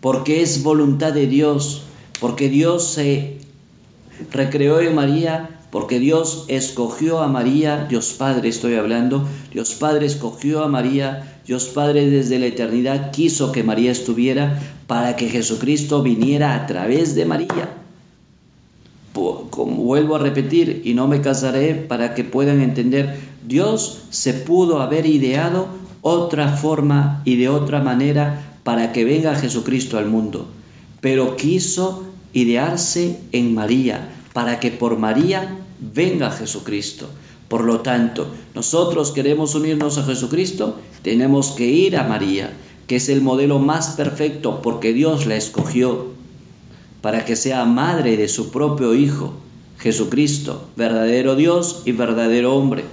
porque 0.00 0.42
es 0.42 0.64
voluntad 0.64 1.12
de 1.12 1.28
Dios, 1.28 1.82
porque 2.18 2.48
Dios 2.48 2.90
se 2.90 3.38
recreó 4.32 4.80
en 4.80 4.96
María, 4.96 5.60
porque 5.70 6.00
Dios 6.00 6.46
escogió 6.48 7.20
a 7.20 7.28
María, 7.28 7.86
Dios 7.88 8.16
Padre 8.18 8.48
estoy 8.48 8.74
hablando, 8.74 9.24
Dios 9.52 9.74
Padre 9.74 10.06
escogió 10.06 10.64
a 10.64 10.68
María, 10.68 11.40
Dios 11.46 11.66
Padre 11.66 12.10
desde 12.10 12.40
la 12.40 12.46
eternidad 12.46 13.12
quiso 13.12 13.52
que 13.52 13.62
María 13.62 13.92
estuviera 13.92 14.58
para 14.88 15.14
que 15.14 15.28
Jesucristo 15.28 16.02
viniera 16.02 16.56
a 16.56 16.66
través 16.66 17.14
de 17.14 17.26
María. 17.26 17.76
Como 19.58 19.82
vuelvo 19.82 20.14
a 20.14 20.20
repetir 20.20 20.82
y 20.84 20.94
no 20.94 21.08
me 21.08 21.20
casaré 21.20 21.74
para 21.74 22.14
que 22.14 22.22
puedan 22.22 22.60
entender, 22.60 23.18
Dios 23.44 24.02
se 24.10 24.32
pudo 24.32 24.80
haber 24.80 25.04
ideado 25.04 25.66
otra 26.00 26.52
forma 26.56 27.22
y 27.24 27.34
de 27.34 27.48
otra 27.48 27.80
manera 27.82 28.60
para 28.62 28.92
que 28.92 29.04
venga 29.04 29.34
Jesucristo 29.34 29.98
al 29.98 30.06
mundo, 30.06 30.46
pero 31.00 31.34
quiso 31.34 32.04
idearse 32.32 33.18
en 33.32 33.52
María, 33.52 34.08
para 34.32 34.60
que 34.60 34.70
por 34.70 34.96
María 34.96 35.58
venga 35.92 36.30
Jesucristo. 36.30 37.08
Por 37.48 37.64
lo 37.64 37.80
tanto, 37.80 38.28
nosotros 38.54 39.10
queremos 39.10 39.56
unirnos 39.56 39.98
a 39.98 40.04
Jesucristo, 40.04 40.78
tenemos 41.02 41.50
que 41.50 41.66
ir 41.66 41.96
a 41.96 42.04
María, 42.04 42.52
que 42.86 42.94
es 42.94 43.08
el 43.08 43.22
modelo 43.22 43.58
más 43.58 43.96
perfecto 43.96 44.62
porque 44.62 44.92
Dios 44.92 45.26
la 45.26 45.34
escogió 45.34 46.16
para 47.00 47.24
que 47.24 47.34
sea 47.34 47.64
madre 47.64 48.16
de 48.16 48.28
su 48.28 48.52
propio 48.52 48.94
Hijo, 48.94 49.34
Jesucristo, 49.78 50.68
verdadero 50.76 51.36
Dios 51.36 51.82
y 51.84 51.92
verdadero 51.92 52.56
hombre. 52.56 52.84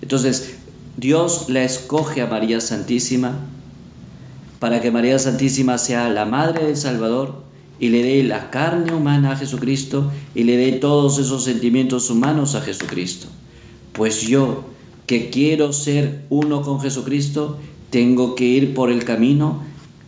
Entonces, 0.00 0.56
Dios 0.96 1.48
la 1.48 1.62
escoge 1.62 2.22
a 2.22 2.26
María 2.26 2.60
Santísima 2.60 3.38
para 4.58 4.80
que 4.80 4.90
María 4.90 5.18
Santísima 5.18 5.78
sea 5.78 6.08
la 6.08 6.24
madre 6.24 6.66
del 6.66 6.76
Salvador 6.76 7.42
y 7.78 7.90
le 7.90 8.02
dé 8.02 8.24
la 8.24 8.50
carne 8.50 8.92
humana 8.92 9.32
a 9.32 9.36
Jesucristo 9.36 10.10
y 10.34 10.44
le 10.44 10.56
dé 10.56 10.72
todos 10.72 11.18
esos 11.18 11.44
sentimientos 11.44 12.10
humanos 12.10 12.54
a 12.54 12.62
Jesucristo. 12.62 13.28
Pues 13.92 14.22
yo, 14.22 14.64
que 15.06 15.30
quiero 15.30 15.72
ser 15.72 16.24
uno 16.28 16.62
con 16.62 16.80
Jesucristo, 16.80 17.58
tengo 17.90 18.34
que 18.34 18.44
ir 18.44 18.74
por 18.74 18.90
el 18.90 19.04
camino 19.04 19.62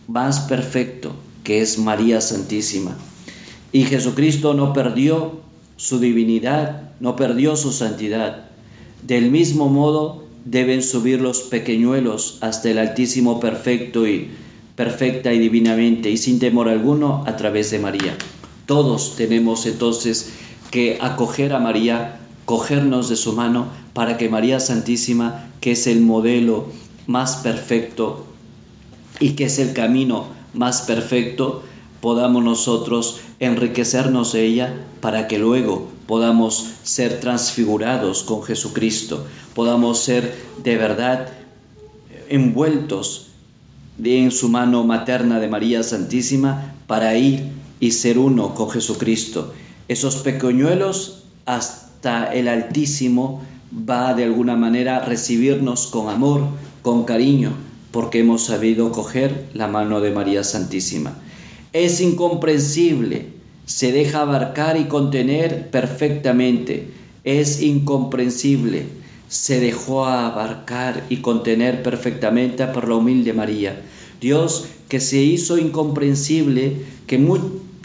más 0.08 0.40
perfecto, 0.40 1.12
que 1.44 1.60
es 1.60 1.78
María 1.78 2.20
Santísima. 2.20 2.96
Y 3.72 3.84
Jesucristo 3.84 4.54
no 4.54 4.72
perdió 4.72 5.40
su 5.80 5.98
divinidad, 5.98 6.90
no 7.00 7.16
perdió 7.16 7.56
su 7.56 7.72
santidad. 7.72 8.44
Del 9.00 9.30
mismo 9.30 9.70
modo 9.70 10.26
deben 10.44 10.82
subir 10.82 11.22
los 11.22 11.40
pequeñuelos 11.40 12.36
hasta 12.42 12.70
el 12.70 12.76
Altísimo 12.76 13.40
perfecto 13.40 14.06
y 14.06 14.28
perfecta 14.76 15.32
y 15.32 15.38
divinamente 15.38 16.10
y 16.10 16.18
sin 16.18 16.38
temor 16.38 16.68
alguno 16.68 17.24
a 17.26 17.34
través 17.36 17.70
de 17.70 17.78
María. 17.78 18.14
Todos 18.66 19.16
tenemos 19.16 19.64
entonces 19.64 20.34
que 20.70 20.98
acoger 21.00 21.54
a 21.54 21.60
María, 21.60 22.20
cogernos 22.44 23.08
de 23.08 23.16
su 23.16 23.32
mano 23.32 23.68
para 23.94 24.18
que 24.18 24.28
María 24.28 24.60
Santísima, 24.60 25.48
que 25.62 25.72
es 25.72 25.86
el 25.86 26.02
modelo 26.02 26.66
más 27.06 27.36
perfecto 27.36 28.26
y 29.18 29.30
que 29.30 29.44
es 29.44 29.58
el 29.58 29.72
camino 29.72 30.26
más 30.52 30.82
perfecto, 30.82 31.62
podamos 32.00 32.42
nosotros 32.42 33.20
enriquecernos 33.38 34.32
de 34.32 34.46
ella 34.46 34.74
para 35.00 35.28
que 35.28 35.38
luego 35.38 35.88
podamos 36.06 36.70
ser 36.82 37.20
transfigurados 37.20 38.22
con 38.22 38.42
Jesucristo, 38.42 39.24
podamos 39.54 40.00
ser 40.00 40.34
de 40.62 40.76
verdad 40.76 41.28
envueltos 42.28 43.28
en 44.02 44.30
su 44.30 44.48
mano 44.48 44.84
materna 44.84 45.40
de 45.40 45.48
María 45.48 45.82
Santísima 45.82 46.74
para 46.86 47.16
ir 47.16 47.50
y 47.80 47.92
ser 47.92 48.18
uno 48.18 48.54
con 48.54 48.70
Jesucristo. 48.70 49.52
Esos 49.88 50.16
pequeñuelos 50.16 51.24
hasta 51.46 52.32
el 52.32 52.48
Altísimo 52.48 53.42
va 53.72 54.14
de 54.14 54.24
alguna 54.24 54.56
manera 54.56 54.96
a 54.96 55.04
recibirnos 55.04 55.86
con 55.86 56.08
amor, 56.08 56.42
con 56.82 57.04
cariño, 57.04 57.52
porque 57.90 58.20
hemos 58.20 58.44
sabido 58.44 58.92
coger 58.92 59.48
la 59.54 59.66
mano 59.66 60.00
de 60.00 60.12
María 60.12 60.44
Santísima. 60.44 61.16
Es 61.72 62.00
incomprensible, 62.00 63.26
se 63.64 63.92
deja 63.92 64.22
abarcar 64.22 64.76
y 64.76 64.86
contener 64.86 65.70
perfectamente. 65.70 66.88
Es 67.22 67.62
incomprensible, 67.62 68.86
se 69.28 69.60
dejó 69.60 70.04
abarcar 70.04 71.04
y 71.08 71.18
contener 71.18 71.84
perfectamente 71.84 72.66
por 72.66 72.88
la 72.88 72.96
humilde 72.96 73.32
María. 73.32 73.80
Dios 74.20 74.66
que 74.88 74.98
se 74.98 75.18
hizo 75.22 75.58
incomprensible, 75.58 76.78
que, 77.06 77.24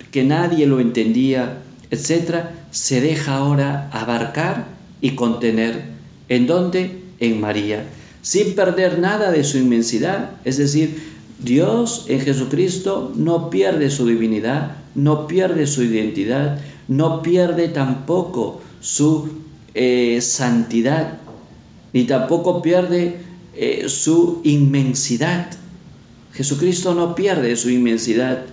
que 0.09 0.23
nadie 0.23 0.65
lo 0.65 0.79
entendía, 0.79 1.61
etc., 1.91 2.45
se 2.71 3.01
deja 3.01 3.35
ahora 3.35 3.91
abarcar 3.91 4.65
y 4.99 5.11
contener. 5.11 5.83
¿En 6.27 6.47
dónde? 6.47 7.03
En 7.19 7.39
María, 7.39 7.85
sin 8.23 8.55
perder 8.55 8.97
nada 8.97 9.31
de 9.31 9.43
su 9.43 9.59
inmensidad. 9.59 10.31
Es 10.43 10.57
decir, 10.57 11.14
Dios 11.39 12.05
en 12.07 12.21
Jesucristo 12.21 13.11
no 13.15 13.49
pierde 13.49 13.89
su 13.89 14.07
divinidad, 14.07 14.77
no 14.95 15.27
pierde 15.27 15.67
su 15.67 15.83
identidad, 15.83 16.59
no 16.87 17.21
pierde 17.21 17.67
tampoco 17.67 18.61
su 18.79 19.29
eh, 19.73 20.21
santidad, 20.21 21.19
ni 21.93 22.05
tampoco 22.05 22.61
pierde 22.61 23.17
eh, 23.53 23.89
su 23.89 24.41
inmensidad. 24.43 25.51
Jesucristo 26.33 26.93
no 26.93 27.15
pierde 27.15 27.55
su 27.55 27.69
inmensidad. 27.69 28.45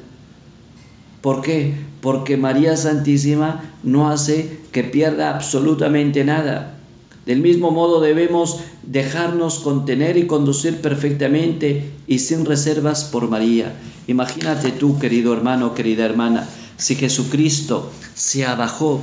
¿Por 1.21 1.43
qué? 1.43 1.75
Porque 2.01 2.37
María 2.37 2.77
Santísima 2.77 3.63
no 3.83 4.11
hace 4.11 4.59
que 4.73 4.83
pierda 4.85 5.35
absolutamente 5.35 6.25
nada. 6.25 6.79
Del 7.27 7.41
mismo 7.41 7.71
modo 7.71 8.01
debemos 8.01 8.61
dejarnos 8.83 9.61
contener 9.61 10.17
y 10.17 10.27
conducir 10.27 10.81
perfectamente 10.81 11.91
y 12.07 12.19
sin 12.19 12.45
reservas 12.45 13.05
por 13.05 13.29
María. 13.29 13.75
Imagínate 14.09 14.73
tú, 14.73 14.99
querido 14.99 15.33
hermano, 15.33 15.75
querida 15.75 16.05
hermana, 16.05 16.49
si 16.77 16.97
Jesucristo 16.97 17.91
se 18.15 18.45
abajó 18.45 19.01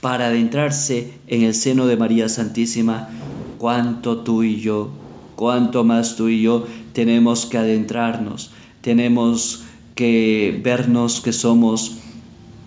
para 0.00 0.28
adentrarse 0.28 1.12
en 1.26 1.42
el 1.42 1.54
seno 1.54 1.86
de 1.86 1.96
María 1.96 2.28
Santísima, 2.28 3.10
cuánto 3.58 4.18
tú 4.18 4.42
y 4.42 4.60
yo 4.60 4.90
cuanto 5.38 5.84
más 5.84 6.16
tú 6.16 6.28
y 6.28 6.42
yo 6.42 6.66
tenemos 6.92 7.46
que 7.46 7.58
adentrarnos, 7.58 8.50
tenemos 8.80 9.62
que 9.94 10.60
vernos 10.64 11.20
que 11.20 11.32
somos 11.32 11.98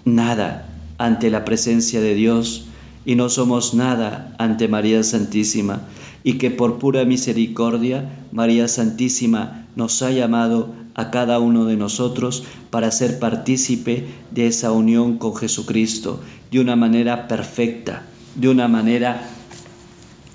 nada 0.05 0.69
ante 0.97 1.29
la 1.29 1.43
presencia 1.43 1.99
de 1.99 2.15
Dios 2.15 2.67
y 3.05 3.15
no 3.15 3.29
somos 3.29 3.73
nada 3.73 4.35
ante 4.37 4.67
María 4.67 5.03
Santísima 5.03 5.87
y 6.23 6.33
que 6.33 6.51
por 6.51 6.77
pura 6.77 7.05
misericordia 7.05 8.09
María 8.31 8.67
Santísima 8.67 9.67
nos 9.75 10.01
ha 10.01 10.11
llamado 10.11 10.73
a 10.93 11.09
cada 11.09 11.39
uno 11.39 11.65
de 11.65 11.77
nosotros 11.77 12.43
para 12.69 12.91
ser 12.91 13.19
partícipe 13.19 14.05
de 14.31 14.47
esa 14.47 14.71
unión 14.71 15.17
con 15.17 15.35
Jesucristo 15.35 16.19
de 16.51 16.59
una 16.59 16.75
manera 16.75 17.27
perfecta, 17.27 18.05
de 18.35 18.49
una 18.49 18.67
manera 18.67 19.27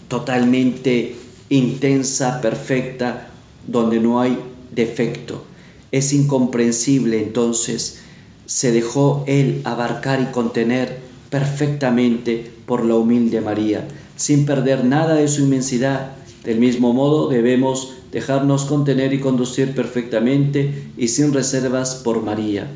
totalmente 0.09 1.17
intensa, 1.51 2.41
perfecta, 2.41 3.29
donde 3.67 4.01
no 4.01 4.21
hay 4.21 4.39
defecto. 4.73 5.45
Es 5.93 6.13
incomprensible 6.13 7.23
entonces, 7.23 8.01
se 8.47 8.73
dejó 8.73 9.25
Él 9.27 9.61
abarcar 9.65 10.21
y 10.21 10.33
contener 10.33 11.01
perfectamente 11.31 12.56
por 12.67 12.85
la 12.85 12.97
humilde 12.97 13.41
María, 13.41 13.87
sin 14.17 14.45
perder 14.45 14.85
nada 14.85 15.15
de 15.15 15.29
su 15.29 15.43
inmensidad. 15.43 16.13
Del 16.45 16.59
mismo 16.59 16.93
modo 16.93 17.29
debemos 17.29 17.95
dejarnos 18.13 18.65
contener 18.65 19.13
y 19.13 19.21
conducir 19.21 19.75
perfectamente 19.75 20.91
y 20.97 21.09
sin 21.09 21.33
reservas 21.33 21.97
por 21.97 22.23
María. 22.23 22.67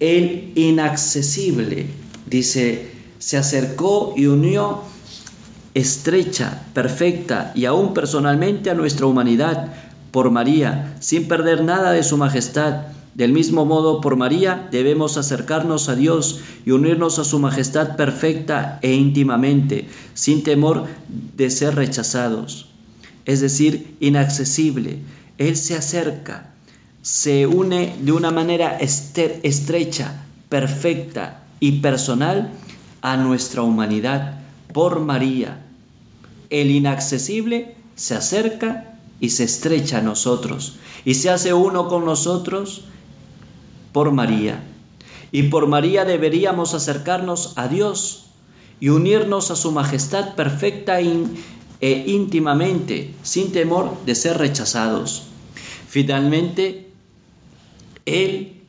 El 0.00 0.52
inaccesible, 0.54 1.86
dice, 2.26 2.88
se 3.18 3.36
acercó 3.36 4.14
y 4.16 4.26
unió 4.26 4.80
estrecha, 5.74 6.66
perfecta 6.74 7.52
y 7.54 7.64
aún 7.64 7.94
personalmente 7.94 8.70
a 8.70 8.74
nuestra 8.74 9.06
humanidad 9.06 9.72
por 10.10 10.30
María, 10.30 10.96
sin 11.00 11.28
perder 11.28 11.64
nada 11.64 11.92
de 11.92 12.02
su 12.02 12.16
majestad. 12.16 12.86
Del 13.14 13.32
mismo 13.32 13.66
modo, 13.66 14.00
por 14.00 14.16
María 14.16 14.68
debemos 14.70 15.18
acercarnos 15.18 15.88
a 15.90 15.96
Dios 15.96 16.40
y 16.64 16.70
unirnos 16.70 17.18
a 17.18 17.24
su 17.24 17.38
majestad 17.38 17.96
perfecta 17.96 18.78
e 18.80 18.94
íntimamente, 18.94 19.86
sin 20.14 20.42
temor 20.42 20.86
de 21.36 21.50
ser 21.50 21.74
rechazados. 21.74 22.68
Es 23.26 23.40
decir, 23.40 23.96
inaccesible. 24.00 25.00
Él 25.36 25.56
se 25.56 25.76
acerca, 25.76 26.54
se 27.02 27.46
une 27.46 27.94
de 28.00 28.12
una 28.12 28.30
manera 28.30 28.78
estrecha, 28.78 30.24
perfecta 30.48 31.42
y 31.60 31.80
personal 31.80 32.50
a 33.02 33.16
nuestra 33.18 33.62
humanidad 33.62 34.40
por 34.72 35.00
María. 35.00 35.66
El 36.48 36.70
inaccesible 36.70 37.74
se 37.94 38.14
acerca 38.14 38.98
y 39.20 39.30
se 39.30 39.44
estrecha 39.44 39.98
a 39.98 40.02
nosotros 40.02 40.76
y 41.04 41.14
se 41.14 41.30
hace 41.30 41.52
uno 41.52 41.88
con 41.88 42.04
nosotros 42.04 42.84
por 43.92 44.10
María. 44.12 44.64
Y 45.30 45.44
por 45.44 45.66
María 45.66 46.04
deberíamos 46.04 46.74
acercarnos 46.74 47.54
a 47.56 47.68
Dios 47.68 48.26
y 48.80 48.88
unirnos 48.88 49.50
a 49.50 49.56
su 49.56 49.72
majestad 49.72 50.34
perfecta 50.34 51.00
e 51.00 52.04
íntimamente, 52.06 53.14
sin 53.22 53.52
temor 53.52 53.96
de 54.04 54.14
ser 54.14 54.38
rechazados. 54.38 55.24
Finalmente, 55.88 56.90
Él 58.06 58.62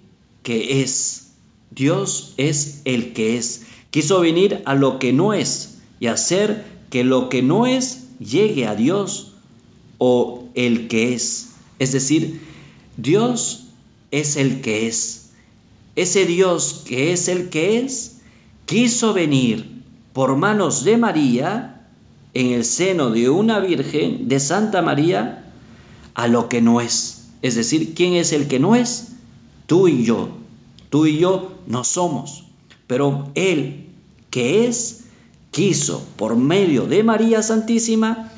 que 0.43 0.81
es, 0.81 1.31
Dios 1.71 2.33
es 2.37 2.81
el 2.85 3.13
que 3.13 3.37
es, 3.37 3.65
quiso 3.89 4.19
venir 4.19 4.61
a 4.65 4.75
lo 4.75 4.99
que 4.99 5.13
no 5.13 5.33
es 5.33 5.79
y 5.99 6.07
hacer 6.07 6.65
que 6.89 7.03
lo 7.03 7.29
que 7.29 7.41
no 7.41 7.65
es 7.65 8.03
llegue 8.19 8.67
a 8.67 8.75
Dios 8.75 9.33
o 9.97 10.43
el 10.53 10.87
que 10.87 11.13
es. 11.13 11.53
Es 11.79 11.91
decir, 11.93 12.41
Dios 12.97 13.62
es 14.13 14.37
el 14.37 14.61
que 14.61 14.87
es. 14.87 15.31
Ese 15.95 16.27
Dios 16.27 16.83
que 16.85 17.13
es 17.13 17.27
el 17.27 17.49
que 17.49 17.79
es, 17.79 18.19
quiso 18.65 19.13
venir 19.13 19.81
por 20.13 20.35
manos 20.37 20.83
de 20.83 20.97
María, 20.97 21.87
en 22.35 22.51
el 22.51 22.63
seno 22.63 23.09
de 23.09 23.29
una 23.29 23.59
Virgen, 23.59 24.27
de 24.27 24.39
Santa 24.39 24.83
María, 24.83 25.51
a 26.13 26.27
lo 26.27 26.47
que 26.47 26.61
no 26.61 26.79
es. 26.79 27.29
Es 27.41 27.55
decir, 27.55 27.95
¿quién 27.95 28.13
es 28.13 28.33
el 28.33 28.47
que 28.47 28.59
no 28.59 28.75
es? 28.75 29.13
Tú 29.65 29.87
y 29.87 30.03
yo. 30.03 30.29
Tú 30.91 31.07
y 31.07 31.17
yo 31.17 31.53
no 31.65 31.83
somos. 31.83 32.43
Pero 32.85 33.31
Él 33.33 33.87
que 34.29 34.67
es, 34.67 35.05
quiso, 35.49 36.05
por 36.17 36.35
medio 36.35 36.85
de 36.85 37.03
María 37.03 37.41
Santísima, 37.41 38.31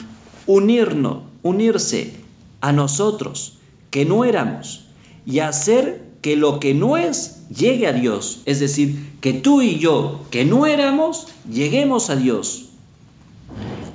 unirnos, 0.46 1.24
unirse 1.44 2.14
a 2.62 2.72
nosotros, 2.72 3.58
que 3.92 4.06
no 4.06 4.24
éramos, 4.24 4.85
y 5.26 5.40
hacer 5.40 6.04
que 6.22 6.36
lo 6.36 6.60
que 6.60 6.74
no 6.74 6.98
es 6.98 7.48
llegue 7.50 7.88
a 7.88 7.94
Dios. 7.94 8.42
Es 8.46 8.60
decir, 8.60 9.14
que 9.22 9.34
tú 9.34 9.62
y 9.62 9.80
yo, 9.80 10.22
que 10.32 10.46
no 10.46 10.66
éramos, 10.66 11.28
lleguemos 11.52 12.10
a 12.10 12.16
Dios. 12.16 12.70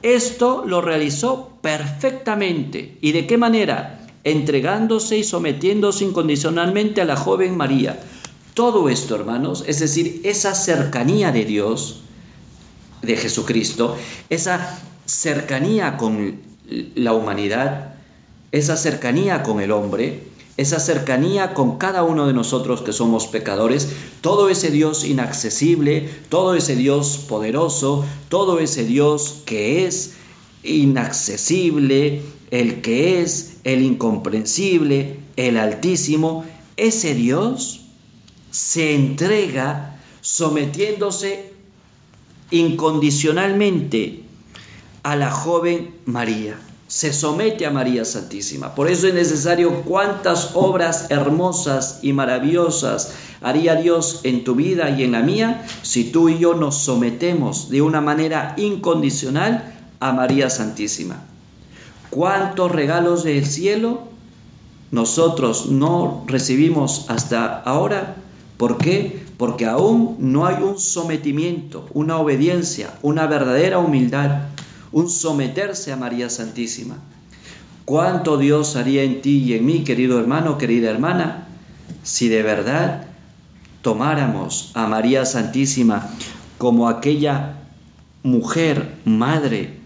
Esto 0.02 0.64
lo 0.66 0.80
realizó 0.80 1.58
perfectamente. 1.60 2.96
¿Y 3.00 3.12
de 3.12 3.26
qué 3.26 3.36
manera? 3.36 4.06
Entregándose 4.24 5.18
y 5.18 5.24
sometiéndose 5.24 6.04
incondicionalmente 6.04 7.00
a 7.00 7.04
la 7.04 7.16
joven 7.16 7.56
María. 7.56 8.00
Todo 8.54 8.88
esto, 8.88 9.14
hermanos, 9.14 9.64
es 9.66 9.80
decir, 9.80 10.20
esa 10.24 10.54
cercanía 10.54 11.32
de 11.32 11.44
Dios, 11.44 12.02
de 13.02 13.16
Jesucristo, 13.16 13.96
esa 14.28 14.80
cercanía 15.06 15.96
con 15.96 16.40
la 16.94 17.12
humanidad, 17.12 17.94
esa 18.52 18.76
cercanía 18.76 19.42
con 19.42 19.60
el 19.60 19.70
hombre, 19.70 20.29
esa 20.60 20.78
cercanía 20.78 21.54
con 21.54 21.78
cada 21.78 22.02
uno 22.02 22.26
de 22.26 22.34
nosotros 22.34 22.82
que 22.82 22.92
somos 22.92 23.26
pecadores, 23.26 23.88
todo 24.20 24.50
ese 24.50 24.70
Dios 24.70 25.04
inaccesible, 25.04 26.10
todo 26.28 26.54
ese 26.54 26.76
Dios 26.76 27.24
poderoso, 27.26 28.04
todo 28.28 28.60
ese 28.60 28.84
Dios 28.84 29.42
que 29.46 29.86
es 29.86 30.16
inaccesible, 30.62 32.20
el 32.50 32.82
que 32.82 33.22
es, 33.22 33.56
el 33.64 33.82
incomprensible, 33.82 35.20
el 35.36 35.56
altísimo, 35.56 36.44
ese 36.76 37.14
Dios 37.14 37.80
se 38.50 38.94
entrega 38.94 39.98
sometiéndose 40.20 41.54
incondicionalmente 42.50 44.24
a 45.02 45.16
la 45.16 45.30
joven 45.30 45.94
María. 46.04 46.58
Se 46.90 47.12
somete 47.12 47.66
a 47.66 47.70
María 47.70 48.04
Santísima. 48.04 48.74
Por 48.74 48.90
eso 48.90 49.06
es 49.06 49.14
necesario 49.14 49.82
cuántas 49.82 50.56
obras 50.56 51.06
hermosas 51.10 52.00
y 52.02 52.12
maravillosas 52.12 53.12
haría 53.40 53.76
Dios 53.76 54.22
en 54.24 54.42
tu 54.42 54.56
vida 54.56 54.90
y 54.90 55.04
en 55.04 55.12
la 55.12 55.20
mía 55.20 55.64
si 55.82 56.10
tú 56.10 56.28
y 56.28 56.40
yo 56.40 56.54
nos 56.54 56.78
sometemos 56.78 57.70
de 57.70 57.80
una 57.80 58.00
manera 58.00 58.54
incondicional 58.56 59.72
a 60.00 60.12
María 60.12 60.50
Santísima. 60.50 61.22
¿Cuántos 62.10 62.72
regalos 62.72 63.22
del 63.22 63.46
cielo 63.46 64.00
nosotros 64.90 65.66
no 65.66 66.24
recibimos 66.26 67.06
hasta 67.08 67.60
ahora? 67.60 68.16
¿Por 68.56 68.78
qué? 68.78 69.22
Porque 69.36 69.64
aún 69.64 70.16
no 70.18 70.44
hay 70.44 70.60
un 70.60 70.76
sometimiento, 70.76 71.86
una 71.94 72.16
obediencia, 72.18 72.98
una 73.02 73.28
verdadera 73.28 73.78
humildad, 73.78 74.48
un 74.92 75.08
someterse 75.08 75.92
a 75.92 75.96
María 75.96 76.30
Santísima. 76.30 76.98
¿Cuánto 77.84 78.36
Dios 78.38 78.76
haría 78.76 79.02
en 79.02 79.22
ti 79.22 79.38
y 79.38 79.54
en 79.54 79.66
mí, 79.66 79.84
querido 79.84 80.18
hermano, 80.18 80.58
querida 80.58 80.90
hermana, 80.90 81.48
si 82.02 82.28
de 82.28 82.42
verdad 82.42 83.06
tomáramos 83.82 84.70
a 84.74 84.86
María 84.86 85.24
Santísima 85.24 86.10
como 86.58 86.88
aquella 86.88 87.56
mujer, 88.22 88.96
madre, 89.04 89.78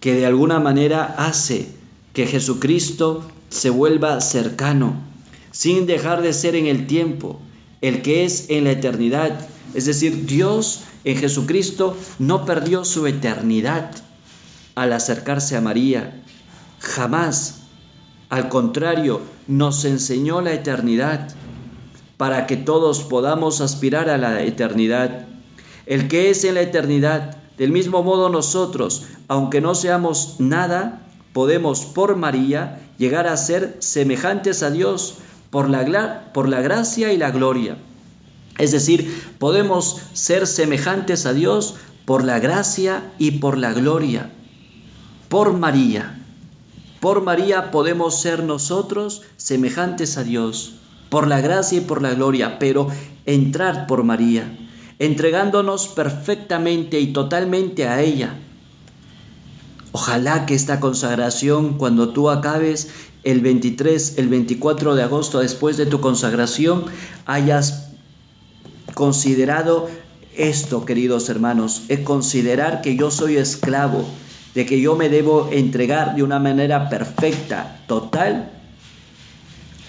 que 0.00 0.14
de 0.14 0.26
alguna 0.26 0.60
manera 0.60 1.14
hace 1.18 1.68
que 2.12 2.26
Jesucristo 2.26 3.24
se 3.48 3.70
vuelva 3.70 4.20
cercano, 4.20 4.94
sin 5.52 5.86
dejar 5.86 6.22
de 6.22 6.32
ser 6.32 6.54
en 6.54 6.66
el 6.66 6.86
tiempo, 6.86 7.40
el 7.80 8.02
que 8.02 8.24
es 8.24 8.50
en 8.50 8.64
la 8.64 8.72
eternidad. 8.72 9.48
Es 9.74 9.86
decir, 9.86 10.26
Dios 10.26 10.82
en 11.04 11.16
Jesucristo 11.16 11.96
no 12.18 12.44
perdió 12.44 12.84
su 12.84 13.06
eternidad 13.06 13.90
al 14.78 14.92
acercarse 14.92 15.56
a 15.56 15.60
María. 15.60 16.22
Jamás. 16.78 17.62
Al 18.28 18.48
contrario, 18.48 19.20
nos 19.46 19.84
enseñó 19.84 20.40
la 20.40 20.52
eternidad 20.52 21.28
para 22.16 22.46
que 22.46 22.56
todos 22.56 23.02
podamos 23.02 23.60
aspirar 23.60 24.08
a 24.10 24.18
la 24.18 24.42
eternidad. 24.42 25.26
El 25.86 26.08
que 26.08 26.30
es 26.30 26.44
en 26.44 26.54
la 26.54 26.60
eternidad, 26.60 27.36
del 27.56 27.72
mismo 27.72 28.02
modo 28.02 28.28
nosotros, 28.28 29.04
aunque 29.26 29.60
no 29.60 29.74
seamos 29.74 30.36
nada, 30.38 31.02
podemos 31.32 31.86
por 31.86 32.16
María 32.16 32.80
llegar 32.98 33.26
a 33.26 33.36
ser 33.36 33.76
semejantes 33.80 34.62
a 34.62 34.70
Dios 34.70 35.16
por 35.50 35.70
la, 35.70 36.30
por 36.32 36.48
la 36.48 36.60
gracia 36.60 37.12
y 37.12 37.16
la 37.16 37.30
gloria. 37.30 37.78
Es 38.58 38.72
decir, 38.72 39.24
podemos 39.38 40.02
ser 40.12 40.46
semejantes 40.46 41.24
a 41.26 41.32
Dios 41.32 41.76
por 42.04 42.24
la 42.24 42.38
gracia 42.38 43.12
y 43.18 43.32
por 43.32 43.56
la 43.56 43.72
gloria, 43.72 44.30
por 45.28 45.52
María. 45.52 46.18
Por 47.00 47.22
María 47.22 47.70
podemos 47.70 48.20
ser 48.20 48.42
nosotros 48.42 49.22
semejantes 49.36 50.16
a 50.18 50.24
Dios, 50.24 50.74
por 51.10 51.28
la 51.28 51.40
gracia 51.40 51.78
y 51.78 51.82
por 51.82 52.02
la 52.02 52.14
gloria, 52.14 52.58
pero 52.58 52.88
entrar 53.24 53.86
por 53.86 54.04
María, 54.04 54.58
entregándonos 54.98 55.88
perfectamente 55.88 56.98
y 56.98 57.12
totalmente 57.12 57.86
a 57.86 58.00
ella. 58.02 58.36
Ojalá 59.92 60.44
que 60.44 60.54
esta 60.54 60.80
consagración, 60.80 61.78
cuando 61.78 62.10
tú 62.10 62.30
acabes 62.30 62.88
el 63.24 63.40
23, 63.40 64.18
el 64.18 64.28
24 64.28 64.94
de 64.94 65.02
agosto, 65.02 65.40
después 65.40 65.76
de 65.76 65.86
tu 65.86 66.00
consagración, 66.00 66.84
hayas 67.26 67.90
considerado 68.94 69.88
esto, 70.36 70.84
queridos 70.84 71.28
hermanos, 71.28 71.82
es 71.88 72.00
considerar 72.00 72.80
que 72.80 72.96
yo 72.96 73.10
soy 73.10 73.36
esclavo, 73.36 74.04
de 74.54 74.66
que 74.66 74.80
yo 74.80 74.96
me 74.96 75.08
debo 75.08 75.50
entregar 75.52 76.16
de 76.16 76.22
una 76.22 76.38
manera 76.38 76.88
perfecta, 76.88 77.80
total, 77.86 78.52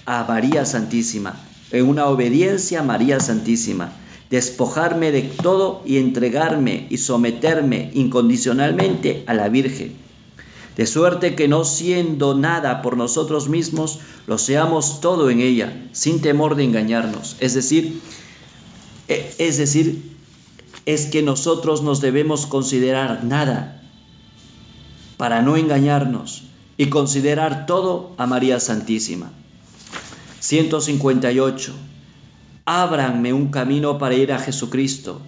a 0.05 0.23
María 0.23 0.65
Santísima, 0.65 1.39
en 1.71 1.87
una 1.87 2.07
obediencia 2.07 2.79
a 2.79 2.83
María 2.83 3.19
Santísima, 3.19 3.91
despojarme 4.29 5.11
de 5.11 5.21
todo 5.21 5.81
y 5.85 5.97
entregarme 5.97 6.87
y 6.89 6.97
someterme 6.97 7.91
incondicionalmente 7.93 9.23
a 9.27 9.33
la 9.33 9.49
Virgen. 9.49 9.93
De 10.75 10.85
suerte 10.85 11.35
que 11.35 11.47
no 11.47 11.65
siendo 11.65 12.35
nada 12.35 12.81
por 12.81 12.95
nosotros 12.95 13.49
mismos, 13.49 13.99
lo 14.27 14.37
seamos 14.37 15.01
todo 15.01 15.29
en 15.29 15.41
ella, 15.41 15.89
sin 15.91 16.21
temor 16.21 16.55
de 16.55 16.63
engañarnos. 16.63 17.35
Es 17.39 17.53
decir, 17.53 17.99
e, 19.07 19.35
es 19.39 19.57
decir, 19.57 20.01
es 20.85 21.07
que 21.07 21.21
nosotros 21.21 21.81
nos 21.81 22.01
debemos 22.01 22.45
considerar 22.45 23.23
nada 23.23 23.78
para 25.19 25.41
no 25.41 25.57
engañarnos 25.57 26.43
y 26.77 26.85
considerar 26.85 27.65
todo 27.65 28.13
a 28.17 28.25
María 28.25 28.61
Santísima. 28.61 29.33
158. 30.39 31.73
Ábranme 32.63 33.33
un 33.33 33.49
camino 33.49 33.97
para 33.97 34.15
ir 34.15 34.31
a 34.31 34.39
Jesucristo, 34.39 35.19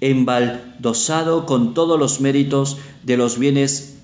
embaldosado 0.00 1.44
con 1.44 1.74
todos 1.74 1.98
los 1.98 2.20
méritos 2.20 2.78
de 3.02 3.16
los 3.16 3.36
bienes 3.36 3.98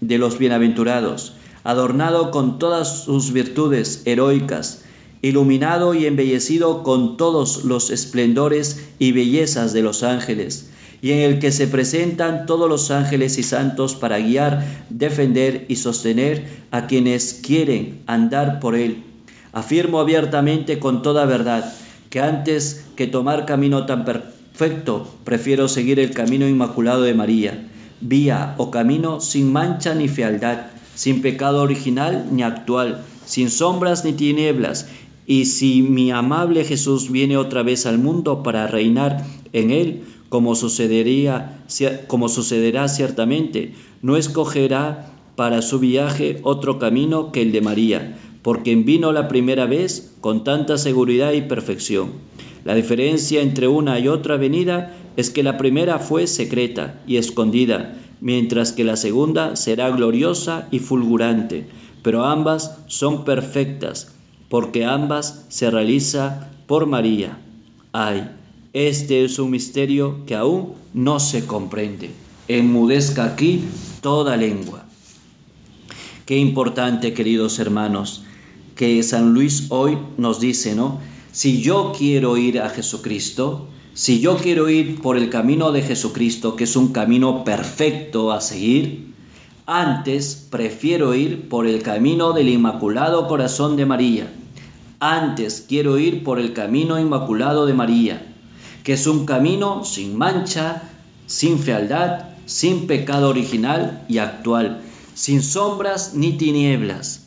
de 0.00 0.18
los 0.18 0.38
bienaventurados, 0.38 1.32
adornado 1.64 2.30
con 2.30 2.60
todas 2.60 3.02
sus 3.02 3.32
virtudes 3.32 4.02
heroicas, 4.04 4.84
iluminado 5.22 5.94
y 5.94 6.06
embellecido 6.06 6.82
con 6.82 7.16
todos 7.16 7.64
los 7.64 7.90
esplendores 7.90 8.86
y 8.98 9.12
bellezas 9.12 9.72
de 9.72 9.82
los 9.82 10.02
ángeles, 10.02 10.70
y 11.02 11.12
en 11.12 11.18
el 11.18 11.38
que 11.38 11.52
se 11.52 11.66
presentan 11.66 12.46
todos 12.46 12.68
los 12.68 12.90
ángeles 12.90 13.38
y 13.38 13.42
santos 13.42 13.94
para 13.94 14.18
guiar, 14.18 14.86
defender 14.90 15.66
y 15.68 15.76
sostener 15.76 16.46
a 16.70 16.86
quienes 16.86 17.40
quieren 17.42 18.00
andar 18.06 18.60
por 18.60 18.74
él. 18.74 19.02
Afirmo 19.52 20.00
abiertamente 20.00 20.78
con 20.78 21.02
toda 21.02 21.24
verdad 21.24 21.72
que 22.10 22.20
antes 22.20 22.84
que 22.94 23.06
tomar 23.06 23.46
camino 23.46 23.86
tan 23.86 24.04
perfecto, 24.04 25.08
prefiero 25.24 25.68
seguir 25.68 26.00
el 26.00 26.12
camino 26.12 26.46
inmaculado 26.48 27.02
de 27.02 27.14
María, 27.14 27.68
vía 28.00 28.54
o 28.58 28.70
camino 28.70 29.20
sin 29.20 29.52
mancha 29.52 29.94
ni 29.94 30.08
fealdad, 30.08 30.66
sin 30.94 31.22
pecado 31.22 31.62
original 31.62 32.26
ni 32.30 32.42
actual, 32.42 33.02
sin 33.24 33.50
sombras 33.50 34.04
ni 34.04 34.12
tinieblas, 34.12 34.88
y 35.26 35.46
si 35.46 35.82
mi 35.82 36.12
amable 36.12 36.64
Jesús 36.64 37.10
viene 37.10 37.36
otra 37.36 37.62
vez 37.62 37.84
al 37.86 37.98
mundo 37.98 38.42
para 38.42 38.68
reinar 38.68 39.26
en 39.52 39.70
él, 39.70 40.02
como, 40.28 40.54
sucedería, 40.54 41.64
como 42.06 42.28
sucederá 42.28 42.88
ciertamente, 42.88 43.74
no 44.02 44.16
escogerá 44.16 45.12
para 45.34 45.62
su 45.62 45.78
viaje 45.80 46.38
otro 46.42 46.78
camino 46.78 47.32
que 47.32 47.42
el 47.42 47.52
de 47.52 47.60
María, 47.60 48.18
por 48.42 48.62
quien 48.62 48.84
vino 48.84 49.12
la 49.12 49.26
primera 49.26 49.66
vez 49.66 50.14
con 50.20 50.44
tanta 50.44 50.78
seguridad 50.78 51.32
y 51.32 51.42
perfección. 51.42 52.12
La 52.64 52.74
diferencia 52.74 53.42
entre 53.42 53.68
una 53.68 53.98
y 53.98 54.08
otra 54.08 54.36
venida 54.36 54.96
es 55.16 55.30
que 55.30 55.42
la 55.42 55.58
primera 55.58 55.98
fue 55.98 56.26
secreta 56.26 57.00
y 57.06 57.16
escondida, 57.16 57.98
mientras 58.20 58.72
que 58.72 58.84
la 58.84 58.96
segunda 58.96 59.56
será 59.56 59.90
gloriosa 59.90 60.68
y 60.70 60.78
fulgurante, 60.78 61.66
pero 62.02 62.24
ambas 62.24 62.78
son 62.86 63.24
perfectas 63.24 64.15
porque 64.48 64.84
ambas 64.84 65.46
se 65.48 65.70
realiza 65.70 66.50
por 66.66 66.86
María. 66.86 67.38
Ay, 67.92 68.30
este 68.72 69.24
es 69.24 69.38
un 69.38 69.50
misterio 69.50 70.24
que 70.26 70.34
aún 70.34 70.74
no 70.92 71.18
se 71.20 71.46
comprende. 71.46 72.10
Enmudezca 72.48 73.24
aquí 73.24 73.64
toda 74.00 74.36
lengua. 74.36 74.84
Qué 76.26 76.38
importante, 76.38 77.14
queridos 77.14 77.58
hermanos, 77.58 78.24
que 78.74 79.02
San 79.02 79.32
Luis 79.32 79.66
hoy 79.70 79.96
nos 80.18 80.40
dice, 80.40 80.74
¿no? 80.74 81.00
Si 81.32 81.62
yo 81.62 81.92
quiero 81.96 82.36
ir 82.36 82.60
a 82.60 82.68
Jesucristo, 82.68 83.68
si 83.94 84.20
yo 84.20 84.36
quiero 84.36 84.68
ir 84.68 85.00
por 85.00 85.16
el 85.16 85.30
camino 85.30 85.72
de 85.72 85.82
Jesucristo, 85.82 86.56
que 86.56 86.64
es 86.64 86.76
un 86.76 86.92
camino 86.92 87.44
perfecto 87.44 88.32
a 88.32 88.40
seguir, 88.40 89.14
antes 89.66 90.46
prefiero 90.48 91.12
ir 91.16 91.48
por 91.48 91.66
el 91.66 91.82
camino 91.82 92.32
del 92.32 92.48
Inmaculado 92.48 93.26
Corazón 93.26 93.76
de 93.76 93.84
María. 93.84 94.32
Antes 95.00 95.64
quiero 95.68 95.98
ir 95.98 96.22
por 96.22 96.38
el 96.38 96.52
camino 96.52 97.00
Inmaculado 97.00 97.66
de 97.66 97.74
María, 97.74 98.32
que 98.84 98.92
es 98.92 99.08
un 99.08 99.26
camino 99.26 99.84
sin 99.84 100.16
mancha, 100.16 100.84
sin 101.26 101.58
fealdad, 101.58 102.26
sin 102.46 102.86
pecado 102.86 103.28
original 103.28 104.04
y 104.08 104.18
actual, 104.18 104.82
sin 105.14 105.42
sombras 105.42 106.14
ni 106.14 106.34
tinieblas. 106.34 107.26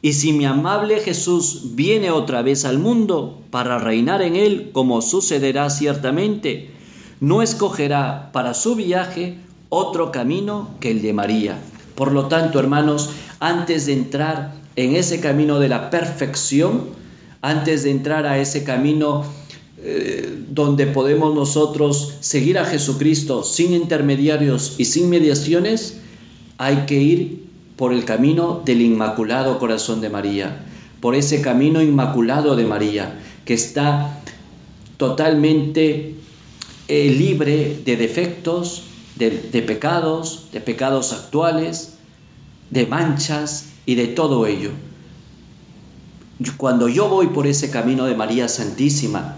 Y 0.00 0.12
si 0.12 0.32
mi 0.32 0.46
amable 0.46 1.00
Jesús 1.00 1.74
viene 1.74 2.12
otra 2.12 2.42
vez 2.42 2.64
al 2.64 2.78
mundo 2.78 3.42
para 3.50 3.80
reinar 3.80 4.22
en 4.22 4.36
él, 4.36 4.70
como 4.72 5.02
sucederá 5.02 5.68
ciertamente, 5.70 6.70
no 7.18 7.42
escogerá 7.42 8.30
para 8.32 8.54
su 8.54 8.76
viaje 8.76 9.38
otro 9.68 10.12
camino 10.12 10.70
que 10.78 10.92
el 10.92 11.02
de 11.02 11.12
María. 11.12 11.58
Por 12.00 12.12
lo 12.12 12.28
tanto, 12.28 12.58
hermanos, 12.58 13.10
antes 13.40 13.84
de 13.84 13.92
entrar 13.92 14.54
en 14.74 14.96
ese 14.96 15.20
camino 15.20 15.60
de 15.60 15.68
la 15.68 15.90
perfección, 15.90 16.84
antes 17.42 17.82
de 17.82 17.90
entrar 17.90 18.24
a 18.24 18.38
ese 18.38 18.64
camino 18.64 19.22
eh, 19.76 20.44
donde 20.48 20.86
podemos 20.86 21.34
nosotros 21.34 22.14
seguir 22.20 22.58
a 22.58 22.64
Jesucristo 22.64 23.42
sin 23.42 23.74
intermediarios 23.74 24.76
y 24.78 24.86
sin 24.86 25.10
mediaciones, 25.10 25.98
hay 26.56 26.86
que 26.86 27.02
ir 27.02 27.44
por 27.76 27.92
el 27.92 28.06
camino 28.06 28.62
del 28.64 28.80
Inmaculado 28.80 29.58
Corazón 29.58 30.00
de 30.00 30.08
María, 30.08 30.64
por 31.02 31.14
ese 31.14 31.42
camino 31.42 31.82
inmaculado 31.82 32.56
de 32.56 32.64
María, 32.64 33.20
que 33.44 33.52
está 33.52 34.22
totalmente 34.96 36.14
eh, 36.88 37.10
libre 37.10 37.76
de 37.84 37.96
defectos, 37.98 38.84
de, 39.28 39.62
pecados, 39.62 40.48
de 40.50 40.60
pecados 40.60 41.12
actuales, 41.12 41.94
de 42.70 42.86
manchas 42.86 43.66
y 43.84 43.94
de 43.94 44.06
todo 44.06 44.46
ello. 44.46 44.70
Cuando 46.56 46.88
yo 46.88 47.08
voy 47.08 47.26
por 47.26 47.46
ese 47.46 47.70
camino 47.70 48.06
de 48.06 48.14
María 48.14 48.48
Santísima, 48.48 49.36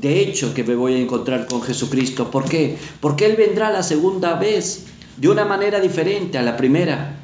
de 0.00 0.20
hecho 0.20 0.54
que 0.54 0.64
me 0.64 0.74
voy 0.74 0.94
a 0.94 0.98
encontrar 0.98 1.46
con 1.46 1.60
Jesucristo. 1.60 2.30
¿Por 2.30 2.48
qué? 2.48 2.78
Porque 3.00 3.26
Él 3.26 3.36
vendrá 3.36 3.70
la 3.70 3.82
segunda 3.82 4.34
vez 4.34 4.86
de 5.18 5.28
una 5.28 5.44
manera 5.44 5.80
diferente 5.80 6.38
a 6.38 6.42
la 6.42 6.56
primera. 6.56 7.16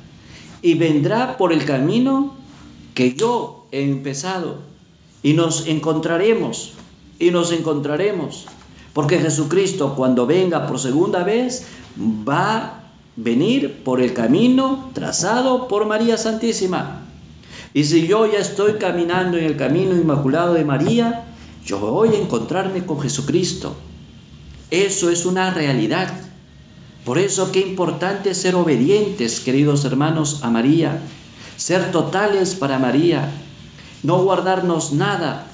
Y 0.60 0.74
vendrá 0.74 1.38
por 1.38 1.52
el 1.52 1.64
camino 1.64 2.34
que 2.94 3.14
yo 3.14 3.66
he 3.72 3.82
empezado. 3.82 4.58
Y 5.22 5.32
nos 5.32 5.66
encontraremos. 5.68 6.72
Y 7.18 7.30
nos 7.30 7.52
encontraremos. 7.52 8.46
Porque 8.94 9.18
Jesucristo 9.18 9.94
cuando 9.96 10.24
venga 10.24 10.66
por 10.66 10.78
segunda 10.78 11.24
vez 11.24 11.66
va 11.98 12.56
a 12.56 12.80
venir 13.16 13.82
por 13.84 14.00
el 14.00 14.14
camino 14.14 14.90
trazado 14.94 15.68
por 15.68 15.84
María 15.84 16.16
Santísima. 16.16 17.02
Y 17.74 17.84
si 17.84 18.06
yo 18.06 18.30
ya 18.30 18.38
estoy 18.38 18.74
caminando 18.74 19.36
en 19.36 19.44
el 19.44 19.56
camino 19.56 19.94
inmaculado 19.96 20.54
de 20.54 20.64
María, 20.64 21.24
yo 21.66 21.80
voy 21.80 22.10
a 22.10 22.18
encontrarme 22.18 22.86
con 22.86 23.00
Jesucristo. 23.00 23.74
Eso 24.70 25.10
es 25.10 25.26
una 25.26 25.52
realidad. 25.52 26.08
Por 27.04 27.18
eso 27.18 27.50
qué 27.50 27.60
importante 27.60 28.32
ser 28.32 28.54
obedientes, 28.54 29.40
queridos 29.40 29.84
hermanos, 29.84 30.40
a 30.42 30.50
María, 30.50 31.00
ser 31.56 31.90
totales 31.90 32.54
para 32.54 32.78
María, 32.78 33.30
no 34.04 34.22
guardarnos 34.22 34.92
nada 34.92 35.48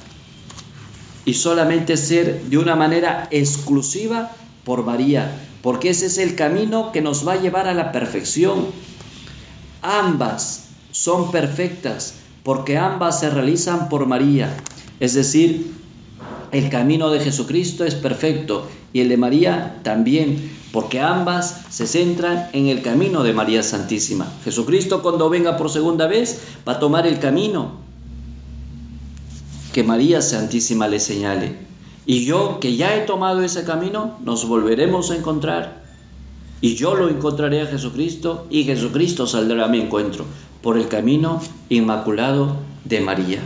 y 1.30 1.34
solamente 1.34 1.96
ser 1.96 2.42
de 2.46 2.58
una 2.58 2.74
manera 2.74 3.28
exclusiva 3.30 4.32
por 4.64 4.84
María, 4.84 5.30
porque 5.62 5.90
ese 5.90 6.06
es 6.06 6.18
el 6.18 6.34
camino 6.34 6.90
que 6.90 7.02
nos 7.02 7.26
va 7.26 7.34
a 7.34 7.40
llevar 7.40 7.68
a 7.68 7.74
la 7.74 7.92
perfección. 7.92 8.66
Ambas 9.80 10.70
son 10.90 11.30
perfectas 11.30 12.14
porque 12.42 12.78
ambas 12.78 13.20
se 13.20 13.30
realizan 13.30 13.88
por 13.88 14.06
María, 14.06 14.56
es 14.98 15.14
decir, 15.14 15.72
el 16.50 16.68
camino 16.68 17.10
de 17.10 17.20
Jesucristo 17.20 17.84
es 17.84 17.94
perfecto 17.94 18.66
y 18.92 18.98
el 18.98 19.08
de 19.08 19.16
María 19.16 19.78
también, 19.84 20.50
porque 20.72 20.98
ambas 20.98 21.60
se 21.70 21.86
centran 21.86 22.48
en 22.52 22.66
el 22.66 22.82
camino 22.82 23.22
de 23.22 23.34
María 23.34 23.62
Santísima. 23.62 24.26
Jesucristo 24.42 25.00
cuando 25.00 25.30
venga 25.30 25.56
por 25.56 25.70
segunda 25.70 26.08
vez 26.08 26.40
va 26.68 26.72
a 26.72 26.80
tomar 26.80 27.06
el 27.06 27.20
camino 27.20 27.88
que 29.72 29.84
María 29.84 30.22
Santísima 30.22 30.88
le 30.88 31.00
señale. 31.00 31.54
Y 32.06 32.24
yo 32.24 32.58
que 32.60 32.76
ya 32.76 32.96
he 32.96 33.00
tomado 33.00 33.42
ese 33.42 33.64
camino, 33.64 34.18
nos 34.24 34.48
volveremos 34.48 35.10
a 35.10 35.16
encontrar. 35.16 35.84
Y 36.60 36.74
yo 36.74 36.94
lo 36.94 37.08
encontraré 37.08 37.62
a 37.62 37.66
Jesucristo 37.66 38.46
y 38.50 38.64
Jesucristo 38.64 39.26
saldrá 39.26 39.64
a 39.64 39.68
mi 39.68 39.80
encuentro 39.80 40.24
por 40.62 40.76
el 40.76 40.88
camino 40.88 41.40
inmaculado 41.68 42.56
de 42.84 43.00
María. 43.00 43.40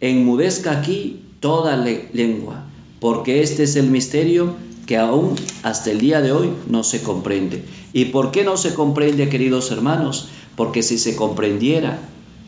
Enmudezca 0.00 0.72
aquí 0.72 1.22
toda 1.40 1.76
lengua, 1.76 2.64
porque 3.00 3.42
este 3.42 3.62
es 3.62 3.76
el 3.76 3.90
misterio 3.90 4.54
que 4.86 4.98
aún 4.98 5.36
hasta 5.62 5.90
el 5.90 5.98
día 5.98 6.20
de 6.20 6.32
hoy 6.32 6.50
no 6.68 6.84
se 6.84 7.02
comprende. 7.02 7.64
¿Y 7.92 8.06
por 8.06 8.30
qué 8.30 8.44
no 8.44 8.56
se 8.56 8.74
comprende, 8.74 9.28
queridos 9.28 9.70
hermanos? 9.70 10.28
Porque 10.56 10.82
si 10.82 10.98
se 10.98 11.16
comprendiera, 11.16 11.98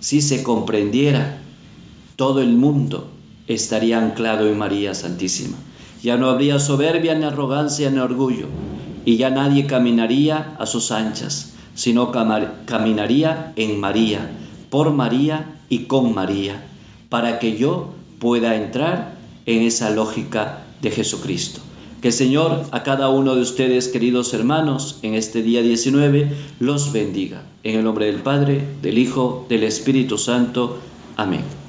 si 0.00 0.20
se 0.20 0.42
comprendiera, 0.42 1.40
todo 2.16 2.40
el 2.40 2.56
mundo 2.56 3.10
estaría 3.46 3.98
anclado 3.98 4.48
en 4.48 4.58
María 4.58 4.94
Santísima. 4.94 5.56
Ya 6.02 6.16
no 6.16 6.28
habría 6.28 6.58
soberbia, 6.58 7.14
ni 7.14 7.24
arrogancia, 7.24 7.90
ni 7.90 7.98
orgullo, 7.98 8.46
y 9.04 9.16
ya 9.16 9.30
nadie 9.30 9.66
caminaría 9.66 10.56
a 10.58 10.66
sus 10.66 10.90
anchas, 10.90 11.54
sino 11.74 12.10
caminaría 12.10 13.52
en 13.56 13.78
María, 13.78 14.30
por 14.70 14.92
María 14.92 15.60
y 15.68 15.80
con 15.80 16.14
María, 16.14 16.66
para 17.08 17.38
que 17.38 17.56
yo 17.56 17.90
pueda 18.18 18.56
entrar 18.56 19.16
en 19.44 19.62
esa 19.62 19.90
lógica 19.90 20.64
de 20.80 20.90
Jesucristo. 20.90 21.60
Que 22.00 22.08
el 22.08 22.14
Señor 22.14 22.64
a 22.72 22.82
cada 22.82 23.08
uno 23.08 23.34
de 23.34 23.42
ustedes, 23.42 23.88
queridos 23.88 24.32
hermanos, 24.32 24.98
en 25.02 25.14
este 25.14 25.42
día 25.42 25.62
19, 25.62 26.30
los 26.60 26.92
bendiga. 26.92 27.42
En 27.62 27.78
el 27.78 27.84
nombre 27.84 28.06
del 28.06 28.22
Padre, 28.22 28.62
del 28.82 28.98
Hijo, 28.98 29.46
del 29.48 29.64
Espíritu 29.64 30.18
Santo. 30.18 30.78
Amén. 31.16 31.65